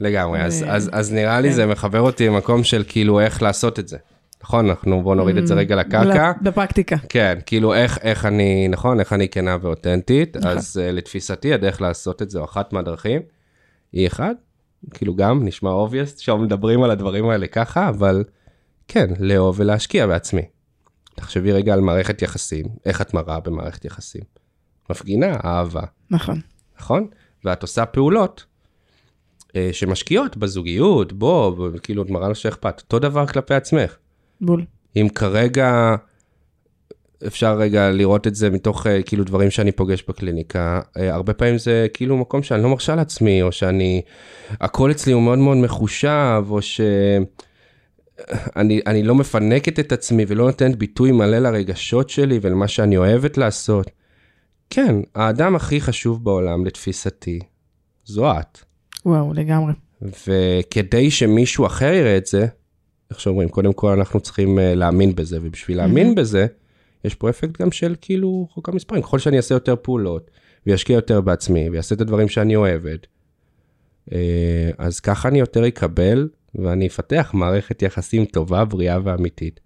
לגמרי, 0.00 0.42
אז, 0.42 0.64
אז, 0.68 0.90
אז 0.92 1.12
נראה 1.12 1.40
לי 1.40 1.48
כן. 1.48 1.54
זה 1.54 1.66
מחבר 1.66 2.00
אותי 2.00 2.26
למקום 2.26 2.64
של 2.64 2.84
כאילו 2.88 3.20
איך 3.20 3.42
לעשות 3.42 3.78
את 3.78 3.88
זה. 3.88 3.96
נכון, 4.42 4.70
אנחנו 4.70 5.02
בוא 5.02 5.14
נוריד 5.14 5.36
את 5.36 5.46
זה 5.46 5.54
רגע 5.54 5.76
לקרקע. 5.76 6.32
בפרקטיקה. 6.42 6.96
כן, 7.08 7.38
כאילו 7.46 7.74
איך, 7.74 7.98
איך 8.02 8.26
אני, 8.26 8.68
נכון, 8.68 9.00
איך 9.00 9.12
אני 9.12 9.28
כנה 9.28 9.56
ואותנטית, 9.60 10.36
נכון. 10.36 10.50
אז 10.50 10.80
uh, 10.82 10.92
לתפיסתי 10.92 11.54
הדרך 11.54 11.80
לעשות 11.80 12.22
את 12.22 12.30
זה, 12.30 12.38
או 12.38 12.44
אחת 12.44 12.72
מהדרכים, 12.72 13.22
היא 13.92 14.06
אחד, 14.06 14.34
כאילו 14.94 15.16
גם 15.16 15.44
נשמע 15.44 15.70
obvious 15.70 16.18
שמדברים 16.18 16.82
על 16.82 16.90
הדברים 16.90 17.28
האלה 17.28 17.46
ככה, 17.46 17.88
אבל 17.88 18.24
כן, 18.88 19.06
לאהוב 19.18 19.60
ולהשקיע 19.60 20.06
בעצמי. 20.06 20.42
תחשבי 21.16 21.52
רגע 21.52 21.72
על 21.72 21.80
מערכת 21.80 22.22
יחסים, 22.22 22.66
איך 22.86 23.00
את 23.00 23.14
מראה 23.14 23.40
במערכת 23.40 23.84
יחסים. 23.84 24.22
מפגינה 24.90 25.36
אהבה, 25.44 25.82
נכון. 26.10 26.40
נכון? 26.80 27.06
ואת 27.44 27.62
עושה 27.62 27.86
פעולות 27.86 28.44
שמשקיעות 29.72 30.36
בזוגיות, 30.36 31.12
בוא, 31.12 31.50
ב- 31.50 31.78
כאילו 31.78 32.02
את 32.02 32.10
מראה 32.10 32.28
לו 32.28 32.34
שאכפת, 32.34 32.80
אותו 32.80 32.98
דבר 32.98 33.26
כלפי 33.26 33.54
עצמך. 33.54 33.96
בול. 34.40 34.64
אם 34.96 35.08
כרגע 35.14 35.96
אפשר 37.26 37.58
רגע 37.58 37.90
לראות 37.90 38.26
את 38.26 38.34
זה 38.34 38.50
מתוך 38.50 38.86
אה, 38.86 39.02
כאילו 39.02 39.24
דברים 39.24 39.50
שאני 39.50 39.72
פוגש 39.72 40.04
בקליניקה, 40.08 40.80
אה, 40.96 41.14
הרבה 41.14 41.32
פעמים 41.34 41.58
זה 41.58 41.86
כאילו 41.94 42.16
מקום 42.16 42.42
שאני 42.42 42.62
לא 42.62 42.68
מרשה 42.68 42.94
לעצמי, 42.94 43.42
או 43.42 43.52
שאני, 43.52 44.02
הכל 44.50 44.90
אצלי 44.90 45.12
הוא 45.12 45.22
מאוד 45.22 45.38
מאוד 45.38 45.56
מחושב, 45.56 46.44
או 46.50 46.62
שאני 46.62 47.24
אני 48.86 49.02
לא 49.02 49.14
מפנקת 49.14 49.80
את 49.80 49.92
עצמי 49.92 50.24
ולא 50.28 50.44
נותנת 50.44 50.76
ביטוי 50.76 51.12
מלא 51.12 51.38
לרגשות 51.38 52.10
שלי 52.10 52.38
ולמה 52.42 52.68
שאני 52.68 52.96
אוהבת 52.96 53.38
לעשות. 53.38 53.90
כן, 54.70 54.94
האדם 55.14 55.56
הכי 55.56 55.80
חשוב 55.80 56.24
בעולם 56.24 56.66
לתפיסתי, 56.66 57.38
זו 58.04 58.30
את. 58.32 58.58
וואו, 59.06 59.34
לגמרי. 59.34 59.72
וכדי 60.02 61.10
שמישהו 61.10 61.66
אחר 61.66 61.92
יראה 61.92 62.16
את 62.16 62.26
זה, 62.26 62.46
איך 63.10 63.20
שאומרים, 63.20 63.48
קודם 63.48 63.72
כל 63.72 63.92
אנחנו 63.92 64.20
צריכים 64.20 64.58
uh, 64.58 64.60
להאמין 64.60 65.14
בזה, 65.14 65.38
ובשביל 65.42 65.76
להאמין 65.76 66.06
מהמם. 66.06 66.14
בזה, 66.14 66.46
יש 67.04 67.14
פה 67.14 67.30
אפקט 67.30 67.60
גם 67.60 67.72
של 67.72 67.94
כאילו 68.00 68.48
חוק 68.50 68.68
המספרים. 68.68 69.02
ככל 69.02 69.18
שאני 69.18 69.36
אעשה 69.36 69.54
יותר 69.54 69.74
פעולות, 69.82 70.30
וישקיע 70.66 70.94
יותר 70.94 71.20
בעצמי, 71.20 71.70
ויעשה 71.70 71.94
את 71.94 72.00
הדברים 72.00 72.28
שאני 72.28 72.56
אוהבת, 72.56 73.06
uh, 74.08 74.12
אז 74.78 75.00
ככה 75.00 75.28
אני 75.28 75.38
יותר 75.38 75.68
אקבל, 75.68 76.28
ואני 76.54 76.86
אפתח 76.86 77.30
מערכת 77.34 77.82
יחסים 77.82 78.24
טובה, 78.24 78.64
בריאה 78.64 78.98
ואמיתית, 79.04 79.60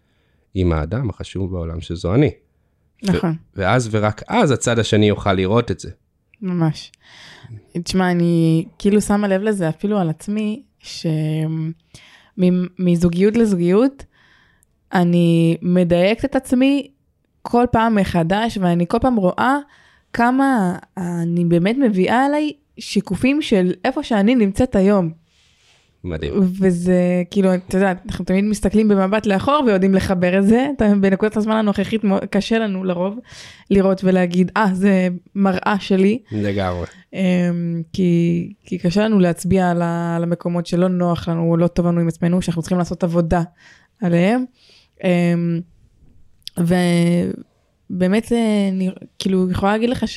עם 0.55 0.73
האדם 0.73 1.11
החשוב 1.11 1.51
בעולם 1.51 1.81
שזו 1.81 2.15
אני. 2.15 2.31
נכון. 3.03 3.37
ואז 3.57 3.89
ורק 3.91 4.23
אז 4.29 4.51
הצד 4.51 4.79
השני 4.79 5.09
יוכל 5.09 5.33
לראות 5.33 5.71
את 5.71 5.81
זה. 5.81 5.91
ממש. 6.43 6.93
תשמע, 7.83 8.11
אני 8.11 8.65
כאילו 8.79 9.01
שמה 9.01 9.29
לב 9.29 9.43
לזה 9.43 9.69
אפילו 9.69 9.99
על 9.99 10.11
עצמי, 10.11 10.63
שמזוגיות 12.39 13.37
לזוגיות, 13.37 14.05
אני 14.95 15.57
מדייקת 15.63 16.25
את 16.25 16.37
עצמי 16.37 16.91
כל 17.43 17.65
פעם 17.73 17.95
מחדש, 17.95 18.59
ואני 18.61 18.87
כל 18.89 18.99
פעם 18.99 19.17
רואה 19.17 19.59
כמה 20.13 20.77
אני 20.97 21.45
באמת 21.45 21.77
מביאה 21.77 22.25
עליי 22.25 22.53
שיקופים 22.79 23.43
של 23.43 23.73
איפה 23.85 24.03
שאני 24.03 24.35
נמצאת 24.35 24.77
היום. 24.77 25.24
מדהים. 26.05 26.33
וזה 26.61 27.23
כאילו, 27.31 27.55
אתה 27.55 27.77
יודע, 27.77 27.93
אנחנו 28.07 28.25
תמיד 28.25 28.45
מסתכלים 28.45 28.89
במבט 28.89 29.27
לאחור 29.27 29.63
ויודעים 29.67 29.95
לחבר 29.95 30.39
את 30.39 30.47
זה, 30.47 30.67
בנקודת 31.01 31.37
הזמן 31.37 31.57
הנוכחית 31.57 32.03
קשה 32.31 32.59
לנו 32.59 32.85
לרוב 32.85 33.19
לראות 33.71 34.05
ולהגיד, 34.05 34.53
אה, 34.57 34.67
זה 34.73 35.09
מראה 35.35 35.77
שלי. 35.81 36.19
לגמרי. 36.33 36.87
אמ, 37.15 37.83
כי, 37.93 38.53
כי 38.65 38.79
קשה 38.79 39.05
לנו 39.05 39.21
להצביע 39.21 39.71
על, 39.71 39.83
ה, 39.83 40.17
על 40.17 40.23
המקומות 40.23 40.67
שלא 40.67 40.89
נוח 40.89 41.29
לנו, 41.29 41.57
לא 41.57 41.67
טוב 41.67 41.87
לנו 41.87 42.01
עם 42.01 42.09
עצמנו, 42.09 42.43
שאנחנו 42.43 42.63
צריכים 42.63 42.79
לעשות 42.79 43.05
עבודה 43.05 43.43
עליהם. 44.03 44.45
אמ, 45.05 45.61
ובאמת, 46.59 48.33
אה, 48.33 48.69
אני 48.73 48.91
כאילו 49.19 49.51
יכולה 49.51 49.73
להגיד 49.73 49.91
לך 49.91 50.09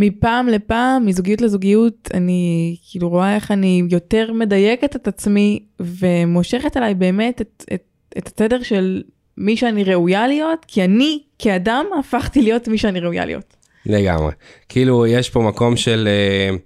שמפעם 0.00 0.48
לפעם, 0.48 1.06
מזוגיות 1.06 1.40
לזוגיות, 1.40 2.08
אני 2.14 2.76
כאילו 2.90 3.08
רואה 3.08 3.34
איך 3.34 3.50
אני 3.50 3.82
יותר 3.90 4.32
מדייקת 4.32 4.96
את 4.96 5.08
עצמי 5.08 5.62
ומושכת 5.80 6.76
עליי 6.76 6.94
באמת 6.94 7.40
את, 7.40 7.64
את, 7.74 7.82
את 8.18 8.26
התדר 8.26 8.62
של 8.62 9.02
מי 9.36 9.56
שאני 9.56 9.84
ראויה 9.84 10.28
להיות, 10.28 10.64
כי 10.68 10.84
אני 10.84 11.22
כאדם 11.38 11.84
הפכתי 11.98 12.42
להיות 12.42 12.68
מי 12.68 12.78
שאני 12.78 13.00
ראויה 13.00 13.24
להיות. 13.24 13.56
לגמרי. 13.86 14.32
כאילו, 14.68 15.06
יש 15.06 15.30
פה 15.30 15.40
מקום 15.40 15.76
של, 15.76 16.08
אה, 16.08 16.56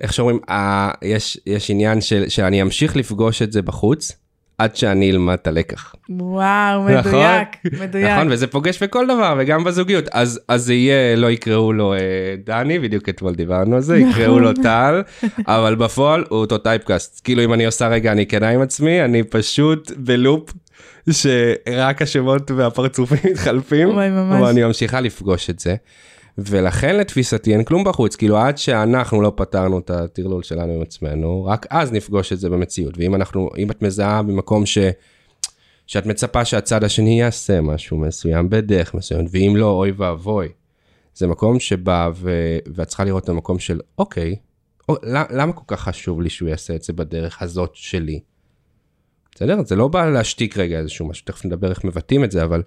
איך 0.00 0.12
שאומרים, 0.12 0.38
אה, 0.48 0.90
יש, 1.02 1.40
יש 1.46 1.70
עניין 1.70 2.00
של, 2.00 2.28
שאני 2.28 2.62
אמשיך 2.62 2.96
לפגוש 2.96 3.42
את 3.42 3.52
זה 3.52 3.62
בחוץ, 3.62 4.12
עד 4.58 4.76
שאני 4.76 5.10
אלמד 5.10 5.34
את 5.34 5.46
הלקח. 5.46 5.94
וואו, 6.10 6.88
נכון? 6.88 7.12
מדויק, 7.12 7.48
מדויק. 7.82 8.06
נכון, 8.06 8.28
וזה 8.32 8.46
פוגש 8.46 8.82
בכל 8.82 9.04
דבר, 9.04 9.34
וגם 9.38 9.64
בזוגיות. 9.64 10.08
אז, 10.12 10.40
אז 10.48 10.62
זה 10.64 10.74
יהיה, 10.74 11.16
לא 11.16 11.30
יקראו 11.30 11.72
לו 11.72 11.94
אה, 11.94 11.98
דני, 12.44 12.78
בדיוק 12.78 13.08
אתמול 13.08 13.34
דיברנו 13.34 13.76
על 13.76 13.82
זה, 13.82 13.98
יקראו 13.98 14.38
לו 14.40 14.52
טל, 14.52 15.02
אבל 15.46 15.74
בפועל 15.74 16.24
הוא 16.28 16.38
אותו 16.38 16.58
טייפקאסט. 16.58 17.20
כאילו, 17.24 17.44
אם 17.44 17.54
אני 17.54 17.66
עושה 17.66 17.88
רגע, 17.88 18.12
אני 18.12 18.26
כנה 18.26 18.48
עם 18.48 18.60
עצמי, 18.60 19.04
אני 19.04 19.22
פשוט 19.22 19.92
בלופ. 19.96 20.52
שרק 21.10 22.02
השמות 22.02 22.50
והפרצופים 22.50 23.18
מתחלפים, 23.32 23.88
וואי, 23.88 24.10
ממש. 24.10 24.36
אבל 24.40 24.48
אני 24.48 24.64
ממשיכה 24.64 25.00
לפגוש 25.00 25.50
את 25.50 25.58
זה. 25.60 25.76
ולכן 26.38 26.96
לתפיסתי 26.96 27.52
אין 27.52 27.64
כלום 27.64 27.84
בחוץ, 27.84 28.16
כאילו 28.16 28.38
עד 28.38 28.58
שאנחנו 28.58 29.22
לא 29.22 29.32
פתרנו 29.36 29.78
את 29.78 29.90
הטרלול 29.90 30.42
שלנו 30.42 30.72
עם 30.72 30.82
עצמנו, 30.82 31.44
רק 31.44 31.66
אז 31.70 31.92
נפגוש 31.92 32.32
את 32.32 32.38
זה 32.38 32.50
במציאות. 32.50 32.94
ואם 32.98 33.14
אנחנו, 33.14 33.50
אם 33.58 33.70
את 33.70 33.82
מזהה 33.82 34.22
במקום 34.22 34.66
ש... 34.66 34.78
שאת 35.86 36.06
מצפה 36.06 36.44
שהצד 36.44 36.84
השני 36.84 37.20
יעשה 37.20 37.60
משהו 37.60 37.96
מסוים 37.96 38.50
בדרך 38.50 38.94
מסוימת, 38.94 39.30
ואם 39.32 39.54
לא, 39.56 39.70
אוי 39.70 39.92
ואבוי. 39.96 40.48
זה 41.14 41.26
מקום 41.26 41.60
שבא 41.60 42.10
ו... 42.14 42.58
ואת 42.74 42.88
צריכה 42.88 43.04
לראות 43.04 43.24
את 43.24 43.28
המקום 43.28 43.58
של, 43.58 43.80
אוקיי, 43.98 44.36
או, 44.88 44.94
למה, 45.30 45.52
כל 45.52 45.64
כך 45.66 45.80
חשוב 45.80 46.20
לי 46.20 46.30
שהוא 46.30 46.48
יעשה 46.48 46.74
את 46.74 46.82
זה 46.82 46.92
בדרך 46.92 47.42
הזאת 47.42 47.70
שלי? 47.74 48.20
בסדר? 49.34 49.64
זה 49.64 49.76
לא 49.76 49.88
בא 49.88 50.10
להשתיק 50.10 50.58
רגע 50.58 50.78
איזשהו 50.78 51.08
משהו, 51.08 51.24
תכף 51.26 51.44
נדבר 51.44 51.70
איך 51.70 51.84
מבטאים 51.84 52.24
את 52.24 52.30
זה, 52.30 52.44
אבל 52.44 52.62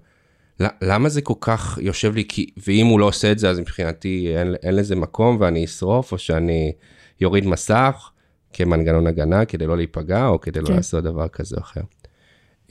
למה 0.60 1.08
זה 1.08 1.20
כל 1.20 1.34
כך 1.40 1.78
יושב 1.82 2.14
לי, 2.14 2.24
כי, 2.28 2.46
ואם 2.66 2.86
הוא 2.86 3.00
לא 3.00 3.06
עושה 3.06 3.32
את 3.32 3.38
זה, 3.38 3.50
אז 3.50 3.58
מבחינתי 3.58 4.32
אין, 4.36 4.54
אין 4.62 4.76
לזה 4.76 4.96
מקום 4.96 5.36
ואני 5.40 5.64
אשרוף, 5.64 6.12
או 6.12 6.18
שאני 6.18 6.72
יוריד 7.20 7.46
מסך 7.46 8.10
כמנגנון 8.52 9.06
הגנה 9.06 9.44
כדי 9.44 9.66
לא 9.66 9.76
להיפגע, 9.76 10.26
או 10.26 10.40
כדי 10.40 10.60
לא 10.60 10.66
כן. 10.66 10.76
לעשות 10.76 11.04
דבר 11.04 11.28
כזה 11.28 11.56
או 11.56 11.62
אחר. 11.62 11.80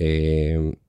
אה, 0.01 0.05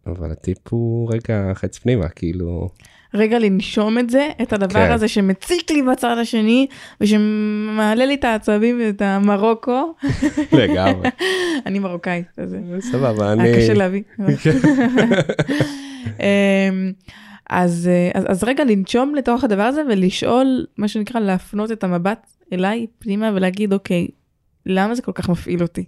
אבל 0.07 0.31
הטיפ 0.31 0.59
הוא 0.69 1.13
רגע 1.13 1.55
חץ 1.55 1.79
פנימה, 1.79 2.09
כאילו, 2.09 2.69
רגע 3.15 3.39
לנשום 3.39 3.99
את 3.99 4.11
זה, 4.11 4.29
את 4.43 4.53
הדבר 4.53 4.87
כן. 4.87 4.93
הזה 4.93 5.09
שמציק 5.09 5.71
לי 5.71 5.83
בצד 5.83 6.17
השני, 6.21 6.67
ושמעלה 7.01 8.07
לי 8.07 8.15
את 8.15 8.25
העצבים 8.25 8.81
ואת 8.81 9.03
המרוקו. 9.03 9.95
לגמרי. 10.53 11.09
אני 11.67 11.79
מרוקאית, 11.79 12.27
אז 12.37 12.57
סבבה, 12.81 13.33
אני... 13.33 13.43
היה 13.43 13.57
קשה 13.57 13.75
להביא. 13.75 14.03
כן. 16.19 16.25
אמ, 16.71 16.93
אז, 17.51 17.91
אה, 17.93 18.11
אז, 18.21 18.25
אז 18.29 18.45
רגע 18.45 18.65
לנשום 18.65 19.15
לתוך 19.15 19.45
הדבר 19.45 19.63
הזה 19.63 19.83
ולשאול, 19.91 20.67
מה 20.79 20.89
שנקרא, 20.89 21.21
להפנות 21.21 21.73
את 21.73 21.85
המבט 21.85 22.27
אליי 22.53 22.87
פנימה 22.99 23.31
ולהגיד, 23.35 23.73
אוקיי, 23.73 24.09
למה 24.67 24.95
זה 24.95 25.03
כל 25.03 25.13
כך 25.13 25.29
מפעיל 25.29 25.63
אותי? 25.63 25.85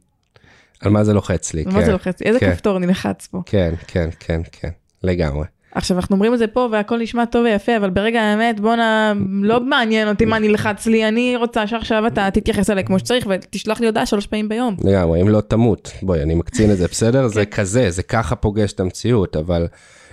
על 0.81 0.91
מה 0.91 1.05
זה 1.05 1.13
לוחץ 1.13 1.55
לי, 1.55 1.65
על 1.67 1.73
מה 1.73 1.81
זה 1.81 1.87
כן. 1.87 1.93
לוחץ? 1.93 2.21
לי? 2.21 2.27
איזה 2.27 2.41
כן. 2.41 2.53
כפתור 2.53 2.79
נלחץ 2.79 3.27
פה? 3.27 3.43
כן, 3.47 3.75
כן, 3.87 4.09
כן, 4.21 4.41
כן, 4.53 4.71
לגמרי. 5.03 5.47
עכשיו 5.73 5.97
אנחנו 5.97 6.15
אומרים 6.15 6.35
את 6.35 6.39
זה 6.39 6.47
פה 6.47 6.69
והכל 6.73 6.99
נשמע 6.99 7.25
טוב 7.25 7.45
ויפה 7.45 7.77
אבל 7.77 7.91
ברגע 7.91 8.21
האמת 8.23 8.61
בואנה 8.61 9.13
לא 9.43 9.61
מעניין 9.61 10.09
אותי 10.09 10.25
מה 10.25 10.39
נלחץ 10.39 10.87
לי 10.87 11.09
אני 11.09 11.37
רוצה 11.37 11.67
שעכשיו 11.67 12.07
אתה 12.07 12.31
תתייחס 12.31 12.71
אליי 12.71 12.85
כמו 12.85 12.99
שצריך 12.99 13.27
ותשלח 13.31 13.81
לי 13.81 13.87
הודעה 13.87 14.07
שלוש 14.07 14.27
פעמים 14.27 14.49
ביום. 14.49 14.77
לגמרי, 14.85 15.23
אם 15.23 15.29
לא 15.29 15.41
תמות, 15.41 15.93
בואי, 16.03 16.23
אני 16.23 16.35
מקצין 16.35 16.71
את 16.71 16.77
זה, 16.77 16.87
בסדר? 16.87 17.29
זה 17.29 17.47
כזה, 17.47 17.91
זה 17.91 18.03
ככה 18.03 18.37
פוגש 18.37 18.73
את 18.73 18.81
המציאות, 18.81 19.37
אבל 19.37 19.67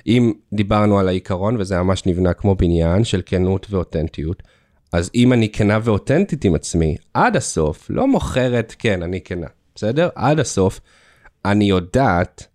אם 0.07 0.33
דיברנו 0.53 0.99
על 0.99 1.07
העיקרון, 1.07 1.57
וזה 1.59 1.81
ממש 1.81 2.05
נבנה 2.05 2.33
כמו 2.33 2.55
בניין 2.55 3.03
של 3.03 3.21
כנות 3.25 3.67
ואותנטיות, 3.69 4.43
אז 4.93 5.11
אם 5.15 5.33
אני 5.33 5.49
כנה 5.49 5.79
ואותנטית 5.83 6.45
עם 6.45 6.55
עצמי, 6.55 6.95
עד 7.13 7.35
הסוף, 7.35 7.89
לא 7.89 8.07
מוכרת, 8.07 8.75
כן, 8.79 9.03
אני 9.03 9.21
כנה, 9.21 9.47
בסדר? 9.75 10.09
עד 10.15 10.39
הסוף, 10.39 10.79
אני 11.45 11.65
יודעת 11.65 12.47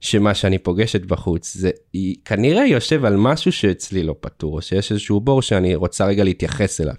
שמה 0.00 0.34
שאני 0.34 0.58
פוגשת 0.58 1.04
בחוץ, 1.04 1.54
זה 1.54 1.70
היא 1.92 2.16
כנראה 2.24 2.66
יושב 2.66 3.04
על 3.04 3.16
משהו 3.16 3.52
שאצלי 3.52 4.02
לא 4.02 4.14
פתור, 4.20 4.60
שיש 4.60 4.92
איזשהו 4.92 5.20
בור 5.20 5.42
שאני 5.42 5.74
רוצה 5.74 6.06
רגע 6.06 6.24
להתייחס 6.24 6.80
אליו. 6.80 6.94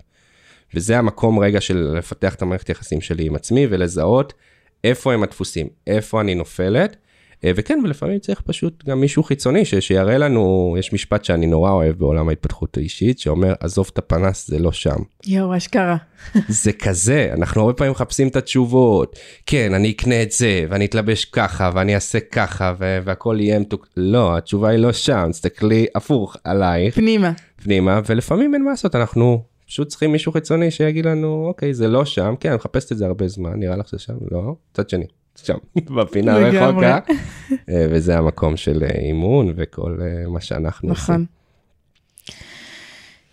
וזה 0.74 0.98
המקום 0.98 1.40
רגע 1.40 1.62
של 1.62 1.78
לפתח 1.98 2.36
את 2.36 2.42
המערכת 2.42 2.70
יחסים 2.70 3.02
שלי 3.02 3.26
עם 3.26 3.36
עצמי 3.36 3.68
ולזהות 3.70 4.34
איפה 4.84 5.14
הם 5.14 5.24
הדפוסים, 5.24 5.68
איפה 5.88 6.22
אני 6.22 6.36
נופלת. 6.36 6.98
אה, 7.44 7.52
וכן, 7.56 7.80
ולפעמים 7.84 8.20
צריך 8.20 8.42
פשוט 8.42 8.84
גם 8.86 9.02
מישהו 9.02 9.24
חיצוני 9.24 9.66
ש- 9.66 9.76
שיראה 9.76 10.18
לנו, 10.18 10.76
יש 10.80 10.94
משפט 10.94 11.26
שאני 11.26 11.48
נורא 11.48 11.72
אוהב 11.72 11.98
בעולם 11.98 12.30
ההתפתחות 12.30 12.78
האישית, 12.78 13.20
שאומר, 13.20 13.54
עזוב 13.60 13.90
את 13.94 13.98
הפנס, 13.98 14.48
זה 14.48 14.60
לא 14.60 14.72
שם. 14.72 14.96
יואו 15.28 15.58
אשכרה. 15.58 15.98
זה 16.48 16.72
כזה, 16.74 17.30
אנחנו 17.34 17.62
הרבה 17.62 17.74
פעמים 17.74 17.92
מחפשים 17.92 18.28
את 18.28 18.36
התשובות. 18.36 19.20
כן, 19.46 19.74
אני 19.74 19.92
אקנה 19.92 20.22
את 20.24 20.32
זה, 20.32 20.66
ואני 20.70 20.86
אתלבש 20.86 21.26
ככה, 21.26 21.70
ואני 21.74 21.96
אעשה 21.96 22.20
ככה, 22.20 22.74
והכל 22.80 23.38
יהיה 23.40 23.60
מתוק... 23.60 23.88
לא, 23.98 24.38
התשובה 24.38 24.70
היא 24.70 24.80
לא 24.80 24.94
שם, 24.94 25.28
תסתכלי 25.32 25.86
הפוך 25.96 26.38
עלייך, 26.44 26.96
פנימה. 26.96 27.32
פנימה, 27.64 28.02
ולפעמים 28.06 28.54
אין 28.54 28.64
מה 28.64 28.70
לעשות, 28.70 28.96
אנחנו 28.96 29.44
פשוט 29.68 29.88
צריכים 29.88 30.12
מישהו 30.12 30.32
חיצוני 30.32 30.72
שיגיד 30.72 31.06
לנו, 31.06 31.46
אוקיי, 31.48 31.74
זה 31.74 31.88
לא 31.88 32.06
שם, 32.06 32.34
כן, 32.40 32.50
אני 32.50 32.56
מחפשת 32.56 32.92
את 32.92 32.98
זה 32.98 33.06
הרבה 33.06 33.28
זמן, 33.28 33.60
נראה 33.60 33.76
לך 33.76 33.88
שזה 33.88 34.00
שם? 34.00 34.14
לא, 34.32 34.56
צד 34.74 34.90
שני, 34.90 35.06
שם, 35.36 35.58
בפינה. 35.76 36.36
הרחוקה, 36.36 37.00
אה, 37.70 37.86
וזה 37.90 38.18
המקום 38.18 38.58
של 38.58 38.84
אה, 38.84 39.02
אימון 39.02 39.54
וכל 39.56 39.98
אה, 40.02 40.28
מה 40.28 40.42
שאנחנו 40.42 40.90
עושים. 40.90 41.04
נכון. 41.14 41.26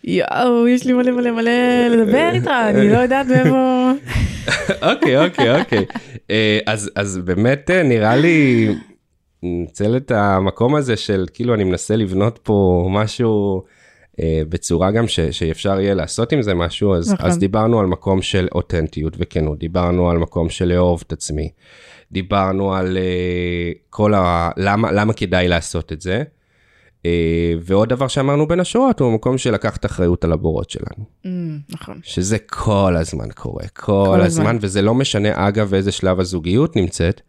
יואו 0.04 0.68
יש 0.68 0.86
לי 0.86 0.92
מלא 0.92 1.12
מלא 1.12 1.30
מלא 1.30 1.86
לדבר 1.90 2.30
איתך 2.32 2.50
אני 2.68 2.92
לא 2.92 2.98
יודעת 2.98 3.26
מאיפה. 3.26 3.90
אוקיי, 4.90 5.24
אוקיי, 5.26 5.60
אוקיי. 5.60 5.84
אז, 6.66 7.20
באמת 7.24 7.70
אה, 7.70 7.82
נראה 7.82 8.16
לי, 8.16 8.68
ננצל 9.42 9.96
את 9.96 10.10
המקום 10.10 10.74
הזה 10.74 10.96
של 10.96 11.26
כאילו 11.32 11.54
אני 11.54 11.64
מנסה 11.64 11.96
לבנות 11.96 12.38
פה 12.42 12.86
משהו 12.90 13.62
בצורה 14.20 14.90
גם 14.90 15.08
ש, 15.08 15.20
שאפשר 15.20 15.80
יהיה 15.80 15.94
לעשות 15.94 16.32
עם 16.32 16.42
זה 16.42 16.54
משהו, 16.54 16.94
אז, 16.94 17.12
נכון. 17.12 17.26
אז 17.26 17.38
דיברנו 17.38 17.80
על 17.80 17.86
מקום 17.86 18.22
של 18.22 18.48
אותנטיות 18.52 19.12
וכנות, 19.18 19.58
דיברנו 19.58 20.10
על 20.10 20.18
מקום 20.18 20.48
של 20.48 20.64
לאהוב 20.64 21.02
את 21.06 21.12
עצמי, 21.12 21.50
דיברנו 22.12 22.74
על 22.74 22.96
אה, 22.96 23.72
כל 23.90 24.14
ה... 24.14 24.50
למה, 24.56 24.92
למה 24.92 25.12
כדאי 25.12 25.48
לעשות 25.48 25.92
את 25.92 26.00
זה. 26.00 26.22
אה, 27.06 27.54
ועוד 27.60 27.88
דבר 27.88 28.08
שאמרנו 28.08 28.48
בין 28.48 28.60
השורות 28.60 29.00
הוא 29.00 29.12
המקום 29.12 29.38
של 29.38 29.54
לקחת 29.54 29.86
אחריות 29.86 30.24
על 30.24 30.32
הבורות 30.32 30.70
שלנו. 30.70 31.04
אמ, 31.24 31.58
נכון. 31.68 32.00
שזה 32.02 32.38
כל 32.38 32.96
הזמן 32.96 33.30
קורה, 33.34 33.68
כל, 33.68 34.04
כל 34.06 34.20
הזמן, 34.20 34.46
הזמן. 34.46 34.58
וזה 34.60 34.82
לא 34.82 34.94
משנה 34.94 35.48
אגב 35.48 35.70
באיזה 35.70 35.92
שלב 35.92 36.20
הזוגיות 36.20 36.76
נמצאת, 36.76 37.20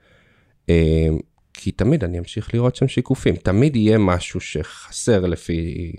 אה, 0.70 1.08
כי 1.54 1.72
תמיד 1.72 2.04
אני 2.04 2.20
אמשיך 2.20 2.54
לראות 2.54 2.76
שם 2.76 2.88
שיקופים, 2.88 3.36
תמיד 3.36 3.76
יהיה 3.76 3.98
משהו 3.98 4.40
שחסר 4.40 5.20
לפי, 5.20 5.92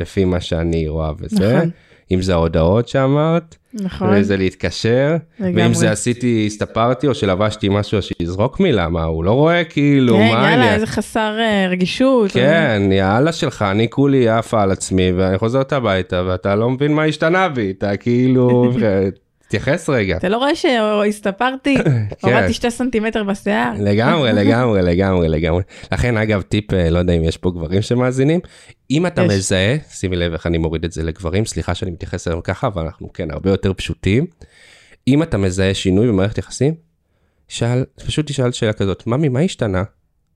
לפי 0.00 0.24
מה 0.24 0.40
שאני 0.40 0.88
רואה 0.88 1.12
וזה, 1.18 1.56
נכון. 1.56 1.70
אם 2.10 2.22
זה 2.22 2.32
ההודעות 2.32 2.88
שאמרת, 2.88 3.56
נכון. 3.74 4.08
וזה 4.12 4.36
להתקשר, 4.36 5.16
לגמרי. 5.40 5.62
ואם 5.62 5.74
זה 5.74 5.90
עשיתי, 5.90 6.44
הסתפרתי 6.46 7.06
או 7.06 7.14
שלבשתי 7.14 7.68
משהו, 7.68 8.02
שיזרוק 8.02 8.60
מילה, 8.60 8.88
מה, 8.88 9.04
הוא 9.04 9.24
לא 9.24 9.32
רואה 9.32 9.64
כאילו, 9.64 10.14
כן, 10.14 10.20
מה 10.20 10.26
יאללה 10.26 10.48
העניין? 10.48 10.74
איזה 10.74 10.86
חסר 10.86 11.36
אה, 11.38 11.66
רגישות. 11.70 12.32
כן, 12.32 12.82
יאללה 12.92 13.32
שלך, 13.32 13.62
אני 13.70 13.90
כולי 13.90 14.28
עפה 14.28 14.62
על 14.62 14.70
עצמי 14.70 15.12
ואני 15.12 15.38
חוזרת 15.38 15.72
הביתה 15.72 16.22
ואתה 16.26 16.54
לא 16.54 16.70
מבין 16.70 16.94
מה 16.94 17.04
השתנה 17.04 17.48
בי, 17.48 17.74
אתה 17.78 17.96
כאילו, 17.96 18.70
תתייחס 19.48 19.88
רגע. 19.88 20.16
אתה 20.16 20.28
לא 20.28 20.36
רואה 20.36 20.56
שהסתפרתי? 20.56 21.76
כן. 21.84 22.06
הורדתי 22.22 22.52
שתי 22.52 22.70
סנטימטר 22.70 23.24
בשיער? 23.24 23.72
לגמרי, 23.78 24.32
לגמרי, 24.42 24.82
לגמרי, 24.82 25.28
לגמרי. 25.28 25.62
לכן, 25.92 26.16
אגב, 26.16 26.42
טיפ, 26.42 26.74
אה, 26.74 26.90
לא 26.90 26.98
יודע 26.98 27.12
אם 27.12 27.24
יש 27.24 27.36
פה 27.36 27.50
גברים 27.50 27.82
שמאזינים, 27.82 28.40
אם 28.90 29.06
אתה. 29.06 29.22
מזהה, 29.22 29.76
שימי 29.90 30.16
לב 30.16 30.32
איך 30.32 30.46
אני 30.46 30.58
מוריד 30.58 30.84
את 30.84 30.92
זה 30.92 31.02
לגברים, 31.02 31.44
סליחה 31.44 31.74
שאני 31.74 31.90
מתייחס 31.90 32.28
אליהם 32.28 32.40
ככה, 32.40 32.66
אבל 32.66 32.82
אנחנו 32.82 33.12
כן 33.12 33.30
הרבה 33.30 33.50
יותר 33.50 33.72
פשוטים. 33.72 34.26
אם 35.08 35.22
אתה 35.22 35.38
מזהה 35.38 35.74
שינוי 35.74 36.08
במערכת 36.08 36.38
יחסים, 36.38 36.74
שאל, 37.48 37.84
פשוט 38.06 38.26
תשאל 38.26 38.52
שאלה 38.52 38.72
כזאת, 38.72 39.06
ממי, 39.06 39.28
מה 39.28 39.40
השתנה? 39.40 39.82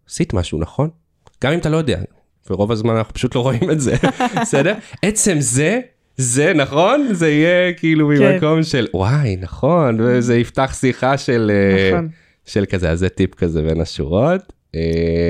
עשית 0.08 0.34
משהו, 0.34 0.58
נכון? 0.58 0.90
גם 1.44 1.52
אם 1.52 1.58
אתה 1.58 1.68
לא 1.68 1.76
יודע, 1.76 2.00
ורוב 2.50 2.72
הזמן 2.72 2.96
אנחנו 2.96 3.14
פשוט 3.14 3.34
לא 3.34 3.40
רואים 3.40 3.70
את 3.70 3.80
זה, 3.80 3.94
בסדר? 4.40 4.74
עצם 5.02 5.36
זה, 5.40 5.80
זה 6.16 6.52
נכון? 6.54 7.08
זה 7.12 7.30
יהיה 7.30 7.72
כאילו 7.72 8.10
כן. 8.18 8.32
ממקום 8.32 8.62
של 8.62 8.86
וואי, 8.94 9.36
נכון, 9.36 10.00
וזה 10.00 10.36
יפתח 10.36 10.74
שיחה 10.80 11.18
של... 11.18 11.50
אה, 11.54 11.90
נכון. 11.92 12.08
של 12.44 12.64
כזה, 12.70 12.90
אז 12.90 12.98
זה 12.98 13.08
טיפ 13.08 13.34
כזה 13.34 13.62
בין 13.62 13.80
השורות. 13.80 14.52
אה, 14.74 14.80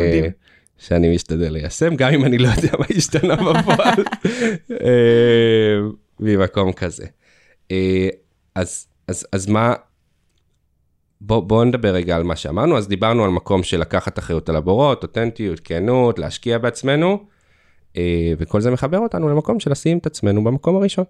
מדהים. 0.09 0.31
שאני 0.79 1.15
משתדל 1.15 1.53
ליישם, 1.53 1.97
גם 1.97 2.13
אם 2.13 2.25
אני 2.25 2.39
לא 2.39 2.49
יודע 2.49 2.73
מה 2.79 2.85
השתנה 2.97 3.37
בפועל, 3.37 4.05
אה, 4.85 5.79
ממקום 6.21 6.73
כזה. 6.73 7.07
אז, 8.55 8.87
אז, 9.09 9.27
אז 9.33 9.47
מה, 9.47 9.75
בוא, 11.21 11.41
בוא 11.41 11.65
נדבר 11.65 11.95
רגע 11.95 12.17
על 12.17 12.23
מה 12.23 12.37
שאמרנו, 12.37 12.79
אז 12.79 12.89
דיברנו 12.89 13.25
על 13.25 13.31
מקום 13.31 13.63
של 13.63 13.81
לקחת 13.81 14.19
אחריות 14.19 14.49
על 14.49 14.57
הבורות, 14.57 15.03
אותנטיות, 15.03 15.61
כנות, 15.65 16.19
להשקיע 16.19 16.59
בעצמנו, 16.59 17.25
וכל 18.39 18.61
זה 18.61 18.71
מחבר 18.71 18.99
אותנו 18.99 19.29
למקום 19.29 19.61
של 19.61 19.71
לשים 19.71 19.99
את 19.99 20.07
עצמנו 20.07 20.45
במקום 20.45 20.77
הראשון. 20.77 21.05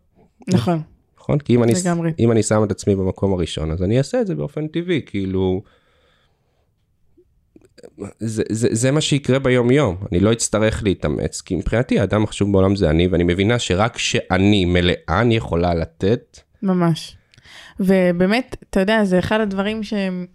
נכון. 0.49 0.81
נכון? 1.19 1.39
כי 1.39 1.55
אם 1.55 1.63
אני. 1.63 1.73
אם 2.19 2.33
אני 2.33 2.43
שם 2.43 2.65
את 2.65 2.71
עצמי 2.71 2.97
במקום 2.97 3.33
הראשון, 3.33 3.71
אז 3.71 3.83
אני 3.83 3.99
אעשה 3.99 4.21
את 4.21 4.27
זה 4.27 4.35
באופן 4.35 4.67
טבעי, 4.69 5.03
כאילו... 5.07 5.63
זה, 8.19 8.43
זה, 8.51 8.69
זה 8.71 8.91
מה 8.91 9.01
שיקרה 9.01 9.39
ביום 9.39 9.71
יום, 9.71 9.97
אני 10.13 10.21
לא 10.21 10.33
אצטרך 10.33 10.83
להתאמץ, 10.83 11.41
כי 11.41 11.57
מבחינתי 11.57 12.01
האדם 12.01 12.25
החשוב 12.25 12.53
בעולם 12.53 12.77
זה 12.77 12.91
אני, 12.91 13.07
ואני 13.07 13.25
מבינה 13.25 13.59
שרק 13.59 13.95
כשאני 13.95 14.65
מלאה 14.65 15.21
אני 15.21 15.37
יכולה 15.37 15.75
לתת. 15.75 16.41
ממש. 16.63 17.17
ובאמת, 17.81 18.57
אתה 18.71 18.81
יודע, 18.81 19.05
זה 19.05 19.19
אחד 19.19 19.41
הדברים 19.41 19.83
שהם... 19.83 20.27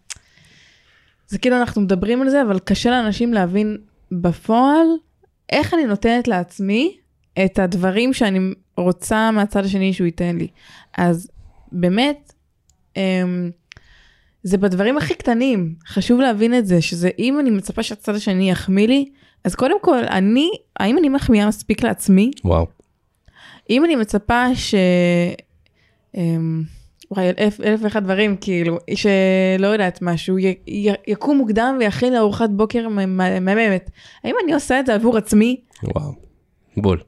זה 1.27 1.37
כאילו 1.37 1.55
אנחנו 1.55 1.81
מדברים 1.81 2.21
על 2.21 2.29
זה, 2.29 2.41
אבל 2.41 2.59
קשה 2.59 2.89
לאנשים 2.89 3.33
להבין 3.33 3.77
בפועל 4.11 4.87
איך 5.49 5.73
אני 5.73 5.85
נותנת 5.85 6.27
לעצמי 6.27 6.97
את 7.45 7.59
הדברים 7.59 8.13
שאני 8.13 8.39
רוצה 8.77 9.31
מהצד 9.31 9.65
השני 9.65 9.93
שהוא 9.93 10.05
ייתן 10.05 10.37
לי. 10.37 10.47
אז 10.97 11.31
באמת, 11.71 12.33
אמ, 12.97 13.51
זה 14.43 14.57
בדברים 14.57 14.97
הכי 14.97 15.15
קטנים, 15.15 15.75
חשוב 15.87 16.19
להבין 16.19 16.57
את 16.57 16.65
זה, 16.65 16.81
שזה 16.81 17.09
אם 17.19 17.39
אני 17.39 17.49
מצפה 17.49 17.83
שהצד 17.83 18.15
השני 18.15 18.51
יחמיא 18.51 18.87
לי, 18.87 19.09
אז 19.43 19.55
קודם 19.55 19.81
כל, 19.81 20.03
אני, 20.03 20.49
האם 20.79 20.97
אני 20.97 21.09
מחמיאה 21.09 21.47
מספיק 21.47 21.83
לעצמי? 21.83 22.31
וואו. 22.43 22.67
אם 23.69 23.85
אני 23.85 23.95
מצפה 23.95 24.55
ש... 24.55 24.75
וואי, 27.12 27.30
אלף, 27.39 27.62
אלף 27.62 27.80
ואחד 27.84 28.03
דברים, 28.03 28.36
כאילו, 28.41 28.78
שלא 28.95 29.68
יודעת 29.68 30.01
משהו, 30.01 30.38
י, 30.38 30.56
י, 30.68 30.89
יקום 31.08 31.38
מוקדם 31.38 31.78
ויכין 31.80 32.14
לארוחת 32.14 32.49
בוקר 32.49 32.88
מהממת. 32.89 33.89
האם 34.24 34.36
אני 34.43 34.53
עושה 34.53 34.80
את 34.80 34.86
זה 34.86 34.93
עבור 34.95 35.18
עצמי? 35.18 35.62
וואו. 35.84 36.12
בול. 36.78 37.01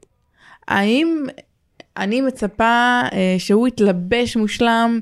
האם 0.68 1.26
אני 1.96 2.20
מצפה 2.20 3.00
אה, 3.12 3.34
שהוא 3.38 3.68
יתלבש 3.68 4.36
מושלם 4.36 5.00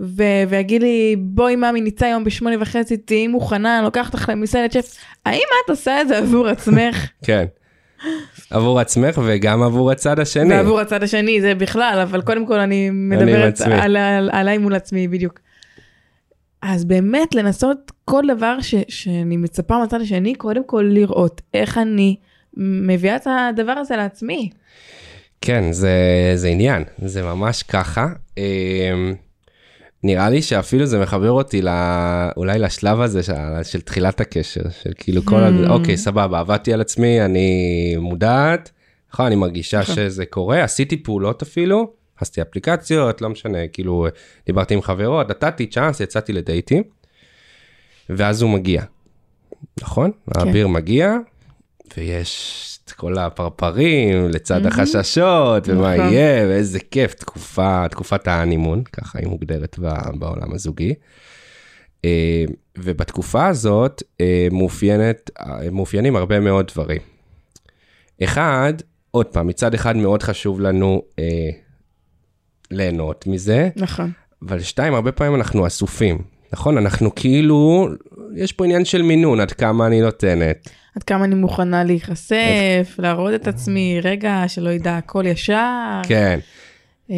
ו- 0.00 0.42
ויגיד 0.48 0.82
לי, 0.82 1.16
בואי 1.18 1.56
מאמי 1.56 1.80
ניצה 1.80 2.06
היום 2.06 2.24
בשמונה 2.24 2.56
וחצי, 2.60 2.96
תהיי 2.96 3.26
מוכנה, 3.26 3.78
אני 3.78 3.84
לוקחת 3.84 4.14
אותך 4.14 4.28
למסעדת 4.28 4.72
שף. 4.72 4.96
האם 5.26 5.42
את 5.64 5.70
עושה 5.70 6.00
את 6.00 6.08
זה 6.08 6.18
עבור 6.18 6.48
עצמך? 6.48 7.10
כן. 7.26 7.44
עבור 8.50 8.80
עצמך 8.80 9.20
וגם 9.26 9.62
עבור 9.62 9.90
הצד 9.90 10.18
השני. 10.20 10.54
ועבור 10.54 10.80
הצד 10.80 11.02
השני 11.02 11.40
זה 11.40 11.54
בכלל, 11.54 11.98
אבל 12.02 12.22
קודם 12.22 12.46
כל 12.46 12.60
אני 12.60 12.90
מדברת 12.90 13.52
עצמי. 13.52 13.74
על, 13.74 13.96
על, 13.96 14.30
עליי 14.32 14.58
מול 14.58 14.74
עצמי 14.74 15.08
בדיוק. 15.08 15.40
אז 16.62 16.84
באמת 16.84 17.34
לנסות 17.34 17.92
כל 18.04 18.22
דבר 18.28 18.60
ש, 18.60 18.74
שאני 18.88 19.36
מצפה 19.36 19.78
מהצד 19.78 20.00
השני, 20.00 20.34
קודם 20.34 20.64
כל 20.66 20.84
לראות 20.88 21.40
איך 21.54 21.78
אני 21.78 22.16
מביאה 22.56 23.16
את 23.16 23.26
הדבר 23.26 23.72
הזה 23.72 23.96
לעצמי. 23.96 24.50
כן, 25.40 25.72
זה, 25.72 25.92
זה 26.34 26.48
עניין, 26.48 26.84
זה 27.04 27.22
ממש 27.22 27.62
ככה. 27.62 28.06
נראה 30.02 30.30
לי 30.30 30.42
שאפילו 30.42 30.86
זה 30.86 30.98
מחבר 30.98 31.30
אותי 31.30 31.62
לא, 31.62 31.70
אולי 32.36 32.58
לשלב 32.58 33.00
הזה 33.00 33.22
של, 33.22 33.32
של 33.62 33.80
תחילת 33.80 34.20
הקשר, 34.20 34.62
של 34.82 34.90
כאילו 34.96 35.24
כל, 35.24 35.40
Hmm. 35.40 35.68
ה... 35.68 35.70
אוקיי, 35.70 35.96
סבבה, 35.96 36.40
עבדתי 36.40 36.72
על 36.72 36.80
עצמי, 36.80 37.24
אני 37.24 37.96
מודעת, 38.00 38.70
נכון, 39.12 39.26
אני 39.26 39.36
מרגישה 39.36 39.80
נכון. 39.80 39.94
שזה 39.94 40.26
קורה, 40.26 40.64
עשיתי 40.64 41.02
פעולות 41.02 41.42
אפילו, 41.42 41.92
עשיתי 42.20 42.42
אפליקציות, 42.42 43.22
לא 43.22 43.28
משנה, 43.28 43.68
כאילו, 43.72 44.06
דיברתי 44.46 44.74
עם 44.74 44.82
חברות, 44.82 45.30
נתתי 45.30 45.66
צ'אנס, 45.66 46.00
יצאתי 46.00 46.32
לדייטים, 46.32 46.82
ואז 48.10 48.42
הוא 48.42 48.50
מגיע, 48.50 48.82
נכון? 49.80 50.10
כן. 50.34 50.40
האביר 50.40 50.68
מגיע, 50.68 51.14
ויש 51.96 52.78
את 52.84 52.92
כל 52.92 53.18
הפרפרים 53.18 54.28
לצד 54.28 54.66
החששות, 54.66 55.68
ומה 55.68 55.96
נכון. 55.96 56.12
יהיה, 56.12 56.46
ואיזה 56.48 56.78
כיף, 56.90 57.14
תקופה, 57.14 57.88
תקופת 57.90 58.28
ההנימון, 58.28 58.82
ככה 58.92 59.18
היא 59.18 59.28
מוגדרת 59.28 59.78
בעולם 60.14 60.52
הזוגי. 60.54 60.94
אה, 62.04 62.44
ובתקופה 62.78 63.46
הזאת 63.46 64.02
אה, 64.20 64.48
מאופיינת, 64.50 65.30
אה, 65.40 65.70
מאופיינים 65.70 66.16
הרבה 66.16 66.40
מאוד 66.40 66.66
דברים. 66.72 67.00
אחד, 68.24 68.72
עוד 69.10 69.26
פעם, 69.26 69.46
מצד 69.46 69.74
אחד 69.74 69.96
מאוד 69.96 70.22
חשוב 70.22 70.60
לנו 70.60 71.02
אה, 71.18 71.50
ליהנות 72.70 73.26
מזה, 73.26 73.68
נכון. 73.76 74.10
אבל 74.42 74.60
שתיים, 74.60 74.94
הרבה 74.94 75.12
פעמים 75.12 75.34
אנחנו 75.34 75.66
אסופים, 75.66 76.22
נכון? 76.52 76.78
אנחנו 76.78 77.14
כאילו, 77.14 77.88
יש 78.36 78.52
פה 78.52 78.64
עניין 78.64 78.84
של 78.84 79.02
מינון, 79.02 79.40
עד 79.40 79.52
כמה 79.52 79.86
אני 79.86 80.00
נותנת. 80.00 80.68
עד 80.98 81.02
כמה 81.02 81.24
אני 81.24 81.34
מוכנה 81.34 81.84
להיחשף, 81.84 82.94
להראות 82.98 83.34
את 83.34 83.46
עצמי, 83.46 84.00
רגע, 84.02 84.44
שלא 84.48 84.70
ידע 84.70 84.96
הכל 84.96 85.26
ישר. 85.26 86.00
כן, 86.08 86.38
אה, 87.10 87.16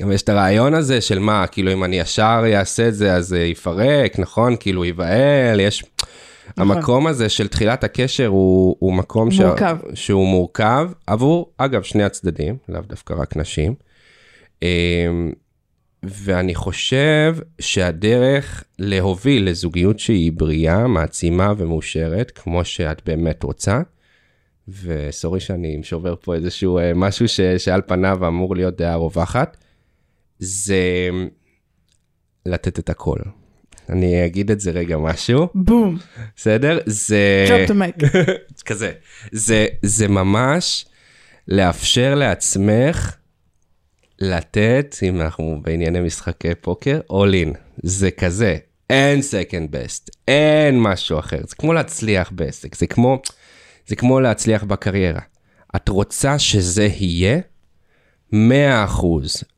גם 0.00 0.12
יש 0.12 0.22
את 0.22 0.28
הרעיון 0.28 0.74
הזה 0.74 1.00
של 1.00 1.18
מה, 1.18 1.46
כאילו 1.46 1.72
אם 1.72 1.84
אני 1.84 1.98
ישר 1.98 2.42
אעשה 2.54 2.88
את 2.88 2.94
זה 2.94 3.12
אז 3.14 3.26
זה 3.26 3.40
יפרק, 3.40 4.18
נכון? 4.18 4.56
כאילו 4.60 4.84
ייבהל, 4.84 5.60
יש... 5.60 5.84
נכון. 6.56 6.76
המקום 6.76 7.06
הזה 7.06 7.28
של 7.28 7.48
תחילת 7.48 7.84
הקשר 7.84 8.26
הוא, 8.26 8.76
הוא 8.78 8.92
מקום 8.92 9.30
ש... 9.30 9.40
שהוא 9.94 10.26
מורכב 10.26 10.90
עבור, 11.06 11.52
אגב, 11.58 11.82
שני 11.82 12.04
הצדדים, 12.04 12.56
לאו 12.68 12.80
דווקא 12.80 13.14
רק 13.14 13.36
נשים. 13.36 13.74
ואני 16.08 16.54
חושב 16.54 17.36
שהדרך 17.58 18.64
להוביל 18.78 19.50
לזוגיות 19.50 19.98
שהיא 19.98 20.32
בריאה, 20.32 20.86
מעצימה 20.86 21.52
ומאושרת, 21.56 22.30
כמו 22.30 22.64
שאת 22.64 23.02
באמת 23.06 23.42
רוצה, 23.42 23.80
וסורי 24.82 25.40
שאני 25.40 25.80
שובר 25.82 26.14
פה 26.20 26.34
איזשהו 26.34 26.78
אה, 26.78 26.92
משהו 26.94 27.28
ש, 27.28 27.40
שעל 27.40 27.82
פניו 27.86 28.28
אמור 28.28 28.56
להיות 28.56 28.76
דעה 28.76 28.94
רווחת, 28.94 29.56
זה 30.38 31.10
לתת 32.46 32.78
את 32.78 32.90
הכל. 32.90 33.18
אני 33.88 34.26
אגיד 34.26 34.50
את 34.50 34.60
זה 34.60 34.70
רגע 34.70 34.96
משהו, 34.96 35.48
בום, 35.54 35.98
בסדר? 36.36 36.78
זה... 36.86 37.46
drop 37.48 37.70
the 37.70 37.74
mic. 37.74 38.04
כזה. 38.66 38.92
זה, 39.32 39.66
זה 39.82 40.08
ממש 40.08 40.86
לאפשר 41.48 42.14
לעצמך 42.14 43.16
לתת, 44.20 44.96
אם 45.02 45.20
אנחנו 45.20 45.60
בענייני 45.62 46.00
משחקי 46.00 46.54
פוקר, 46.60 47.00
all 47.10 47.46
in. 47.46 47.56
זה 47.82 48.10
כזה, 48.10 48.56
אין 48.90 49.20
second 49.20 49.72
best, 49.74 50.10
אין 50.28 50.80
משהו 50.80 51.18
אחר. 51.18 51.40
זה 51.48 51.56
כמו 51.56 51.72
להצליח 51.72 52.30
בעסק, 52.34 52.74
זה 52.74 52.86
כמו, 52.86 53.18
זה 53.86 53.96
כמו 53.96 54.20
להצליח 54.20 54.64
בקריירה. 54.64 55.20
את 55.76 55.88
רוצה 55.88 56.38
שזה 56.38 56.88
יהיה 57.00 57.38
100%, 58.32 58.36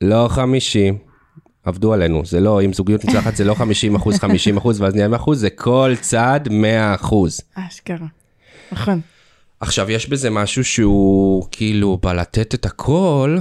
לא 0.00 0.28
50. 0.28 0.98
עבדו 1.64 1.92
עלינו, 1.92 2.22
זה 2.24 2.40
לא, 2.40 2.62
אם 2.62 2.72
זוגיות 2.72 3.04
מוצלחת 3.04 3.36
זה 3.36 3.44
לא 3.44 3.54
50 3.54 3.94
אחוז, 3.94 4.18
50 4.18 4.56
אחוז, 4.56 4.80
ואז 4.80 4.94
נהיה 4.94 5.09
100 5.09 5.16
אחוז, 5.16 5.40
זה 5.40 5.50
כל 5.50 5.94
צד 6.00 6.40
100 6.50 6.94
אחוז. 6.94 7.40
אשכרה. 7.54 8.06
נכון. 8.72 9.00
עכשיו, 9.61 9.90
יש 9.90 10.09
בזה 10.09 10.30
משהו 10.30 10.64
שהוא 10.64 11.46
כאילו 11.50 11.98
בלתת 12.02 12.54
את 12.54 12.66
הכל, 12.66 13.38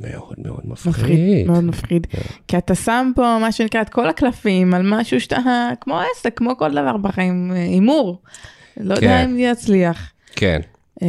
מאוד 0.00 0.36
מאוד 0.38 0.60
מפחיד. 0.64 0.92
מפחיד, 0.92 1.46
מאוד 1.46 1.64
מפחיד. 1.64 2.06
כי 2.48 2.58
אתה 2.58 2.74
שם 2.74 3.10
פה 3.14 3.38
מה 3.40 3.52
שנקרא 3.52 3.80
את 3.82 3.88
כל 3.88 4.08
הקלפים 4.08 4.74
על 4.74 4.82
משהו 4.84 5.20
שאתה, 5.20 5.68
כמו 5.80 6.00
עסק, 6.00 6.38
כמו 6.38 6.56
כל 6.56 6.72
דבר 6.72 6.96
בחיים, 6.96 7.52
אה, 7.52 7.62
הימור. 7.62 8.22
לא 8.76 8.94
יודע 8.94 9.06
כן. 9.06 9.28
אם 9.30 9.38
יצליח. 9.38 10.12
כן, 10.36 10.60
אה, 11.02 11.08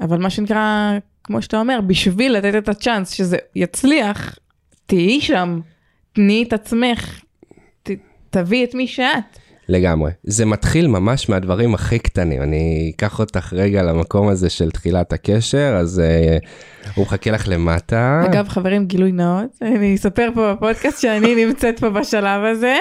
אבל 0.00 0.18
מה 0.18 0.30
שנקרא, 0.30 0.98
כמו 1.24 1.42
שאתה 1.42 1.60
אומר, 1.60 1.80
בשביל 1.80 2.32
לתת 2.32 2.54
את 2.54 2.68
הצ'אנס 2.68 3.10
שזה 3.10 3.36
יצליח, 3.56 4.38
תהיי 4.86 5.20
שם, 5.20 5.60
תני 6.12 6.44
את 6.48 6.52
עצמך, 6.52 7.20
ת, 7.82 7.90
תביאי 8.30 8.64
את 8.64 8.74
מי 8.74 8.86
שאת. 8.86 9.38
לגמרי. 9.68 10.10
זה 10.24 10.46
מתחיל 10.46 10.86
ממש 10.86 11.28
מהדברים 11.28 11.74
הכי 11.74 11.98
קטנים. 11.98 12.42
אני 12.42 12.92
אקח 12.96 13.18
אותך 13.18 13.52
רגע 13.52 13.82
למקום 13.82 14.28
הזה 14.28 14.50
של 14.50 14.70
תחילת 14.70 15.12
הקשר, 15.12 15.76
אז 15.80 16.02
uh, 16.04 16.90
הוא 16.94 17.06
מחכה 17.06 17.30
לך 17.30 17.48
למטה. 17.48 18.22
אגב, 18.24 18.48
חברים, 18.48 18.86
גילוי 18.86 19.12
נאות, 19.12 19.58
אני 19.62 19.94
אספר 19.94 20.28
פה 20.34 20.54
בפודקאסט 20.54 21.00
שאני 21.00 21.34
נמצאת 21.44 21.78
פה 21.78 21.90
בשלב 21.90 22.44
הזה. 22.44 22.76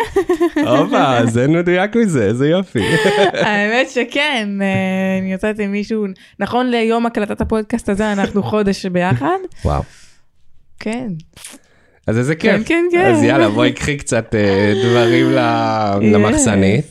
הופה, 0.67 1.25
זה 1.25 1.47
מדויק 1.47 1.95
מזה, 1.95 2.25
איזה 2.25 2.49
יופי. 2.49 2.79
האמת 3.45 3.89
שכן, 3.89 4.49
אה, 4.61 5.19
אני 5.19 5.31
יוצאת 5.31 5.59
עם 5.59 5.71
מישהו, 5.71 6.05
נכון 6.39 6.69
ליום 6.69 7.05
הקלטת 7.05 7.41
הפודקאסט 7.41 7.89
הזה, 7.89 8.13
אנחנו 8.13 8.43
חודש 8.43 8.85
ביחד. 8.85 9.37
וואו. 9.65 9.81
כן. 10.79 11.07
אז 12.07 12.17
איזה 12.17 12.35
כן, 12.35 12.57
כיף. 12.57 12.67
כן, 12.67 12.85
כן. 12.91 13.13
אז 13.15 13.23
יאללה, 13.23 13.49
בואי 13.49 13.73
קחי 13.73 13.97
קצת 13.97 14.35
אה, 14.35 14.73
דברים 14.85 15.31
למחסנית. 16.13 16.85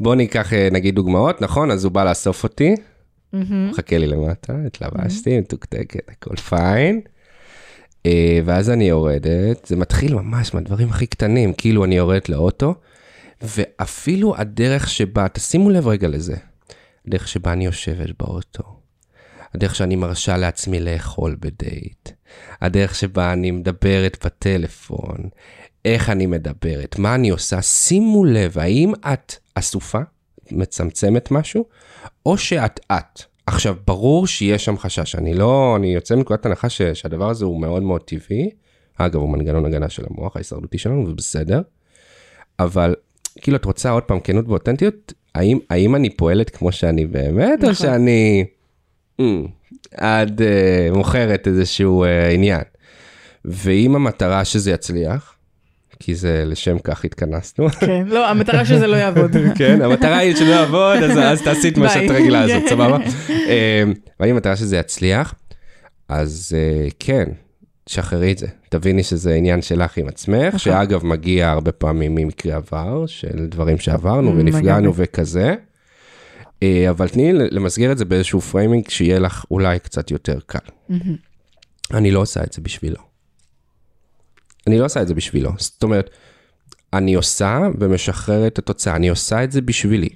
בוא 0.00 0.14
ניקח 0.14 0.52
אה, 0.52 0.68
נגיד 0.72 0.94
דוגמאות, 0.94 1.42
נכון? 1.42 1.70
אז 1.70 1.84
הוא 1.84 1.92
בא 1.92 2.04
לאסוף 2.04 2.44
אותי, 2.44 2.74
מהמם. 3.32 3.70
מחכה 3.70 3.98
לי 3.98 4.06
למטה, 4.06 4.52
התלבשתי, 4.66 5.38
מתוקתקת, 5.38 6.08
הכל 6.08 6.36
פיין. 6.36 7.00
אה, 8.06 8.40
ואז 8.44 8.70
אני 8.70 8.88
יורדת, 8.88 9.66
זה 9.66 9.76
מתחיל 9.76 10.14
ממש 10.14 10.54
מהדברים 10.54 10.88
הכי 10.88 11.06
קטנים, 11.06 11.52
כאילו 11.52 11.84
אני 11.84 11.96
יורדת 11.96 12.28
לאוטו, 12.28 12.74
ואפילו 13.42 14.34
הדרך 14.36 14.88
שבה, 14.88 15.28
תשימו 15.28 15.70
לב 15.70 15.88
רגע 15.88 16.08
לזה, 16.08 16.36
הדרך 17.06 17.28
שבה 17.28 17.52
אני 17.52 17.64
יושבת 17.64 18.10
באוטו, 18.18 18.62
הדרך 19.54 19.74
שאני 19.74 19.96
מרשה 19.96 20.36
לעצמי 20.36 20.80
לאכול 20.80 21.36
בדייט, 21.40 22.08
הדרך 22.60 22.94
שבה 22.94 23.32
אני 23.32 23.50
מדברת 23.50 24.16
בטלפון, 24.24 25.16
איך 25.84 26.10
אני 26.10 26.26
מדברת, 26.26 26.98
מה 26.98 27.14
אני 27.14 27.28
עושה, 27.28 27.62
שימו 27.62 28.24
לב, 28.24 28.58
האם 28.58 28.92
את 29.12 29.34
אסופה, 29.54 30.00
מצמצמת 30.50 31.30
משהו, 31.30 31.64
או 32.26 32.38
שאת 32.38 32.80
את. 32.92 33.22
עכשיו, 33.46 33.76
ברור 33.86 34.26
שיש 34.26 34.64
שם 34.64 34.78
חשש, 34.78 35.14
אני 35.14 35.34
לא, 35.34 35.74
אני 35.76 35.94
יוצא 35.94 36.14
מנקודת 36.14 36.46
הנחה 36.46 36.68
ש, 36.68 36.82
שהדבר 36.82 37.30
הזה 37.30 37.44
הוא 37.44 37.60
מאוד 37.60 37.82
מאוד 37.82 38.02
טבעי. 38.02 38.50
אגב, 38.98 39.16
הוא 39.16 39.28
מנגנון 39.28 39.64
הגנה 39.64 39.88
של 39.88 40.04
המוח 40.10 40.36
ההישרדותי 40.36 40.78
שלנו, 40.78 41.08
ובסדר. 41.08 41.60
אבל, 42.58 42.94
כאילו, 43.36 43.56
את 43.56 43.64
רוצה 43.64 43.90
עוד 43.90 44.02
פעם 44.02 44.20
כנות 44.20 44.48
ואותנטיות, 44.48 45.12
האם, 45.34 45.58
האם 45.70 45.94
אני 45.94 46.10
פועלת 46.10 46.50
כמו 46.50 46.72
שאני 46.72 47.06
באמת, 47.06 47.64
או 47.64 47.70
נכון. 47.70 47.74
שאני 47.74 48.44
mm, 49.20 49.24
עד 49.94 50.40
uh, 50.40 50.96
מוכרת 50.96 51.46
איזשהו 51.46 52.04
uh, 52.04 52.34
עניין. 52.34 52.62
ואם 53.44 53.96
המטרה 53.96 54.44
שזה 54.44 54.70
יצליח, 54.70 55.34
כי 56.00 56.14
זה 56.14 56.44
לשם 56.46 56.78
כך 56.78 57.04
התכנסנו, 57.04 57.70
כן, 57.80 58.06
לא, 58.06 58.28
המטרה 58.30 58.64
שזה 58.64 58.86
לא 58.86 58.96
יעבוד. 58.96 59.30
כן, 59.58 59.82
המטרה 59.82 60.18
היא 60.18 60.36
שלא 60.36 60.50
יעבוד, 60.50 61.02
אז, 61.02 61.18
אז 61.18 61.42
תעשי 61.42 61.68
את 61.68 61.78
מה. 61.78 61.88
שאת 61.88 62.10
רגילה 62.10 62.46
לעשות, 62.46 62.68
סבבה? 62.70 62.98
אמ, 63.28 63.92
ואם 64.20 64.30
המטרה 64.30 64.56
שזה 64.56 64.76
יצליח, 64.76 65.34
אז 66.08 66.52
אה, 66.56 66.88
כן, 66.98 67.24
שחררי 67.86 68.32
את 68.32 68.38
זה. 68.38 68.46
תביני 68.68 69.02
שזה 69.02 69.34
עניין 69.34 69.62
שלך 69.62 69.98
עם 69.98 70.08
עצמך, 70.08 70.46
נכון. 70.46 70.58
שאגב 70.58 71.06
מגיע 71.06 71.50
הרבה 71.50 71.72
פעמים 71.72 72.14
ממקרה 72.14 72.56
עבר, 72.56 73.06
של 73.06 73.46
דברים 73.46 73.78
שעברנו 73.78 74.36
ונפגענו. 74.36 74.92
וכזה. 74.94 75.54
אה, 76.62 76.90
אבל 76.90 77.08
תני 77.08 77.32
למסגר 77.32 77.92
את 77.92 77.98
זה 77.98 78.04
באיזשהו 78.04 78.40
framing 78.40 78.88
שיהיה 78.88 79.18
לך 79.18 79.44
אולי 79.50 79.78
קצת 79.78 80.10
יותר 80.10 80.38
קל. 80.46 80.58
מהמם. 80.88 81.16
אני 81.94 82.10
לא 82.10 82.20
עושה 82.20 82.44
את 82.44 82.52
זה 82.52 82.62
בשבילו. 82.62 83.08
אני 84.66 84.78
לא 84.78 84.84
עושה 84.84 85.02
את 85.02 85.08
זה 85.08 85.14
בשבילו. 85.14 85.50
זאת 85.58 85.82
אומרת, 85.82 86.10
אני 86.92 87.14
עושה 87.14 87.60
ומשחררת 87.80 88.52
את 88.52 88.58
התוצאה, 88.58 88.96
אני 88.96 89.08
עושה 89.08 89.44
את 89.44 89.52
זה 89.52 89.60
בשבילי. 89.60 90.08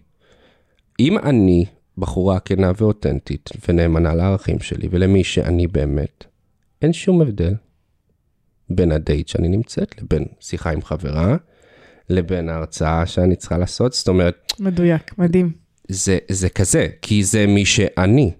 אם 1.00 1.18
אני 1.18 1.64
בחורה 1.98 2.40
כנה 2.40 2.72
ואותנטית 2.76 3.50
ונאמנה 3.68 4.14
לערכים 4.14 4.60
שלי 4.60 4.88
ולמי 4.90 5.24
שאני 5.24 5.66
באמת, 5.66 6.24
אין 6.82 6.92
שום 6.92 7.22
הבדל 7.22 7.54
בין 8.70 8.92
הדייט 8.92 9.28
שאני 9.28 9.48
נמצאת 9.48 10.02
לבין 10.02 10.24
שיחה 10.40 10.70
עם 10.70 10.82
חברה, 10.82 11.36
לבין 12.10 12.48
ההרצאה 12.48 13.06
שאני 13.06 13.36
צריכה 13.36 13.58
לעשות. 13.58 13.92
זאת 13.92 14.08
אומרת, 14.08 14.52
מדויק, 14.60 15.18
מדהים. 15.18 15.61
זה, 15.88 16.18
זה 16.28 16.48
כזה, 16.48 16.88
כי 17.02 17.24
זה 17.24 17.46
מי 17.46 17.64
שאני. 17.64 18.30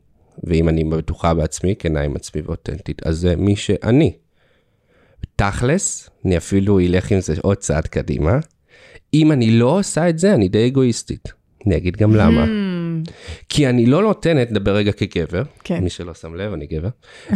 ואם 0.44 0.68
אני 0.68 0.84
בטוחה 0.84 1.34
בעצמי, 1.34 1.74
כנה 1.78 2.00
עם 2.00 2.16
עצמי 2.16 2.42
ואותנטית, 2.42 3.06
אז 3.06 3.18
זה 3.18 3.36
מי 3.36 3.56
שאני. 3.56 4.12
תכלס, 5.36 6.10
אני 6.24 6.36
אפילו 6.36 6.80
אלך 6.80 7.12
עם 7.12 7.20
זה 7.20 7.34
עוד 7.42 7.56
צעד 7.56 7.86
קדימה. 7.86 8.38
אם 9.14 9.32
אני 9.32 9.50
לא 9.50 9.78
עושה 9.78 10.08
את 10.08 10.18
זה, 10.18 10.34
אני 10.34 10.48
די 10.48 10.66
אגואיסטית. 10.66 11.32
אני 11.66 11.76
אגיד 11.76 11.96
גם 11.96 12.16
למה. 12.16 12.44
Hmm, 12.44 13.10
כי 13.48 13.68
אני 13.68 13.86
לא 13.86 14.02
נותנת, 14.02 14.50
נדבר 14.50 14.74
רגע 14.74 14.92
כגבר, 14.92 15.42
כן. 15.64 15.84
מי 15.84 15.90
שלא 15.90 16.14
שם 16.14 16.34
לב, 16.34 16.52
אני 16.52 16.66
גבר. 16.66 16.88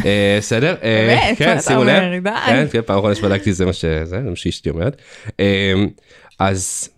אה, 0.04 0.38
בסדר? 0.40 0.74
אה, 0.82 1.06
באמת? 1.08 1.38
כן, 1.38 1.60
שימו 1.60 1.84
לב. 1.84 2.28
כן, 2.46 2.66
כן, 2.72 2.80
פעם 2.82 2.98
אחרונה 2.98 3.14
שבדקתי 3.14 3.52
זה 3.52 3.66
מה 3.66 3.72
שזה, 3.72 4.04
זה 4.04 4.20
מה 4.20 4.36
שאשתי 4.36 4.70
אומרת. 4.70 5.02
אה, 5.40 5.74
אז 6.38 6.88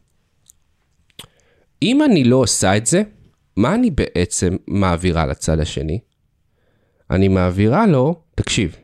אם 1.82 2.02
אני 2.02 2.24
לא 2.24 2.36
עושה 2.36 2.76
את 2.76 2.86
זה, 2.86 3.02
מה 3.56 3.74
אני 3.74 3.90
בעצם 3.90 4.56
מעבירה 4.68 5.26
לצד 5.26 5.60
השני? 5.60 5.98
אני 7.10 7.28
מעבירה 7.28 7.86
לו, 7.86 8.14
תקשיב, 8.34 8.76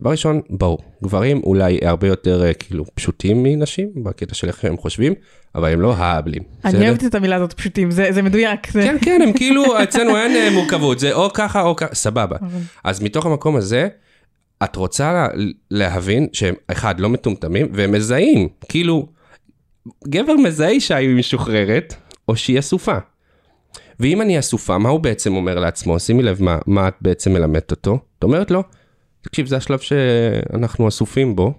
דבר 0.00 0.10
ראשון, 0.10 0.40
ברור, 0.50 0.78
גברים 1.04 1.40
אולי 1.44 1.78
הרבה 1.82 2.06
יותר 2.08 2.44
אה, 2.46 2.54
כאילו 2.54 2.84
פשוטים 2.94 3.42
מנשים, 3.42 3.88
בקטע 4.04 4.34
של 4.34 4.48
איך 4.48 4.64
הם 4.64 4.76
חושבים, 4.76 5.14
אבל 5.54 5.72
הם 5.72 5.80
לא 5.80 5.94
האבלים. 5.96 6.42
אני? 6.64 6.88
אוהבת 6.88 7.04
את 7.04 7.14
המילה 7.14 7.36
הזאת 7.36 7.52
פשוטים, 7.52 7.90
זה 7.90 8.06
זה 8.12 8.22
מדויק. 8.22 8.70
זה- 8.70 8.82
כן, 8.82 8.96
כן, 9.02 9.20
הם 9.22 9.32
כאילו, 9.32 9.82
אצלנו 9.82 10.16
אין 10.16 10.36
אה, 10.36 10.50
מורכבות, 10.50 10.98
זה 10.98 11.12
או 11.12 11.30
ככה 11.34 11.62
או 11.62 11.76
ככה, 11.76 11.94
סבבה. 11.94 12.36
אז 12.84 13.02
מתוך 13.02 13.26
המקום 13.26 13.56
הזה, 13.56 13.88
את 14.64 14.76
רוצה 14.76 15.12
לה, 15.12 15.28
להבין 15.70 16.26
שהם, 16.32 16.54
אחד, 16.68 17.00
לא 17.00 17.08
מטומטמים, 17.08 17.66
והם 17.72 17.92
מזהים, 17.92 18.48
כאילו, 18.68 19.08
גבר 20.08 20.36
מזהה 20.36 20.68
אישה 20.68 20.96
היא 20.96 21.08
משוחררת, 21.16 21.94
או 22.30 22.36
שהיא 22.36 22.58
אסופה. 22.58 22.98
ואם 24.00 24.20
אני 24.22 24.38
אסופה, 24.38 24.78
מה 24.78 24.88
הוא 24.88 25.00
בעצם 25.00 25.34
אומר 25.36 25.58
לעצמו? 25.58 25.98
שימי 26.00 26.22
לב 26.22 26.42
מה, 26.42 26.58
מה 26.66 26.88
את 26.88 26.94
בעצם 27.00 27.32
מלמדת 27.32 27.70
אותו. 27.70 27.98
את 28.18 28.24
אומרת 28.24 28.50
לו, 28.50 28.62
תקשיב, 29.22 29.46
זה 29.46 29.56
השלב 29.56 29.78
שאנחנו 29.78 30.88
אסופים 30.88 31.36
בו, 31.36 31.52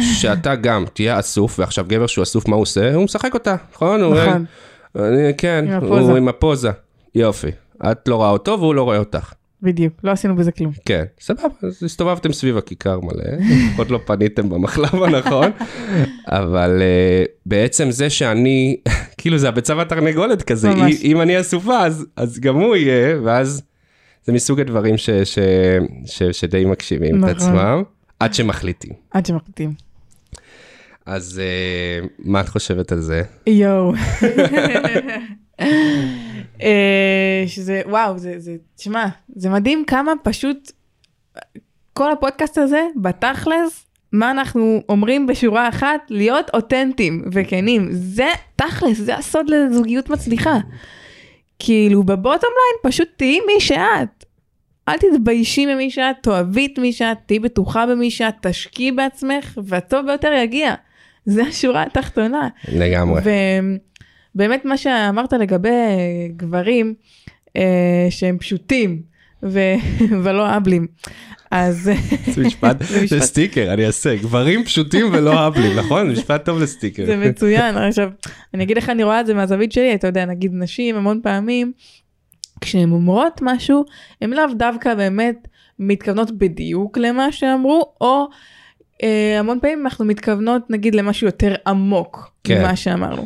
שאתה 0.00 0.54
גם 0.54 0.84
תהיה 0.92 1.18
אסוף, 1.20 1.58
ועכשיו 1.58 1.84
גבר 1.88 2.06
שהוא 2.06 2.22
אסוף, 2.22 2.48
מה 2.48 2.56
הוא 2.56 2.62
עושה? 2.62 2.94
הוא 2.94 3.04
משחק 3.04 3.34
אותה, 3.34 3.56
נכון? 3.74 4.02
הוא- 4.02 4.14
נכון. 4.14 4.44
אני, 4.96 5.32
כן, 5.38 5.64
עם 5.68 5.84
הוא. 5.84 6.16
עם 6.16 6.28
הפוזה. 6.28 6.70
יופי. 7.14 7.50
את 7.92 8.08
לא 8.08 8.16
רואה 8.16 8.30
אותו 8.30 8.56
והוא 8.60 8.74
לא 8.74 8.82
רואה 8.82 8.98
אותך. 8.98 9.32
בדיוק, 9.62 9.94
לא 10.04 10.10
עשינו 10.10 10.36
בזה 10.36 10.52
כלום. 10.52 10.72
כן, 10.84 11.04
סבבה, 11.20 11.48
אז 11.62 11.82
הסתובבתם 11.82 12.32
סביב 12.32 12.56
הכיכר 12.56 13.00
מלא, 13.00 13.24
עוד 13.78 13.90
לא 13.90 14.00
פניתם 14.04 14.48
במחלב 14.48 15.02
הנכון, 15.02 15.50
אבל 16.26 16.82
uh, 16.82 17.30
בעצם 17.46 17.90
זה 17.90 18.10
שאני, 18.10 18.76
כאילו 19.18 19.38
זה 19.38 19.48
הביצה 19.48 19.76
והתרנגולת 19.76 20.42
כזה, 20.42 20.74
ממש. 20.74 21.04
אם 21.04 21.20
אני 21.20 21.40
אסופה 21.40 21.78
אז, 21.78 22.06
אז 22.16 22.40
גם 22.40 22.54
הוא 22.54 22.76
יהיה, 22.76 23.16
ואז 23.24 23.62
זה 24.24 24.32
מסוג 24.32 24.60
הדברים 24.60 24.96
ש, 24.96 25.10
ש, 25.10 25.38
ש, 26.06 26.22
שדי 26.22 26.64
מקשיבים 26.64 27.14
את 27.14 27.30
נכון. 27.30 27.36
עצמם, 27.36 27.82
עד 28.20 28.34
שמחליטים. 28.34 28.92
עד 29.10 29.26
שמחליטים. 29.26 29.91
אז 31.06 31.40
uh, 31.40 32.08
מה 32.18 32.40
את 32.40 32.48
חושבת 32.48 32.92
על 32.92 33.00
זה? 33.00 33.22
יואו. 33.46 33.92
אה, 36.62 37.44
שזה, 37.46 37.82
וואו, 37.86 38.18
זה, 38.18 38.34
זה, 38.38 38.56
תשמע, 38.76 39.06
זה 39.36 39.50
מדהים 39.50 39.84
כמה 39.86 40.12
פשוט, 40.22 40.72
כל 41.92 42.12
הפודקאסט 42.12 42.58
הזה, 42.58 42.86
בתכלס, 42.96 43.86
מה 44.12 44.30
אנחנו 44.30 44.82
אומרים 44.88 45.26
בשורה 45.26 45.68
אחת? 45.68 46.00
להיות 46.10 46.50
אותנטיים 46.54 47.24
וכנים. 47.32 47.88
זה 47.90 48.28
תכלס, 48.56 48.98
זה 48.98 49.16
הסוד 49.16 49.50
לזוגיות 49.50 50.10
מצליחה. 50.10 50.58
כאילו, 51.58 52.02
בבוטום 52.02 52.50
ליין 52.50 52.92
פשוט 52.92 53.08
תהיי 53.16 53.40
מי 53.46 53.60
שאת. 53.60 54.24
אל 54.88 54.98
תתביישי 54.98 55.66
ממי 55.66 55.90
שאת, 55.90 56.16
תאהבי 56.22 56.66
את 56.66 56.78
מי 56.78 56.92
שאת, 56.92 57.18
תהיי 57.26 57.38
בטוחה 57.38 57.86
במי 57.86 58.10
שאת, 58.10 58.34
תשקיעי 58.42 58.92
בעצמך, 58.92 59.58
והטוב 59.64 60.06
ביותר 60.06 60.32
יגיע. 60.32 60.74
זה 61.26 61.42
השורה 61.42 61.82
התחתונה. 61.82 62.48
לגמרי. 62.68 63.20
ובאמת 64.34 64.64
מה 64.64 64.76
שאמרת 64.76 65.32
לגבי 65.32 65.68
גברים 66.36 66.94
אה, 67.56 68.06
שהם 68.10 68.38
פשוטים 68.38 69.02
ו... 69.42 69.60
ולא 70.22 70.56
אבלים, 70.56 70.86
אז 71.50 71.90
זה 72.34 72.42
משפט, 72.42 72.76
זה 73.06 73.20
סטיקר, 73.20 73.72
אני 73.72 73.86
אעשה, 73.86 74.16
גברים 74.16 74.64
פשוטים 74.64 75.06
ולא 75.12 75.38
אהבלים, 75.38 75.78
נכון? 75.78 76.06
זה 76.06 76.12
משפט 76.20 76.44
טוב 76.44 76.58
לסטיקר. 76.58 77.06
זה 77.06 77.16
מצוין. 77.16 77.76
עכשיו, 77.76 78.10
אני 78.54 78.64
אגיד 78.64 78.76
לך, 78.76 78.88
אני 78.88 79.04
רואה 79.04 79.20
את 79.20 79.26
זה 79.26 79.34
מהזווית 79.34 79.72
שלי, 79.72 79.94
אתה 79.94 80.06
יודע, 80.06 80.24
נגיד 80.24 80.50
נשים 80.54 80.96
המון 80.96 81.20
פעמים, 81.22 81.72
כשהן 82.60 82.92
אומרות 82.92 83.40
משהו, 83.42 83.84
הן 84.20 84.30
לאו 84.30 84.54
דווקא 84.54 84.94
באמת 84.94 85.48
מתכוונות 85.78 86.38
בדיוק 86.38 86.98
למה 86.98 87.32
שאמרו, 87.32 87.92
או 88.00 88.28
המון 89.38 89.60
פעמים 89.60 89.84
אנחנו 89.84 90.04
מתכוונות 90.04 90.70
נגיד 90.70 90.94
למשהו 90.94 91.26
יותר 91.26 91.54
עמוק 91.66 92.32
כן. 92.44 92.58
ממה 92.60 92.76
שאמרנו. 92.76 93.24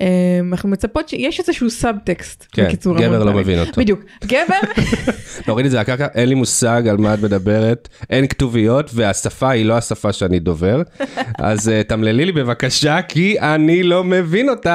אה, 0.00 0.06
אנחנו 0.52 0.68
מצפות 0.68 1.08
שיש 1.08 1.40
איזשהו 1.40 1.70
סאבטקסט, 1.70 2.46
כן, 2.52 2.66
בקיצור. 2.66 2.96
גבר 2.98 3.24
לא. 3.24 3.32
מבין 3.32 3.58
אותו. 3.58 3.80
בדיוק. 3.80 4.00
גבר, 4.24 4.82
להוריד 5.46 5.66
את 5.66 5.72
זה 5.72 5.80
לקרקע, 5.80 6.06
אין 6.14 6.28
לי 6.28 6.34
מושג 6.34 6.88
על 6.88 6.96
מה 6.96 7.14
את 7.14 7.18
מדברת, 7.22 7.88
אין 8.10 8.26
כתוביות, 8.26 8.90
והשפה 8.94 9.50
היא 9.50 9.64
לא 9.64 9.74
השפה 9.74 10.12
שאני 10.12 10.38
דובר. 10.38 10.82
אז 11.38 11.68
uh, 11.68 11.88
תמללי 11.88 12.24
לי 12.24 12.32
בבקשה, 12.32 13.02
כי 13.02 13.40
אני 13.40 13.82
לא 13.82 14.04
מבין 14.04 14.48
אותך. 14.48 14.70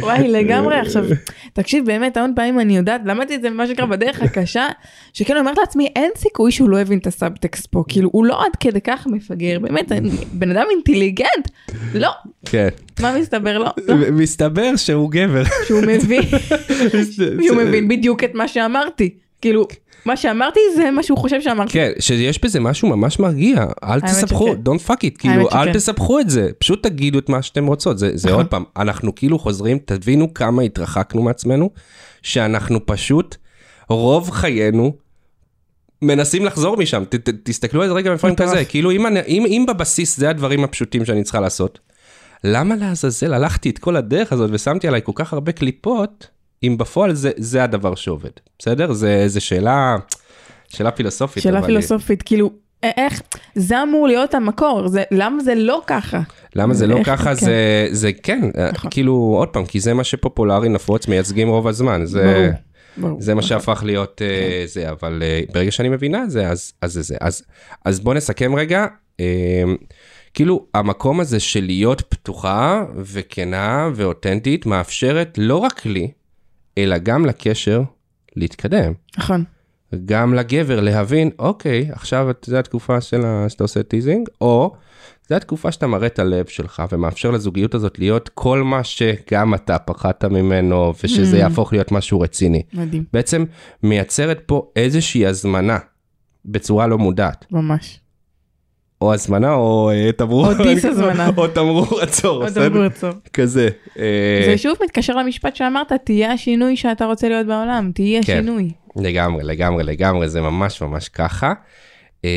וואי 0.00 0.28
לגמרי 0.28 0.76
עכשיו 0.76 1.04
תקשיב 1.52 1.86
באמת 1.86 2.16
המון 2.16 2.32
פעמים 2.36 2.60
אני 2.60 2.76
יודעת 2.76 3.00
למדתי 3.04 3.34
את 3.34 3.42
זה 3.42 3.50
מה 3.50 3.66
שנקרא 3.66 3.86
בדרך 3.86 4.22
הקשה 4.22 4.66
אני 5.32 5.40
אומרת 5.40 5.58
לעצמי 5.58 5.88
אין 5.96 6.10
סיכוי 6.16 6.52
שהוא 6.52 6.70
לא 6.70 6.80
הבין 6.80 6.98
את 6.98 7.06
הסאבטקסט 7.06 7.66
פה 7.66 7.84
כאילו 7.88 8.10
הוא 8.12 8.24
לא 8.24 8.44
עד 8.44 8.56
כדי 8.60 8.80
כך 8.80 9.06
מפגר 9.06 9.58
באמת 9.58 9.92
אני 9.92 10.10
בן 10.32 10.50
אדם 10.50 10.66
אינטליגנט 10.70 11.48
לא 11.94 12.10
כן. 12.44 12.68
מה 13.00 13.18
מסתבר 13.20 13.58
לו 13.58 13.66
מסתבר 14.12 14.76
שהוא 14.76 15.10
גבר. 15.10 15.42
שהוא 15.66 15.82
מבין 15.82 16.22
שהוא 17.46 17.56
מבין 17.56 17.88
בדיוק 17.88 18.24
את 18.24 18.34
מה 18.34 18.48
שאמרתי 18.48 19.14
כאילו 19.40 19.68
מה 20.04 20.16
שאמרתי 20.16 20.60
זה 20.76 20.90
מה 20.90 21.02
שהוא 21.02 21.18
חושב 21.18 21.40
שאמרתי 21.40 21.72
כן, 21.72 21.90
שיש 22.00 22.44
בזה 22.44 22.60
משהו 22.60 22.88
ממש 22.88 23.18
מרגיע, 23.18 23.64
אל 23.84 24.00
שכן. 24.08 24.36
don't 24.36 24.88
fuck 24.88 24.96
it, 25.04 25.18
כאילו, 25.18 25.48
אל. 25.52 25.72
תסבכו 25.72 26.20
את 26.20 26.30
זה, 26.30 26.50
פשוט 26.58 26.82
תגידו 26.82 27.18
את 27.18 27.28
מה 27.28 27.42
שאתם 27.42 27.66
רוצות, 27.66 27.98
זה 27.98 28.10
זה 28.14 28.28
נכון. 28.28 28.40
עוד 28.40 28.46
פעם, 28.50 28.64
אנחנו 28.76 29.14
כאילו 29.14 29.38
חוזרים, 29.38 29.78
תבינו 29.84 30.34
כמה 30.34 30.62
התרחקנו 30.62 31.22
מעצמנו, 31.22 31.70
שאנחנו 32.22 32.86
פשוט, 32.86 33.36
רוב 33.88 34.30
חיינו, 34.30 34.92
מנסים 36.02 36.44
לחזור 36.44 36.76
משם, 36.76 37.02
ת, 37.08 37.14
ת, 37.14 37.28
תסתכלו 37.42 37.82
על 37.82 37.88
זה 37.88 37.94
רגע 37.94 38.14
מטורף. 38.14 38.34
כזה, 38.40 38.64
כאילו 38.64 38.90
אם, 38.90 39.06
אני- 39.06 39.20
אם, 39.28 39.44
אם 39.46 39.64
בבסיס 39.68 40.16
זה 40.18 40.30
הדברים 40.30 40.64
הפשוטים 40.64 41.04
שאני 41.04 41.22
צריכה 41.22 41.40
לעשות, 41.40 41.78
למה 42.44 42.76
לעזאזל 42.76 43.34
הלכתי 43.34 43.70
את 43.70 43.78
כל 43.78 43.96
הדרך 43.96 44.32
הזאת 44.32 44.50
ושמתי 44.52 44.88
עליי 44.88 45.00
כל 45.04 45.12
כך 45.14 45.32
הרבה 45.32 45.52
קליפות, 45.52 46.26
אם 46.62 46.76
בפועל 46.78 47.14
זה, 47.14 47.30
זה 47.36 47.64
הדבר 47.64 47.94
שעובד, 47.94 48.30
בסדר? 48.58 48.92
זה, 48.92 49.24
זה 49.28 49.40
שאלה, 49.40 49.96
שאלה 50.68 50.90
פילוסופית. 50.90 51.42
שאלה 51.42 51.62
פילוסופית 51.62 52.22
כאילו 52.22 52.50
א- 52.84 52.86
איך 52.96 53.22
זה 53.54 53.82
אמור 53.82 54.06
להיות 54.06 54.34
המקור 54.34 54.88
זה 54.88 55.02
למה 55.10 55.42
זה 55.42 55.54
לא 55.54 55.82
ככה 55.86 56.20
למה 56.56 56.74
זה 56.74 56.86
לא 56.86 56.96
איך- 56.96 57.06
ככה? 57.06 57.24
כן. 57.24 57.34
זה, 57.34 57.88
זה 57.90 58.10
כן, 58.22 58.40
נכון. 58.72 58.90
כאילו, 58.90 59.12
עוד 59.38 59.48
פעם, 59.48 59.64
כי 59.66 59.80
זה 59.80 59.94
מה 59.94 60.04
שפופולרי, 60.04 60.68
נפוץ, 60.68 61.08
מייצגים 61.08 61.48
רוב 61.48 61.68
הזמן. 61.68 62.06
זה, 62.06 62.22
ברור, 62.22 62.48
ברור. 63.08 63.20
זה 63.22 63.34
מה 63.34 63.38
נכון. 63.38 63.48
שהפך 63.48 63.82
להיות 63.86 64.22
אה, 64.22 64.62
זה, 64.66 64.90
אבל 64.90 65.22
אה, 65.22 65.40
ברגע 65.52 65.70
שאני 65.70 65.88
מבינה 65.88 66.22
את 66.24 66.30
זה, 66.30 66.48
אז 66.48 66.72
אז 66.82 66.92
זה 66.92 67.02
זה. 67.02 67.16
אז, 67.20 67.42
אז 67.84 68.00
בוא 68.00 68.14
נסכם 68.14 68.54
רגע. 68.54 68.86
אה, 69.20 69.24
כאילו, 70.34 70.66
המקום 70.74 71.20
הזה 71.20 71.40
של 71.40 71.64
להיות 71.64 72.00
פתוחה 72.08 72.84
וכנה 72.96 73.90
ואותנטית, 73.94 74.66
מאפשרת 74.66 75.38
לא 75.38 75.56
רק 75.56 75.86
לי, 75.86 76.10
אלא 76.78 76.98
גם 76.98 77.26
לקשר 77.26 77.82
להתקדם. 78.36 78.92
נכון 79.18 79.44
גם 80.04 80.34
לגבר 80.34 80.80
להבין, 80.80 81.30
אוקיי, 81.38 81.88
עכשיו 81.92 82.28
זה 82.44 82.58
התקופה 82.58 83.00
של 83.00 83.24
ה- 83.24 83.48
שאתה 83.48 83.64
עושה 83.64 83.82
teasing, 83.82 84.28
או 84.40 84.72
זה 85.28 85.36
התקופה 85.36 85.72
שאתה 85.72 85.86
מראה 85.86 86.06
את 86.06 86.18
הלב 86.18 86.46
שלך 86.46 86.82
ומאפשר 86.92 87.30
לזוגיות 87.30 87.74
הזאת 87.74 87.98
להיות 87.98 88.30
כל 88.34 88.62
מה 88.62 88.84
שגם 88.84 89.54
אתה 89.54 89.78
פחדת 89.78 90.24
ממנו, 90.24 90.92
ושזה 91.04 91.36
Mm. 91.36 91.40
יהפוך 91.40 91.72
להיות 91.72 91.92
משהו 91.92 92.20
רציני. 92.20 92.62
מדהים 92.72 93.04
בעצם 93.12 93.44
מייצרת 93.82 94.40
פה 94.46 94.70
איזושהי 94.76 95.26
הזמנה 95.26 95.78
בצורה 96.44 96.86
לא 96.86 96.98
מודעת. 96.98 97.44
ממש 97.50 98.00
או 99.02 99.14
הזמנה 99.14 99.54
או 99.54 99.90
אה, 99.90 100.12
תמרור, 100.12 100.46
או 100.46 100.62
dis 100.62 100.84
הזמנה. 100.84 101.30
או 101.36 101.48
תמרור 101.48 102.00
עצור, 102.00 102.44
בסדר? 102.44 102.68
דבר 102.68 102.82
עצור. 102.82 103.10
כזה. 103.32 103.68
אה, 103.98 104.42
זה 104.46 104.58
שוב 104.58 104.76
מתקשר 104.84 105.14
למשפט 105.16 105.56
שאמרת, 105.56 105.92
תהיה 106.04 106.32
השינוי 106.32 106.76
שאתה 106.76 107.04
רוצה 107.04 107.28
להיות 107.28 107.46
בעולם, 107.46 107.90
תהיה 107.94 108.22
כן. 108.22 108.32
השינוי. 108.32 108.70
לגמרי, 108.96 109.44
לגמרי, 109.44 109.84
לגמרי, 109.84 110.28
זה 110.28 110.40
ממש 110.40 110.82
ממש 110.82 111.08
ככה. 111.08 111.52
אה, 112.24 112.30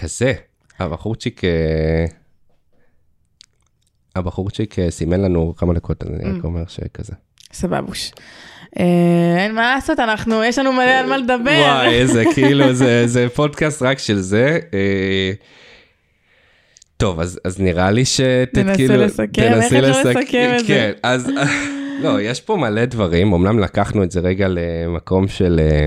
כזה, 0.00 0.32
הבחורצ'יק, 0.78 1.40
הבחורצ'יק 4.16 4.76
סימן 4.90 5.20
לנו 5.20 5.54
כמה 5.56 5.74
דקות, 5.74 6.04
אני 6.04 6.36
רק 6.36 6.42
Mm. 6.42 6.46
אומר 6.46 6.62
שכזה. 6.68 7.12
סבבוש. 7.52 8.12
אה, 8.78 8.84
אין 9.38 9.54
מה 9.54 9.74
לעשות, 9.74 10.00
אנחנו, 10.00 10.44
יש 10.44 10.58
לנו 10.58 10.72
מלא 10.72 10.90
על 10.90 11.06
מה 11.06 11.16
לדבר. 11.16 11.60
וואי, 11.60 11.94
איזה 11.94 12.24
כאילו, 12.34 12.72
זה, 12.72 13.06
זה 13.06 13.28
פודקאסט 13.34 13.82
רק 13.82 13.98
של 13.98 14.20
זה. 14.20 14.58
אה, 14.74 15.32
טוב, 16.96 17.20
אז, 17.20 17.40
אז 17.44 17.60
נראה 17.60 17.90
לי 17.90 18.04
שתתחילו... 18.04 18.94
ננסה 18.94 18.96
לסכם, 18.96 19.42
איך 19.42 19.64
אפשר 19.64 19.80
לסכם 19.80 20.52
את 20.54 20.60
זה? 20.60 20.66
כן, 20.66 20.92
אז 21.02 21.30
לא, 22.02 22.20
יש 22.20 22.40
פה 22.40 22.56
מלא 22.56 22.84
דברים, 22.84 23.32
אמנם 23.32 23.58
לקחנו 23.58 24.02
את 24.02 24.10
זה 24.10 24.20
רגע 24.20 24.46
למקום 24.48 25.28
של, 25.28 25.60
אה, 25.62 25.86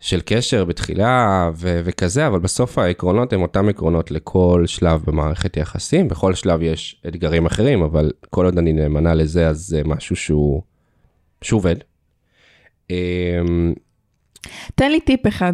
של 0.00 0.20
קשר 0.24 0.64
בתחילה 0.64 1.50
ו- 1.56 1.80
וכזה, 1.84 2.26
אבל 2.26 2.38
בסוף 2.38 2.78
העקרונות 2.78 3.32
הם 3.32 3.42
אותם 3.42 3.68
עקרונות 3.68 4.10
לכל 4.10 4.62
שלב 4.66 5.02
במערכת 5.06 5.56
יחסים, 5.56 6.08
בכל 6.08 6.34
שלב 6.34 6.62
יש 6.62 7.02
אתגרים 7.08 7.46
אחרים, 7.46 7.82
אבל 7.82 8.10
כל 8.30 8.44
עוד 8.44 8.58
אני 8.58 8.72
נאמנה 8.72 9.14
לזה, 9.14 9.48
אז 9.48 9.58
זה 9.58 9.82
משהו 9.84 10.16
שהוא, 10.16 10.62
שהוא 11.44 11.58
עובד. 11.58 11.76
אמ, 12.90 13.72
תן 14.74 14.90
לי 14.90 15.00
טיפ 15.00 15.26
אחד 15.26 15.52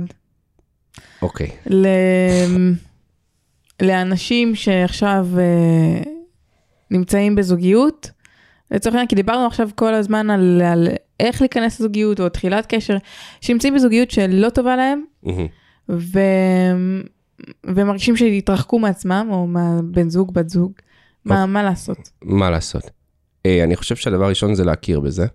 אוקיי, 1.23 1.51
ל... 1.67 1.87
לאנשים 3.83 4.55
שעכשיו 4.55 5.27
אה, 5.39 6.03
נמצאים 6.91 7.35
בזוגיות. 7.35 8.11
לצורך 8.71 8.95
העניין, 8.95 9.09
כי 9.09 9.17
דיברנו 9.17 9.47
עכשיו 9.47 9.69
כל 9.75 9.95
הזמן 9.95 10.31
על, 10.31 10.63
על 10.65 10.89
איך 11.21 11.41
להיכנס 11.41 11.81
לזוגיות 11.81 12.21
או 12.21 12.29
תחילת 12.29 12.67
קשר, 12.69 12.97
שנמצאים 13.41 13.75
בזוגיות 13.75 14.11
שלא 14.11 14.51
טובה 14.51 14.77
להם. 14.77 15.05
ו... 15.89 16.19
ומרגישים 17.67 18.17
שהתרחקו 18.17 18.79
מעצמם, 18.79 19.29
או 19.31 19.47
מהבן 19.47 20.11
זוג, 20.11 20.35
בת 20.35 20.49
זוג, 20.49 20.73
מה, 21.25 21.47
מה 21.47 21.63
לעשות? 21.63 22.11
מה 22.23 22.51
לעשות? 22.51 22.91
אה, 23.47 23.65
אני 23.65 23.77
חושב 23.77 23.97
שהדבר 23.97 24.25
הראשון 24.25 24.55
זה 24.55 24.65
להכיר 24.65 25.01
בזה, 25.01 25.27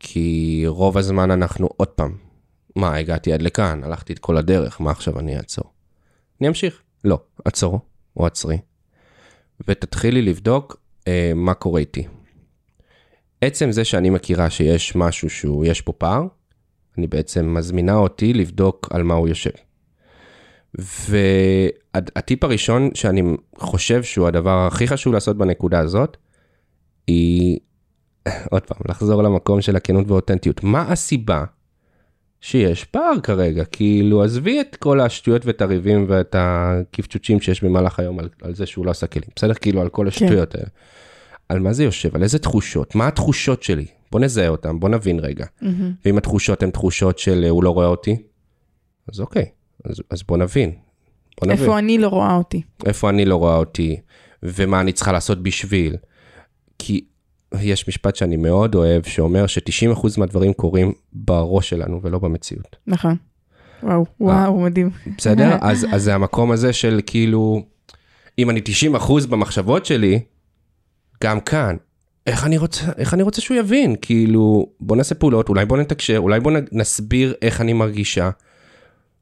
כי 0.00 0.62
רוב 0.66 0.98
הזמן 0.98 1.30
אנחנו 1.30 1.68
עוד 1.76 1.88
פעם, 1.88 2.16
מה, 2.76 2.96
הגעתי 2.96 3.32
עד 3.32 3.42
לכאן, 3.42 3.84
הלכתי 3.84 4.12
את 4.12 4.18
כל 4.18 4.36
הדרך, 4.36 4.80
מה 4.80 4.90
עכשיו 4.90 5.18
אני 5.18 5.36
אעצור? 5.36 5.64
אני 6.40 6.48
אמשיך. 6.48 6.82
לא, 7.04 7.20
עצור 7.44 7.80
או 8.16 8.26
עצרי, 8.26 8.58
ותתחילי 9.68 10.22
לבדוק 10.22 10.76
אה, 11.08 11.32
מה 11.34 11.54
קורה 11.54 11.80
איתי. 11.80 12.06
עצם 13.40 13.72
זה 13.72 13.84
שאני 13.84 14.10
מכירה 14.10 14.50
שיש 14.50 14.96
משהו 14.96 15.30
שהוא, 15.30 15.64
יש 15.64 15.80
פה 15.80 15.92
פער, 15.92 16.26
אני 16.98 17.06
בעצם 17.06 17.54
מזמינה 17.54 17.94
אותי 17.94 18.32
לבדוק 18.32 18.88
על 18.90 19.02
מה 19.02 19.14
הוא 19.14 19.28
יושב. 19.28 19.50
והטיפ 20.74 22.44
הראשון 22.44 22.90
שאני 22.94 23.22
חושב 23.58 24.02
שהוא 24.02 24.26
הדבר 24.26 24.66
הכי 24.66 24.88
חשוב 24.88 25.12
לעשות 25.12 25.38
בנקודה 25.38 25.78
הזאת, 25.78 26.16
היא, 27.06 27.58
עוד 28.50 28.62
פעם, 28.62 28.78
לחזור 28.88 29.22
למקום 29.22 29.60
של 29.60 29.76
הכנות 29.76 30.10
ואותנטיות. 30.10 30.64
מה 30.64 30.82
הסיבה 30.92 31.44
שיש 32.40 32.84
פער 32.84 33.20
כרגע? 33.22 33.64
כאילו, 33.64 34.22
עזבי 34.22 34.60
את 34.60 34.76
כל 34.76 35.00
השטויות 35.00 35.46
ואת 35.46 35.62
הריבים 35.62 36.04
ואת 36.08 36.36
הקפצ'וצ'ים 36.38 37.40
שיש 37.40 37.64
במהלך 37.64 37.98
היום 37.98 38.18
על, 38.18 38.28
על 38.42 38.54
זה 38.54 38.66
שהוא 38.66 38.86
לא 38.86 38.90
עשה 38.90 39.06
כלים, 39.06 39.28
בסדר? 39.36 39.54
כאילו, 39.54 39.80
על 39.80 39.88
כל 39.88 40.08
השטויות 40.08 40.54
האלה. 40.54 40.68
על 41.48 41.60
מה 41.60 41.72
זה 41.72 41.84
יושב? 41.84 42.16
על 42.16 42.22
איזה 42.22 42.38
תחושות? 42.38 42.94
מה 42.94 43.08
התחושות 43.08 43.62
שלי? 43.62 43.86
בוא 44.12 44.20
נזהה 44.20 44.48
אותן, 44.48 44.80
בוא 44.80 44.88
נבין 44.88 45.18
רגע. 45.18 45.46
מהמם. 45.62 45.92
ואם 46.04 46.18
התחושות 46.18 46.62
הן 46.62 46.70
תחושות 46.70 47.18
של 47.18 47.44
אה, 47.44 47.50
הוא 47.50 47.64
לא 47.64 47.70
רואה 47.70 47.86
אותי, 47.86 48.16
אז 49.12 49.20
אוקיי, 49.20 49.46
אז, 49.84 50.02
אז 50.10 50.22
בוא 50.22 50.36
נבין. 50.36 50.72
בוא 51.40 51.48
נבין. 51.48 51.62
איפה 51.62 51.78
אני 51.78 51.98
לא 51.98 52.08
רואה 52.08 52.34
אותי? 52.34 52.62
איפה 52.86 53.10
אני 53.10 53.24
לא 53.24 53.36
רואה 53.36 53.56
אותי, 53.56 54.00
ומה 54.42 54.80
אני 54.80 54.92
צריכה 54.92 55.12
לעשות 55.12 55.42
בשביל. 55.42 55.96
כי 56.78 57.04
יש 57.60 57.88
משפט 57.88 58.16
שאני 58.16 58.36
מאוד 58.36 58.74
אוהב, 58.74 59.02
שאומר 59.02 59.46
ש-90% 59.46 60.06
מהדברים 60.18 60.52
קורים 60.52 60.92
בראש 61.12 61.68
שלנו 61.68 62.00
ולא 62.02 62.18
במציאות. 62.18 62.76
נכון. 62.86 63.16
וואו, 63.82 64.04
וואו, 64.20 64.60
מדהים. 64.60 64.90
בסדר? 65.18 65.56
אז, 65.60 65.86
אז 65.92 66.02
זה 66.02 66.14
המקום 66.14 66.50
הזה 66.50 66.72
של 66.72 67.00
כאילו, 67.06 67.62
אם 68.38 68.50
אני 68.50 68.60
90% 68.96 69.26
במחשבות 69.28 69.86
שלי, 69.86 70.20
גם 71.24 71.40
כאן, 71.40 71.76
איך 72.26 72.44
אני 72.44 72.58
רוצה, 72.58 72.86
איך 72.98 73.14
אני 73.14 73.22
רוצה 73.22 73.40
שהוא 73.40 73.56
יבין? 73.56 73.96
כאילו, 74.02 74.66
בוא 74.80 74.96
נעשה 74.96 75.14
פעולות, 75.14 75.48
אולי 75.48 75.64
בוא 75.64 75.78
נתקשר, 75.78 76.18
אולי 76.18 76.40
בוא 76.40 76.52
נסביר 76.72 77.34
איך 77.42 77.60
אני 77.60 77.72
מרגישה, 77.72 78.30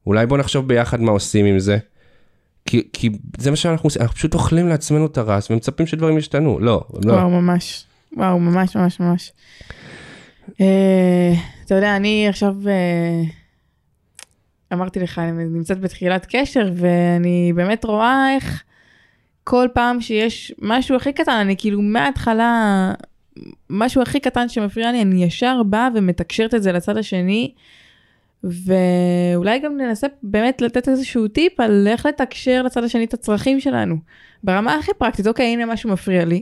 אולי 0.05 0.25
בוא 0.25 0.37
נחשוב 0.37 0.67
ביחד 0.67 1.01
מה 1.01 1.11
עושים 1.11 1.45
עם 1.45 1.59
זה. 1.59 1.77
כי, 2.65 2.87
כי 2.93 3.09
זה 3.37 3.49
מה 3.49 3.55
שאנחנו 3.55 3.87
עושים, 3.87 4.01
אנחנו 4.01 4.15
פשוט 4.15 4.33
אוכלים 4.33 4.67
לעצמנו 4.67 5.05
את 5.05 5.17
הרס 5.17 5.51
ומצפים 5.51 5.87
שדברים 5.87 6.17
ישתנו. 6.17 6.59
לא, 6.59 6.83
לא. 7.05 7.13
וואו, 7.13 7.29
ממש. 7.29 7.85
וואו, 8.17 8.39
ממש, 8.39 8.75
ממש, 8.75 8.99
ממש. 8.99 9.31
אה, 10.61 11.33
אתה 11.65 11.75
יודע, 11.75 11.95
אני 11.95 12.27
עכשיו, 12.29 12.55
אה, 12.67 13.23
אמרתי 14.73 14.99
לך, 14.99 15.19
אני 15.19 15.45
נמצאת 15.45 15.79
בתחילת 15.79 16.25
קשר, 16.29 16.71
ואני 16.75 17.53
באמת 17.55 17.85
רואה 17.85 18.35
איך 18.35 18.63
כל 19.43 19.67
פעם 19.73 20.01
שיש 20.01 20.53
משהו 20.61 20.95
הכי 20.95 21.13
קטן, 21.13 21.31
אני 21.31 21.55
כאילו 21.57 21.81
מההתחלה, 21.81 22.93
משהו 23.69 24.01
הכי 24.01 24.19
קטן 24.19 24.49
שמפריע 24.49 24.91
לי, 24.91 25.01
אני 25.01 25.23
ישר 25.23 25.63
באה 25.63 25.87
ומתקשרת 25.95 26.55
את 26.55 26.63
זה 26.63 26.71
לצד 26.71 26.97
השני. 26.97 27.53
ואולי 28.43 29.59
גם 29.59 29.77
ננסה 29.77 30.07
באמת 30.23 30.61
לתת 30.61 30.89
איזשהו 30.89 31.27
טיפ 31.27 31.59
על 31.59 31.87
איך 31.87 32.05
לתקשר 32.05 32.61
לצד 32.63 32.83
השני 32.83 33.05
את 33.05 33.13
הצרכים 33.13 33.59
שלנו. 33.59 33.95
ברמה 34.43 34.75
הכי 34.75 34.91
פרקטית, 34.97 35.27
אוקיי, 35.27 35.45
הנה 35.45 35.65
משהו 35.65 35.89
מפריע 35.89 36.25
לי. 36.25 36.41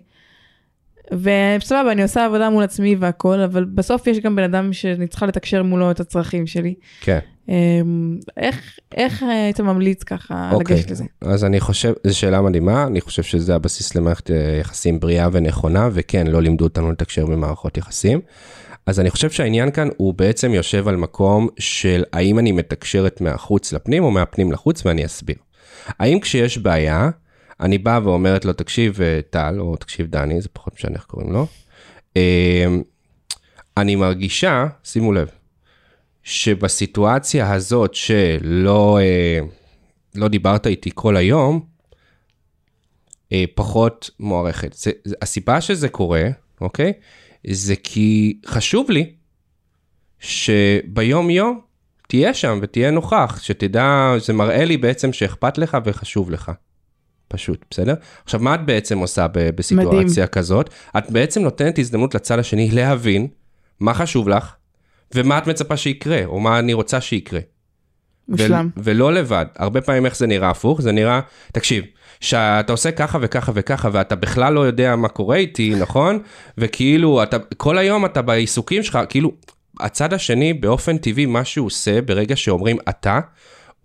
וסבבה, 1.11 1.91
אני 1.91 2.03
עושה 2.03 2.25
עבודה 2.25 2.49
מול 2.49 2.63
עצמי 2.63 2.95
והכל, 2.99 3.39
אבל 3.39 3.65
בסוף 3.65 4.07
יש 4.07 4.19
גם 4.19 4.35
בן 4.35 4.43
אדם 4.43 4.73
שאני 4.73 5.07
צריכה 5.07 5.25
לתקשר 5.25 5.63
מולו 5.63 5.91
את 5.91 5.99
הצרכים 5.99 6.47
שלי. 6.47 6.73
כן. 7.01 7.19
אמ, 7.49 8.17
איך, 8.37 8.79
איך 8.97 9.23
אה, 9.23 9.43
היית 9.43 9.59
ממליץ 9.59 10.03
ככה 10.03 10.49
אוקיי, 10.53 10.75
לגשת 10.75 10.91
לזה? 10.91 11.03
אז 11.21 11.45
אני 11.45 11.59
חושב, 11.59 11.93
זו 12.07 12.17
שאלה 12.17 12.41
מדהימה, 12.41 12.83
אני 12.83 13.01
חושב 13.01 13.23
שזה 13.23 13.55
הבסיס 13.55 13.95
למערכת 13.95 14.31
אה, 14.31 14.57
יחסים 14.61 14.99
בריאה 14.99 15.27
ונכונה, 15.31 15.89
וכן, 15.93 16.27
לא 16.27 16.41
לימדו 16.41 16.63
אותנו 16.63 16.91
לתקשר 16.91 17.25
במערכות 17.25 17.77
יחסים. 17.77 18.19
אז 18.85 18.99
אני 18.99 19.09
חושב 19.09 19.29
שהעניין 19.29 19.71
כאן 19.71 19.87
הוא 19.97 20.13
בעצם 20.13 20.53
יושב 20.53 20.87
על 20.87 20.95
מקום 20.95 21.47
של 21.59 22.03
האם 22.13 22.39
אני 22.39 22.51
מתקשרת 22.51 23.21
מהחוץ 23.21 23.73
לפנים 23.73 24.03
או 24.03 24.11
מהפנים 24.11 24.51
לחוץ, 24.51 24.85
ואני 24.85 25.05
אסביר. 25.05 25.35
האם 25.99 26.19
כשיש 26.19 26.57
בעיה, 26.57 27.09
אני 27.59 27.77
באה 27.77 27.99
ואומרת 28.03 28.45
לו, 28.45 28.53
תקשיב 28.53 29.01
אה, 29.01 29.19
טל, 29.29 29.55
או 29.59 29.75
תקשיב 29.75 30.07
דני, 30.07 30.41
זה 30.41 30.49
פחות 30.53 30.73
משנה 30.73 30.95
איך 30.95 31.03
קוראים 31.05 31.33
לו, 31.33 31.47
אה, 32.17 32.65
אני 33.77 33.95
מרגישה, 33.95 34.67
שימו 34.83 35.13
לב, 35.13 35.29
שבסיטואציה 36.23 37.53
הזאת 37.53 37.93
שלא 37.93 38.99
אה, 39.01 39.39
לא 40.15 40.27
דיברת 40.27 40.67
איתי 40.67 40.89
כל 40.93 41.17
היום, 41.17 41.65
אה, 43.31 43.43
פחות 43.55 44.09
מוערכת. 44.19 44.73
זה, 44.73 44.91
הסיבה 45.21 45.61
שזה 45.61 45.89
קורה, 45.89 46.27
אוקיי? 46.61 46.93
זה 47.47 47.75
כי 47.83 48.39
חשוב 48.45 48.91
לי 48.91 49.13
שביום 50.19 51.29
יום 51.29 51.61
תהיה 52.07 52.33
שם 52.33 52.59
ותהיה 52.61 52.91
נוכח, 52.91 53.39
שתדע, 53.41 54.13
זה 54.17 54.33
מראה 54.33 54.65
לי 54.65 54.77
בעצם 54.77 55.13
שאכפת 55.13 55.57
לך 55.57 55.77
וחשוב 55.85 56.31
לך. 56.31 56.51
פשוט, 57.35 57.65
בסדר? 57.71 57.93
עכשיו, 58.23 58.39
מה 58.39 58.55
את 58.55 58.65
בעצם 58.65 58.99
עושה 58.99 59.27
בסיטואציה 59.33 60.23
מדהים. 60.23 60.27
כזאת? 60.27 60.69
את 60.97 61.11
בעצם 61.11 61.41
נותנת 61.41 61.79
הזדמנות 61.79 62.15
לצד 62.15 62.39
השני 62.39 62.71
להבין 62.71 63.27
מה 63.79 63.93
חשוב 63.93 64.29
לך, 64.29 64.55
ומה 65.15 65.37
את 65.37 65.47
מצפה 65.47 65.77
שיקרה, 65.77 66.25
או 66.25 66.39
מה 66.39 66.59
אני 66.59 66.73
רוצה 66.73 67.01
שיקרה. 67.01 67.39
מושלם. 68.27 68.69
ו- 68.77 68.81
ולא 68.83 69.13
לבד. 69.13 69.45
הרבה 69.55 69.81
פעמים 69.81 70.05
איך 70.05 70.17
זה 70.17 70.27
נראה 70.27 70.49
הפוך, 70.49 70.81
זה 70.81 70.91
נראה, 70.91 71.19
תקשיב, 71.53 71.83
שאתה 72.19 72.71
עושה 72.71 72.91
ככה 72.91 73.17
וככה 73.21 73.51
וככה, 73.55 73.89
ואתה 73.91 74.15
בכלל 74.15 74.53
לא 74.53 74.59
יודע 74.59 74.95
מה 74.95 75.07
קורה 75.07 75.35
איתי, 75.35 75.75
נכון? 75.79 76.19
וכאילו, 76.57 77.23
אתה, 77.23 77.37
כל 77.57 77.77
היום 77.77 78.05
אתה 78.05 78.21
בעיסוקים 78.21 78.83
שלך, 78.83 78.99
כאילו, 79.09 79.31
הצד 79.79 80.13
השני 80.13 80.53
באופן 80.53 80.97
טבעי, 80.97 81.25
מה 81.25 81.45
שהוא 81.45 81.67
עושה 81.67 82.01
ברגע 82.01 82.35
שאומרים 82.35 82.77
אתה, 82.89 83.19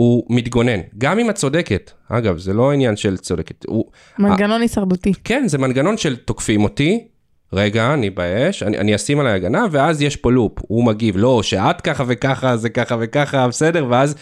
הוא 0.01 0.25
מתגונן. 0.29 0.81
גם 0.99 1.19
אם 1.19 1.31
את 1.31 1.35
צודקת, 1.35 1.91
אגב, 2.09 2.39
זה 2.39 2.53
לא 2.53 2.73
עניין 2.73 2.97
של 2.97 3.17
צודקת, 3.17 3.65
הוא, 3.67 3.85
מנגנון 4.19 4.61
הישרדותי. 4.61 5.13
כן, 5.25 5.45
זה 5.47 5.59
מנגנון 5.59 5.97
של 5.97 6.17
תוקפים 6.17 6.65
אותי, 6.65 7.09
רגע, 7.53 7.95
אני 7.95 8.11
באש, 8.11 8.63
אני, 8.63 8.79
אני 8.79 8.95
אשים 8.95 9.21
עליי 9.21 9.33
הגנה, 9.33 9.65
ואז 9.71 10.03
יש 10.03 10.17
פה 10.17 10.33
לופ, 10.33 10.53
הוא 10.61 10.85
מגיב, 10.85 11.17
לא, 11.17 11.43
שאת 11.43 11.81
ככה 11.81 12.05
וככה, 12.07 12.57
זה 12.57 12.69
ככה 12.69 12.97
וככה, 13.01 13.49
בסדר, 13.49 13.87
ואז 13.89 14.15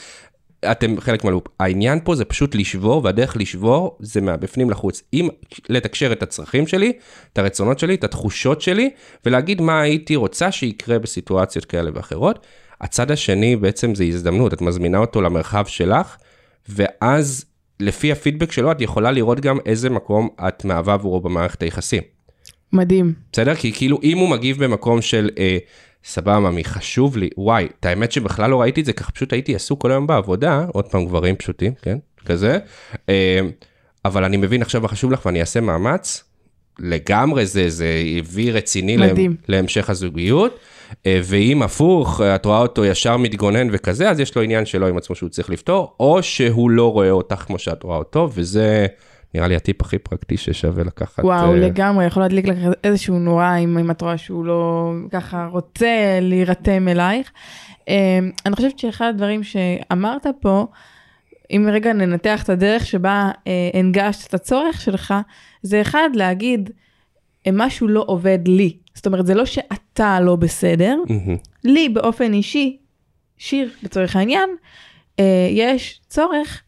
אתם 0.70 1.00
חלק 1.00 1.24
מהלופ. 1.24 1.46
העניין 1.60 1.98
פה 2.04 2.14
זה 2.14 2.24
פשוט 2.24 2.54
לשבור, 2.54 3.04
והדרך 3.04 3.36
לשבור 3.36 3.96
זה 4.00 4.20
מהבפנים 4.20 4.70
לחוץ. 4.70 5.02
אם 5.12 5.28
לתקשר 5.68 6.12
את 6.12 6.22
הצרכים 6.22 6.66
שלי, 6.66 6.92
את 7.32 7.38
הרצונות 7.38 7.78
שלי, 7.78 7.94
את 7.94 8.04
התחושות 8.04 8.60
שלי, 8.60 8.90
ולהגיד 9.26 9.60
מה 9.60 9.80
הייתי 9.80 10.16
רוצה 10.16 10.52
שיקרה 10.52 10.98
בסיטואציות 10.98 11.64
כאלה 11.64 11.90
ואחרות. 11.94 12.46
הצד 12.80 13.10
השני 13.10 13.56
בעצם 13.56 13.94
זה 13.94 14.04
הזדמנות, 14.04 14.54
את 14.54 14.60
מזמינה 14.60 14.98
אותו 14.98 15.20
למרחב 15.20 15.66
שלך, 15.66 16.16
ואז 16.68 17.44
לפי 17.80 18.12
הפידבק 18.12 18.52
שלו 18.52 18.72
את 18.72 18.80
יכולה 18.80 19.10
לראות 19.10 19.40
גם 19.40 19.58
איזה 19.66 19.90
מקום 19.90 20.28
את 20.48 20.64
מהווה 20.64 20.94
עבורו 20.94 21.20
במערכת 21.20 21.62
היחסים. 21.62 22.02
מדהים. 22.72 23.12
בסדר? 23.32 23.54
כי 23.54 23.72
כאילו 23.72 23.98
אם 24.02 24.18
הוא 24.18 24.28
מגיב 24.28 24.64
במקום 24.64 25.02
של 25.02 25.30
אה, 25.38 25.58
סבבה, 26.04 26.38
ממי, 26.38 26.64
חשוב 26.64 27.16
לי, 27.16 27.28
וואי, 27.36 27.68
את 27.80 27.86
האמת 27.86 28.12
שבכלל 28.12 28.50
לא 28.50 28.60
ראיתי 28.60 28.80
את 28.80 28.86
זה, 28.86 28.92
ככה 28.92 29.12
פשוט 29.12 29.32
הייתי 29.32 29.54
עסוק 29.54 29.82
כל 29.82 29.90
היום 29.90 30.06
בעבודה, 30.06 30.64
עוד 30.72 30.86
פעם 30.86 31.04
גברים 31.04 31.36
פשוטים, 31.36 31.72
כן? 31.82 31.98
כזה. 32.26 32.58
אה, 33.08 33.40
אבל 34.04 34.24
אני 34.24 34.36
מבין 34.36 34.62
עכשיו 34.62 34.80
מה 34.80 34.88
חשוב 34.88 35.12
לך 35.12 35.26
ואני 35.26 35.40
אעשה 35.40 35.60
מאמץ. 35.60 36.24
לגמרי 36.78 37.46
זה, 37.46 37.70
זה 37.70 38.02
הביא 38.18 38.52
רציני 38.52 38.96
מדהים. 38.96 39.30
לה, 39.30 39.56
להמשך 39.56 39.90
הזוגיות. 39.90 40.58
אה, 41.06 41.20
ואם 41.24 41.62
הפוך, 41.62 42.20
את 42.20 42.44
רואה 42.44 42.58
אותו 42.58 42.84
ישר 42.84 43.16
מתגונן 43.16 43.68
וכזה, 43.72 44.10
אז 44.10 44.20
יש 44.20 44.36
לו 44.36 44.42
עניין 44.42 44.66
שלו 44.66 44.86
עם 44.86 44.96
עצמו 44.96 45.16
שהוא 45.16 45.28
צריך 45.28 45.50
לפתור, 45.50 45.94
או 46.00 46.22
שהוא 46.22 46.70
לא 46.70 46.92
רואה 46.92 47.10
אותך 47.10 47.34
כמו 47.34 47.58
שאת 47.58 47.82
רואה 47.82 47.96
אותו, 47.96 48.28
וזה 48.34 48.86
נראה 49.34 49.48
לי 49.48 49.56
הטיפ 49.56 49.82
הכי 49.82 49.98
פרקטי 49.98 50.36
ששווה 50.36 50.84
לקחת. 50.84 51.24
וואו, 51.24 51.52
אה, 51.52 51.56
לגמרי, 51.56 52.04
יכול 52.04 52.22
להדליק 52.22 52.46
לך 52.48 52.56
איזשהו 52.84 53.18
נורה 53.18 53.56
אם, 53.56 53.78
אם 53.78 53.90
את 53.90 54.00
רואה 54.00 54.18
שהוא 54.18 54.44
לא 54.44 54.92
ככה 55.10 55.48
רוצה 55.52 56.18
להירתם 56.20 56.88
אלייך. 56.88 57.30
אה, 57.88 58.18
אני 58.46 58.56
חושבת 58.56 58.78
שאחד 58.78 59.06
הדברים 59.06 59.42
שאמרת 59.42 60.26
פה, 60.40 60.66
אם 61.51 61.68
רגע 61.72 61.92
ננתח 61.92 62.42
את 62.42 62.49
הדרך 62.49 62.86
שבה 62.86 63.30
אה, 63.46 63.53
הנגשת 63.74 64.28
את 64.28 64.34
הצורך 64.34 64.80
שלך, 64.80 65.14
זה 65.62 65.80
אחד, 65.80 66.09
להגיד, 66.14 66.70
אה, 67.46 67.51
משהו 67.55 67.88
לא 67.88 68.05
עובד 68.07 68.38
לי. 68.49 68.76
זאת 68.94 69.07
אומרת, 69.07 69.26
זה 69.26 69.34
לא 69.34 69.46
שאתה 69.46 70.20
לא 70.20 70.36
בסדר, 70.36 70.96
מהמם. 71.09 71.36
לי 71.64 71.88
באופן 71.88 72.32
אישי, 72.32 72.76
שיר 73.38 73.70
לצורך 73.82 74.16
העניין, 74.16 74.51
אה, 75.20 75.49
יש 75.51 76.01
צורך 76.09 76.62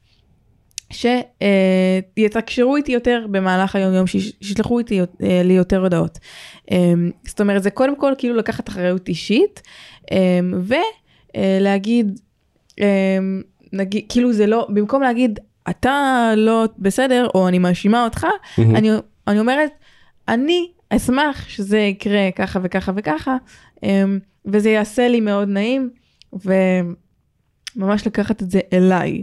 שיתקשרו 2.16 2.76
איתי 2.76 2.92
יותר 2.92 3.26
במהלך 3.30 3.76
היום 3.76 3.94
יום, 3.94 4.06
שיש- 4.06 4.32
שישלחו 4.40 4.78
איתי 4.78 5.00
אה, 5.00 5.06
לי 5.44 5.52
יותר 5.52 5.80
הודעות. 5.82 6.18
אה, 6.70 6.92
זאת 7.26 7.40
אומרת, 7.40 7.62
זה 7.62 7.70
קודם 7.70 7.96
כל 7.96 8.12
כאילו 8.18 8.36
לקחת 8.36 8.68
אחריות 8.68 9.08
אישית, 9.08 9.62
אה, 10.12 10.40
ולהגיד, 11.36 12.20
אה, 12.80 13.18
נגיד, 13.72 14.04
כאילו 14.08 14.32
זה 14.32 14.46
לא, 14.46 14.66
במקום 14.68 15.02
להגיד, 15.02 15.40
אתה 15.70 16.30
לא 16.36 16.64
בסדר, 16.78 17.28
או 17.34 17.48
אני 17.48 17.58
מאשימה 17.58 18.04
אותך, 18.04 18.26
מהמם. 18.58 18.76
אני, 18.76 18.90
אני 19.26 19.40
אומרת, 19.40 19.70
אני 20.28 20.68
אשמח 20.90 21.48
שזה 21.48 21.78
יקרה 21.78 22.30
ככה 22.36 22.60
וככה 22.62 22.92
וככה, 22.96 23.36
אמ, 23.82 24.18
וזה 24.46 24.70
יעשה 24.70 25.08
לי 25.08 25.20
מאוד 25.20 25.48
נעים, 25.48 25.90
וממש 26.32 28.06
לקחת 28.06 28.42
את 28.42 28.50
זה 28.50 28.60
אליי. 28.72 29.22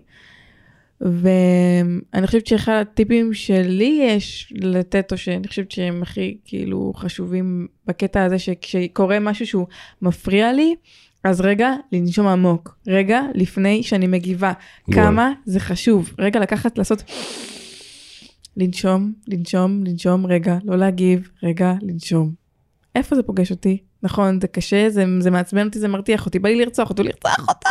ואני 1.02 2.28
חושבת 2.28 2.48
שאחד 2.48 2.74
הטיפים 2.82 3.34
שלי 3.34 4.00
יש 4.04 4.54
לתת, 4.56 5.12
או 5.12 5.18
שאני 5.18 5.48
חושבת 5.48 5.72
שהם 5.72 6.02
הכי 6.02 6.38
כאילו 6.46 6.94
חשובים 6.96 7.68
בקטע 7.86 8.24
הזה, 8.24 8.40
שכשקורה 8.40 9.20
משהו 9.20 9.48
שהוא 9.48 9.68
מפריע 10.02 10.54
לי, 10.54 10.76
אז 11.24 11.42
רגע, 11.42 11.74
לנשום 11.92 12.28
עמוק. 12.28 12.78
רגע, 12.88 13.22
לפני 13.34 13.84
שאני 13.84 14.08
מגיבה. 14.08 14.54
כמה 14.92 15.32
זה 15.46 15.60
חשוב. 15.60 16.14
רגע, 16.20 16.40
לקחת, 16.40 16.78
לעשות... 16.78 17.04
לנשום, 18.58 19.14
לנשום, 19.28 19.84
לנשום, 19.86 20.26
רגע, 20.26 20.58
לא 20.64 20.76
להגיב, 20.78 21.30
רגע, 21.44 21.74
לנשום. 21.82 22.32
איפה 22.96 23.16
זה 23.16 23.24
פוגש 23.24 23.52
אותי? 23.52 23.78
נכון, 24.04 24.42
זה 24.42 24.48
קשה, 24.48 24.90
זה, 24.90 25.06
זה 25.20 25.32
מעצבן 25.32 25.68
אותי, 25.68 25.80
זה 25.80 25.88
מרתיח 25.88 26.26
אותי, 26.26 26.40
בא 26.40 26.50
לי 26.50 26.56
לרצוח 26.56 26.90
אותו, 26.90 27.04
לרצוח 27.04 27.40
אותה, 27.40 27.70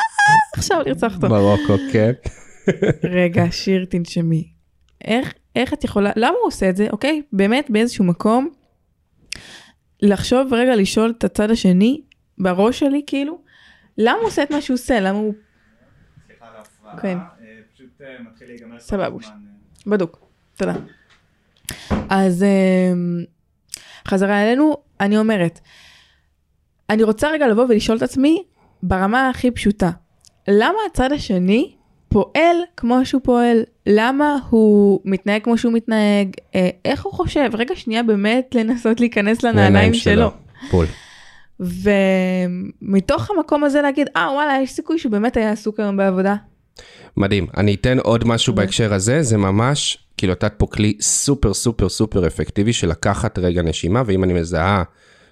עכשיו 0.56 0.80
לרצוח 0.86 1.14
אותו. 1.14 1.28
מרוקו, 1.28 1.74
כן. 1.92 2.12
רגע, 3.04 3.44
שיר, 3.62 3.84
תנשמי. 3.84 4.48
איך, 5.04 5.34
איך 5.56 5.72
את 5.72 5.84
יכולה, 5.84 6.10
למה 6.16 6.34
הוא 6.40 6.46
עושה 6.46 6.70
את 6.70 6.76
זה, 6.76 6.86
אוקיי? 6.92 7.22
באמת, 7.32 7.70
באיזשהו 7.70 8.04
מקום, 8.04 8.48
לחשוב 10.02 10.54
רגע, 10.54 10.76
לשאול 10.76 11.14
את 11.18 11.24
הצד 11.24 11.50
השני, 11.50 12.00
בראש 12.38 12.78
שלי, 12.78 13.02
כאילו, 13.06 13.38
למה 13.98 14.18
הוא 14.18 14.26
עושה 14.26 14.42
את 14.42 14.50
מה 14.50 14.60
שהוא 14.60 14.74
עושה? 14.74 15.00
למה 15.00 15.18
הוא 15.18 15.34
סליחה 16.26 16.46
על 16.46 16.56
ההפרעה, 16.56 16.98
כן. 17.00 17.18
אה, 17.18 17.46
פשוט 17.74 18.00
אה, 18.00 18.16
מתחיל 18.20 18.48
להיגמר. 18.48 18.76
הזמן, 18.76 19.36
אה. 19.86 19.90
בדוק, 19.90 20.18
תודה. 20.56 20.74
אז 22.08 22.44
חזרה 24.08 24.42
אלינו, 24.42 24.76
אני 25.00 25.18
אומרת, 25.18 25.60
אני 26.90 27.02
רוצה 27.02 27.30
רגע 27.30 27.48
לבוא 27.48 27.64
ולשאול 27.68 27.96
את 27.96 28.02
עצמי 28.02 28.44
ברמה 28.82 29.28
הכי 29.28 29.50
פשוטה, 29.50 29.90
למה 30.48 30.78
הצד 30.90 31.12
השני 31.12 31.76
פועל 32.08 32.56
כמו 32.76 33.06
שהוא 33.06 33.22
פועל? 33.24 33.62
למה 33.86 34.38
הוא 34.50 35.00
מתנהג 35.04 35.42
כמו 35.42 35.58
שהוא 35.58 35.72
מתנהג? 35.72 36.28
איך 36.84 37.04
הוא 37.04 37.12
חושב? 37.12 37.50
רגע 37.54 37.76
שנייה 37.76 38.02
באמת 38.02 38.54
לנסות 38.54 39.00
להיכנס 39.00 39.42
לנעליים 39.42 39.94
שלו. 39.94 40.30
בול. 40.70 40.86
ומתוך 41.60 43.30
המקום 43.30 43.64
הזה 43.64 43.82
להגיד, 43.82 44.08
אה 44.16 44.30
וואלה, 44.32 44.62
יש 44.62 44.72
סיכוי 44.72 44.98
שהוא 44.98 45.12
באמת 45.12 45.36
היה 45.36 45.52
עסוק 45.52 45.80
היום 45.80 45.96
בעבודה. 45.96 46.34
מדהים. 47.16 47.46
אני 47.56 47.74
אתן 47.74 47.98
עוד 47.98 48.24
משהו 48.24 48.50
אוקיי. 48.50 48.66
בהקשר 48.66 48.94
הזה, 48.94 49.22
זה 49.22 49.36
ממש, 49.36 49.98
כאילו, 50.16 50.32
נתת 50.32 50.52
פה 50.56 50.66
כלי 50.66 50.96
סופר 51.00 51.54
סופר 51.54 51.88
סופר 51.88 52.26
אפקטיבי 52.26 52.72
של 52.72 52.88
לקחת 52.88 53.38
רגע 53.38 53.62
נשימה, 53.62 54.02
ואם 54.06 54.24
אני 54.24 54.32
מזהה 54.32 54.82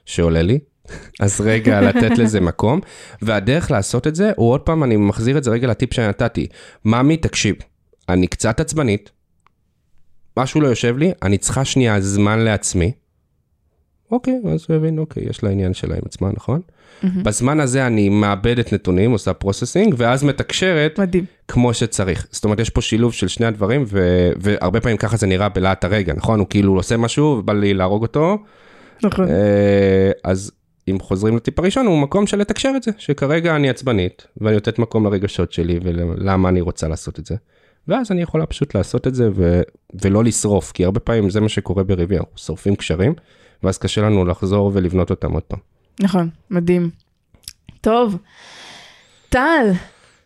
שעולה 0.07 0.43
לי, 0.43 0.59
אז 1.21 1.41
רגע 1.41 1.81
לתת 1.89 2.19
לזה 2.19 2.41
מקום. 2.41 2.81
והדרך 3.23 3.71
לעשות 3.71 4.07
את 4.07 4.15
זה, 4.15 4.33
הוא 4.37 4.51
עוד 4.51 4.61
פעם, 4.61 4.85
אני 4.85 4.97
מחזיר 4.97 5.39
את 5.39 5.45
זה 5.45 5.51
רגע 5.51 5.69
לטיפ 5.69 5.95
שנתתי. 5.95 6.47
ממי, 6.85 7.17
תקשיב, 7.17 7.57
אני 8.09 8.27
קצת 8.27 8.61
עצבנית, 8.61 9.11
משהו 10.37 10.61
לא 10.61 10.69
יושב 10.69 10.99
לי, 10.99 11.13
אני 11.23 11.39
צריכה 11.39 11.65
שנייה 11.65 12.01
זמן 12.01 12.39
לעצמי. 12.39 12.93
אוקיי, 14.15 14.41
אז 14.53 14.67
הוא 14.69 14.77
הבין, 14.77 14.99
אוקיי, 14.99 15.23
יש 15.31 15.45
לה 15.45 15.51
עניין 15.51 15.75
שלה 15.75 15.95
עם 15.95 16.03
עצמה, 16.05 16.31
נכון? 16.37 16.61
בזמן 17.23 17.61
הזה 17.61 17.87
אני 17.87 18.09
מעבדת 18.09 18.73
נתונים, 18.73 19.11
עושה 19.11 19.33
processing, 19.33 19.95
ואז 19.97 20.25
מתקשרת 20.25 21.01
מדהים. 21.01 21.25
כמו 21.49 21.75
שצריך. 21.75 22.27
זאת 22.31 22.45
אומרת, 22.45 22.61
יש 22.61 22.71
פה 22.71 22.81
שילוב 22.81 23.13
של 23.13 23.29
שני 23.29 23.47
הדברים, 23.47 23.85
ו- 23.87 24.31
והרבה 24.37 24.81
פעמים 24.81 24.97
ככה 24.97 25.17
זה 25.17 25.27
נראה 25.27 25.49
בלהט 25.49 25.85
הרגע, 25.85 26.13
נכון? 26.17 26.39
הוא 26.39 26.47
כאילו 26.51 26.77
עושה 26.77 26.97
משהו 26.97 27.25
ובא 27.25 27.53
לי 27.53 27.75
להרוג 27.75 28.03
אותו, 28.03 28.39
נכון. 29.03 29.29
אה, 29.29 30.11
אז 30.25 30.53
אם 30.89 30.99
חוזרים 31.01 31.37
לטיפ 31.37 31.59
הראשון, 31.59 31.87
הוא 31.87 31.99
מקום 31.99 32.27
של 32.27 32.39
לתקשר 32.39 32.73
את 32.77 32.83
זה, 32.83 32.91
שכרגע 32.99 33.57
אני 33.57 33.71
עצבנית, 33.71 34.27
ואני 34.41 34.55
נותנת 34.55 34.79
מקום 34.79 35.07
לרגשות 35.07 35.53
שלי 35.53 35.81
ולמה 35.83 36.49
אני 36.49 36.61
רוצה 36.61 36.89
לעשות 36.89 37.19
את 37.19 37.27
זה. 37.27 37.35
ואז 37.89 38.13
אני 38.13 38.23
יכולה 38.23 38.47
פשוט 38.47 38.75
לעשות 38.75 39.07
את 39.07 39.15
זה 39.15 39.31
ו- 39.35 39.63
ולא 40.03 40.25
לשרוף, 40.25 40.73
כי 40.73 40.85
הרבה 40.85 41.01
פעמים 41.01 41.31
זה 41.31 41.41
מה 41.41 41.49
שקורה 41.49 41.83
בריבי, 41.83 42.17
אנחנו 42.17 42.39
שורפים 42.39 42.77
קשרים, 42.77 43.15
ואז 43.65 43.79
קשה 43.79 44.01
לנו 44.01 44.25
לחזור 44.25 44.71
ולבנות 44.75 45.11
אותם 45.11 45.33
עוד 45.33 45.43
פעם. 45.43 45.59
נכון, 46.01 46.29
מדהים. 46.51 46.91
טוב, 47.81 48.17
טל, 49.29 49.71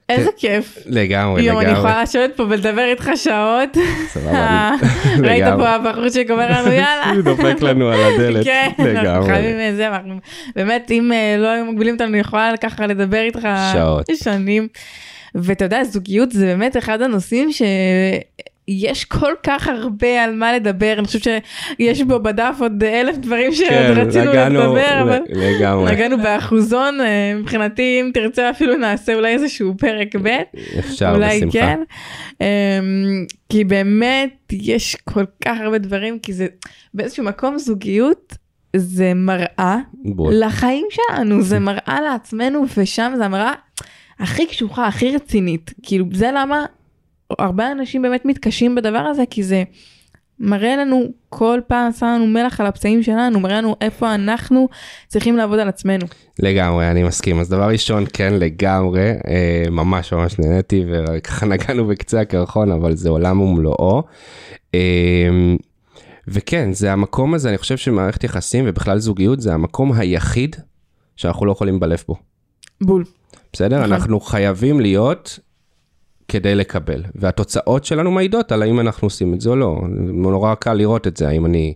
איזה 0.08 0.30
כיף. 0.36 0.78
לגמרי, 0.86 1.40
אני 1.40 1.48
לגמרי. 1.48 1.72
יכולה 1.78 2.02
לשבת 2.02 2.30
פה 2.36 2.42
ולדבר 2.42 2.84
איתך 2.90 3.10
שעות. 3.16 3.68
סבבה, 4.08 4.70
אני- 5.14 5.28
ראית 5.28 5.42
לגמרי. 5.42 5.64
פה 5.64 5.70
הבחור 5.70 6.08
שקורא 6.08 6.44
לנו 6.46 6.68
יאללה. 6.72 7.10
הוא 7.14 7.22
דופק 7.22 7.60
לנו 7.62 7.88
על 7.88 8.00
הדלת, 8.00 8.44
כן, 8.44 8.68
אנחנו 8.78 8.84
לגמרי. 9.02 9.26
חייבים 9.34 9.58
אה, 9.60 9.72
זה, 9.76 9.88
אנחנו- 9.88 10.18
באמת, 10.56 10.90
אם 10.90 11.12
אה, 11.12 11.36
לא 11.38 11.48
היו 11.48 11.64
מגבילים 11.64 11.94
אותנו, 11.94 12.08
אני 12.08 12.18
יכולה 12.18 12.52
ככה 12.60 12.86
לדבר 12.86 13.20
איתך 13.22 13.48
שעות. 13.72 14.06
שנים. 14.14 14.68
ואתה 15.34 15.64
יודע, 15.64 15.84
זוגיות 15.84 16.32
זה 16.32 16.46
באמת 16.46 16.76
אחד 16.76 17.02
הנושאים 17.02 17.48
שיש 18.68 19.04
כל 19.04 19.32
כך 19.42 19.68
הרבה 19.68 20.24
על 20.24 20.34
מה 20.34 20.52
לדבר, 20.52 20.94
אני 20.98 21.06
חושבת 21.06 21.22
שיש 21.22 22.02
בו 22.02 22.20
בדף 22.20 22.56
עוד 22.60 22.84
אלף 22.84 23.16
דברים 23.16 23.52
שעוד 23.54 23.68
כן, 23.70 23.92
רצינו 23.96 24.30
נגענו- 24.30 24.60
לדבר, 24.60 25.02
אבל... 25.02 25.18
לגמרי. 25.30 25.92
נגענו 25.92 26.18
באחוזון, 26.18 27.00
אה, 27.00 27.32
מבחינתי 27.40 27.98
אם 28.00 28.10
תרצה 28.14 28.50
אפילו 28.50 28.76
נעשה 28.76 29.14
אולי 29.14 29.32
איזשהו 29.34 29.74
פרק 29.78 30.16
ב', 30.22 30.28
אפשר, 30.78 31.12
אולי 31.14 31.36
בשמחה. 31.38 31.52
כן, 31.58 31.80
אמ, 32.40 32.46
כי 33.48 33.64
באמת 33.64 34.52
יש 34.52 34.96
כל 35.04 35.24
כך 35.44 35.56
הרבה 35.60 35.78
דברים, 35.78 36.18
כי 36.18 36.32
זה 36.32 36.46
באיזשהו 36.94 37.24
מקום 37.24 37.58
זוגיות 37.58 38.34
זה 38.76 39.12
מראה 39.14 39.76
בול. 40.04 40.34
לחיים 40.36 40.86
שלנו, 40.90 41.42
זה 41.42 41.58
מראה 41.58 41.98
לעצמנו 42.04 42.64
ושם 42.76 43.12
זה 43.16 43.24
המראה 43.24 43.52
הכי 44.20 44.46
קשוחה, 44.46 44.86
הכי 44.86 45.14
רצינית, 45.14 45.74
כאילו 45.82 46.04
זה 46.12 46.30
למה 46.34 46.64
הרבה 47.38 47.72
אנשים 47.72 48.02
באמת 48.02 48.24
מתקשים 48.24 48.74
בדבר 48.74 48.98
הזה, 48.98 49.22
כי 49.30 49.42
זה 49.42 49.62
מראה 50.40 50.76
לנו 50.76 51.04
כל 51.28 51.60
פעם, 51.66 51.92
שם 51.92 52.06
לנו 52.06 52.26
מלח 52.26 52.60
על 52.60 52.66
הפצעים 52.66 53.02
שלנו, 53.02 53.40
מראה 53.40 53.58
לנו 53.58 53.76
איפה 53.80 54.14
אנחנו 54.14 54.68
צריכים 55.08 55.36
לעבוד 55.36 55.58
על 55.58 55.68
עצמנו. 55.68 56.06
לגמרי, 56.38 56.90
אני 56.90 57.02
מסכים. 57.02 57.40
אז 57.40 57.48
דבר 57.48 57.68
ראשון, 57.68 58.04
כן, 58.12 58.34
לגמרי, 58.34 59.10
אה, 59.28 59.64
ממש 59.70 60.12
ממש 60.12 60.38
נהניתי, 60.38 60.84
וככה 60.88 61.46
נגענו 61.52 61.86
בקצה 61.86 62.20
הקרחון, 62.20 62.70
אבל 62.72 62.96
זה 62.96 63.08
עולם 63.08 63.40
ומלואו. 63.40 64.02
אה, 64.74 65.28
וכן, 66.28 66.72
זה 66.72 66.92
המקום 66.92 67.34
הזה, 67.34 67.48
אני 67.48 67.58
חושב 67.58 67.76
שמערכת 67.76 68.24
יחסים 68.24 68.64
ובכלל 68.68 68.98
זוגיות 68.98 69.40
זה 69.40 69.54
המקום 69.54 69.92
היחיד 69.92 70.56
שאנחנו 71.16 71.46
לא 71.46 71.52
יכולים 71.52 71.76
לבלף 71.76 72.06
בו. 72.06 72.16
בול. 72.80 73.04
בסדר? 73.52 73.78
נכון. 73.78 73.92
אנחנו 73.92 74.20
חייבים 74.20 74.80
להיות 74.80 75.38
כדי 76.28 76.54
לקבל, 76.54 77.04
והתוצאות 77.14 77.84
שלנו 77.84 78.10
מעידות 78.10 78.52
על 78.52 78.62
האם 78.62 78.80
אנחנו 78.80 79.06
עושים 79.06 79.34
את 79.34 79.40
זה 79.40 79.50
או 79.50 79.56
לא. 79.56 79.80
נורא 80.12 80.54
קל 80.54 80.74
לראות 80.74 81.06
את 81.06 81.16
זה, 81.16 81.28
האם 81.28 81.46
אני 81.46 81.74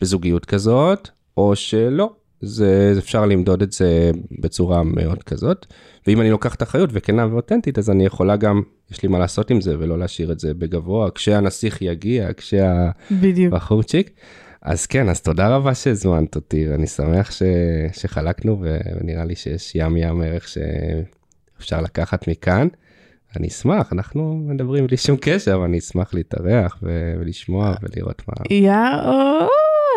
בזוגיות 0.00 0.44
כזאת, 0.44 1.08
או 1.36 1.56
שלא. 1.56 2.10
זה 2.40 2.94
אפשר 2.98 3.26
למדוד 3.26 3.62
את 3.62 3.72
זה 3.72 4.10
בצורה 4.40 4.82
מאוד 4.82 5.22
כזאת, 5.22 5.66
ואם 6.06 6.20
אני 6.20 6.30
לוקח 6.30 6.54
את 6.54 6.60
האחריות 6.60 6.90
וכנה 6.92 7.26
ואותנטית, 7.30 7.78
אז 7.78 7.90
אני 7.90 8.06
יכולה 8.06 8.36
גם, 8.36 8.62
יש 8.90 9.02
לי 9.02 9.08
מה 9.08 9.18
לעשות 9.18 9.50
עם 9.50 9.60
זה 9.60 9.78
ולא 9.78 9.98
להשאיר 9.98 10.32
את 10.32 10.40
זה 10.40 10.54
בגבוה, 10.54 11.10
כשהנסיך 11.10 11.82
יגיע, 11.82 12.28
בדיוק. 13.10 13.54
כשהבחורצ'יק. 13.54 14.10
אז 14.62 14.86
כן, 14.86 15.08
אז 15.08 15.20
תודה 15.20 15.56
רבה 15.56 15.74
שהזמנת 15.74 16.36
אותי, 16.36 16.68
ואני 16.68 16.86
שמח 16.86 17.30
ש... 17.30 17.42
שחלקנו, 17.92 18.62
ונראה 18.62 19.24
לי 19.24 19.34
שיש 19.34 19.72
ים 19.74 19.96
ים 19.96 20.22
ערך 20.22 20.48
שאפשר 20.48 21.80
לקחת 21.80 22.28
מכאן. 22.28 22.68
אני 23.36 23.48
אשמח, 23.48 23.92
אנחנו 23.92 24.42
מדברים 24.46 24.86
בלי 24.86 24.96
שום 24.96 25.16
קשר, 25.20 25.54
אבל 25.54 25.64
אני 25.64 25.78
אשמח 25.78 26.14
להתארח. 26.14 26.78
ולשמוע 26.82 27.74
ולראות 27.82 28.22
מה... 28.28 28.56
יאו, 28.56 29.48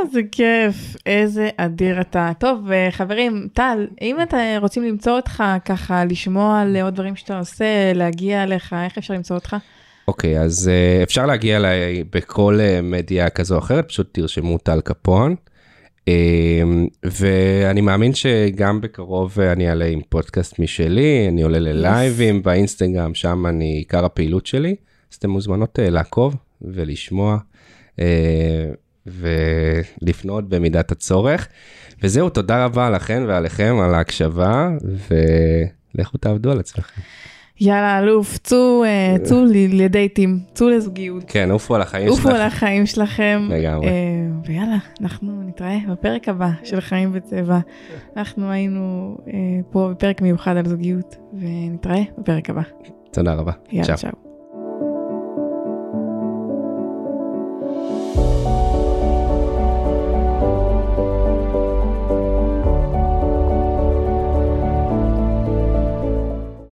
איזה 0.06 0.22
כיף, 0.32 0.96
איזה 1.06 1.50
אדיר 1.58 2.02
אתה. 2.02 2.32
טוב, 2.40 2.72
אה, 2.72 2.88
חברים, 2.92 3.48
טל, 3.54 3.88
אם 4.02 4.22
אתם 4.22 4.38
רוצים 4.62 4.84
למצוא 4.84 5.14
אותך 5.14 5.44
ככה, 5.66 6.06
לשמוע 6.06 6.62
על 6.62 6.78
עוד 6.78 6.94
דברים 6.94 7.16
שאתה 7.16 7.40
עושה, 7.40 7.94
להגיע 7.96 8.44
אליך, 8.44 8.76
איך 8.86 8.98
אפשר 8.98 9.14
למצוא 9.14 9.36
אותך? 9.36 9.56
אוקיי, 10.08 10.40
אז 10.40 10.72
uh, 10.72 11.04
אפשר 11.04 11.26
להגיע 11.26 11.58
אליי 11.58 12.04
בכל 12.04 12.60
uh, 12.60 12.82
מדיה 12.82 13.30
כזו 13.30 13.56
או 13.56 13.60
אחרת, 13.60 13.88
פשוט 13.88 14.10
תרשמו 14.12 14.58
טל 14.58 14.82
קפון. 14.82 15.36
Um, 16.10 16.10
ואני 17.04 17.82
מאמין 17.82 18.14
שגם 18.14 18.82
בקרוב 18.82 19.40
אני 19.40 19.70
אעלה 19.70 19.86
עם 19.86 20.02
פודקאסט 20.10 20.60
משלי, 20.60 21.26
אני 21.30 21.42
עולה 21.42 21.60
ללייבים 21.60 22.44
באינסטגרם, 22.44 23.14
שם 23.14 23.46
אני 23.46 23.74
עיקר 23.74 24.06
הפעילות 24.06 24.46
שלי, 24.46 24.76
אז 25.12 25.18
אתם 25.18 25.30
מוזמנות 25.30 25.80
uh, 25.80 25.82
לעקוב 25.82 26.36
ולשמוע 26.62 27.38
uh, 27.96 28.02
ולפנות 29.06 30.50
במידת 30.50 30.92
הצורך. 30.92 31.48
וזהו, 32.04 32.30
תודה 32.30 32.66
רבה 32.66 32.90
לכם 32.90 33.26
ועליכם 33.28 33.76
על 33.84 33.96
ההקשבה, 33.96 34.70
ולכו 35.96 36.18
תעבדו 36.18 36.52
על 36.52 36.60
עצמכם. 36.60 37.02
יאללה, 37.62 38.00
אלוף, 38.00 38.38
צאו, 38.38 38.84
אה, 38.84 39.16
צאו 39.24 39.46
ל- 39.46 39.82
לדייטים, 39.84 40.40
צאו 40.54 40.70
לזוגיות. 40.70 41.24
כן, 41.28 41.52
עופו 41.52 41.76
על 41.76 41.82
החיים 41.82 42.08
עופו 42.10 42.22
שלכם. 42.22 42.36
על 42.36 42.42
החיים 42.42 42.86
שלכם. 42.86 43.48
לגמרי. 43.52 43.88
אה, 43.88 43.92
ויאללה, 44.46 44.78
אנחנו 45.02 45.42
נתראה 45.48 45.78
בפרק 45.92 46.30
הבא 46.30 46.50
של 46.64 46.82
חיים 46.82 47.12
בצבע. 47.14 47.60
אנחנו 48.18 48.52
היינו 48.52 49.16
אה, 49.28 49.34
פה 49.72 49.88
בפרק 49.92 50.22
מיוחד 50.22 50.58
על 50.58 50.66
זוגיות, 50.66 51.16
ונתראה 51.40 52.02
בפרק 52.18 52.50
הבא. 52.50 52.62
תודה 53.12 53.34
רבה. 53.34 53.52
יאללה, 53.72 53.86
צ'או. 53.88 53.98
צ'או. 54.12 54.25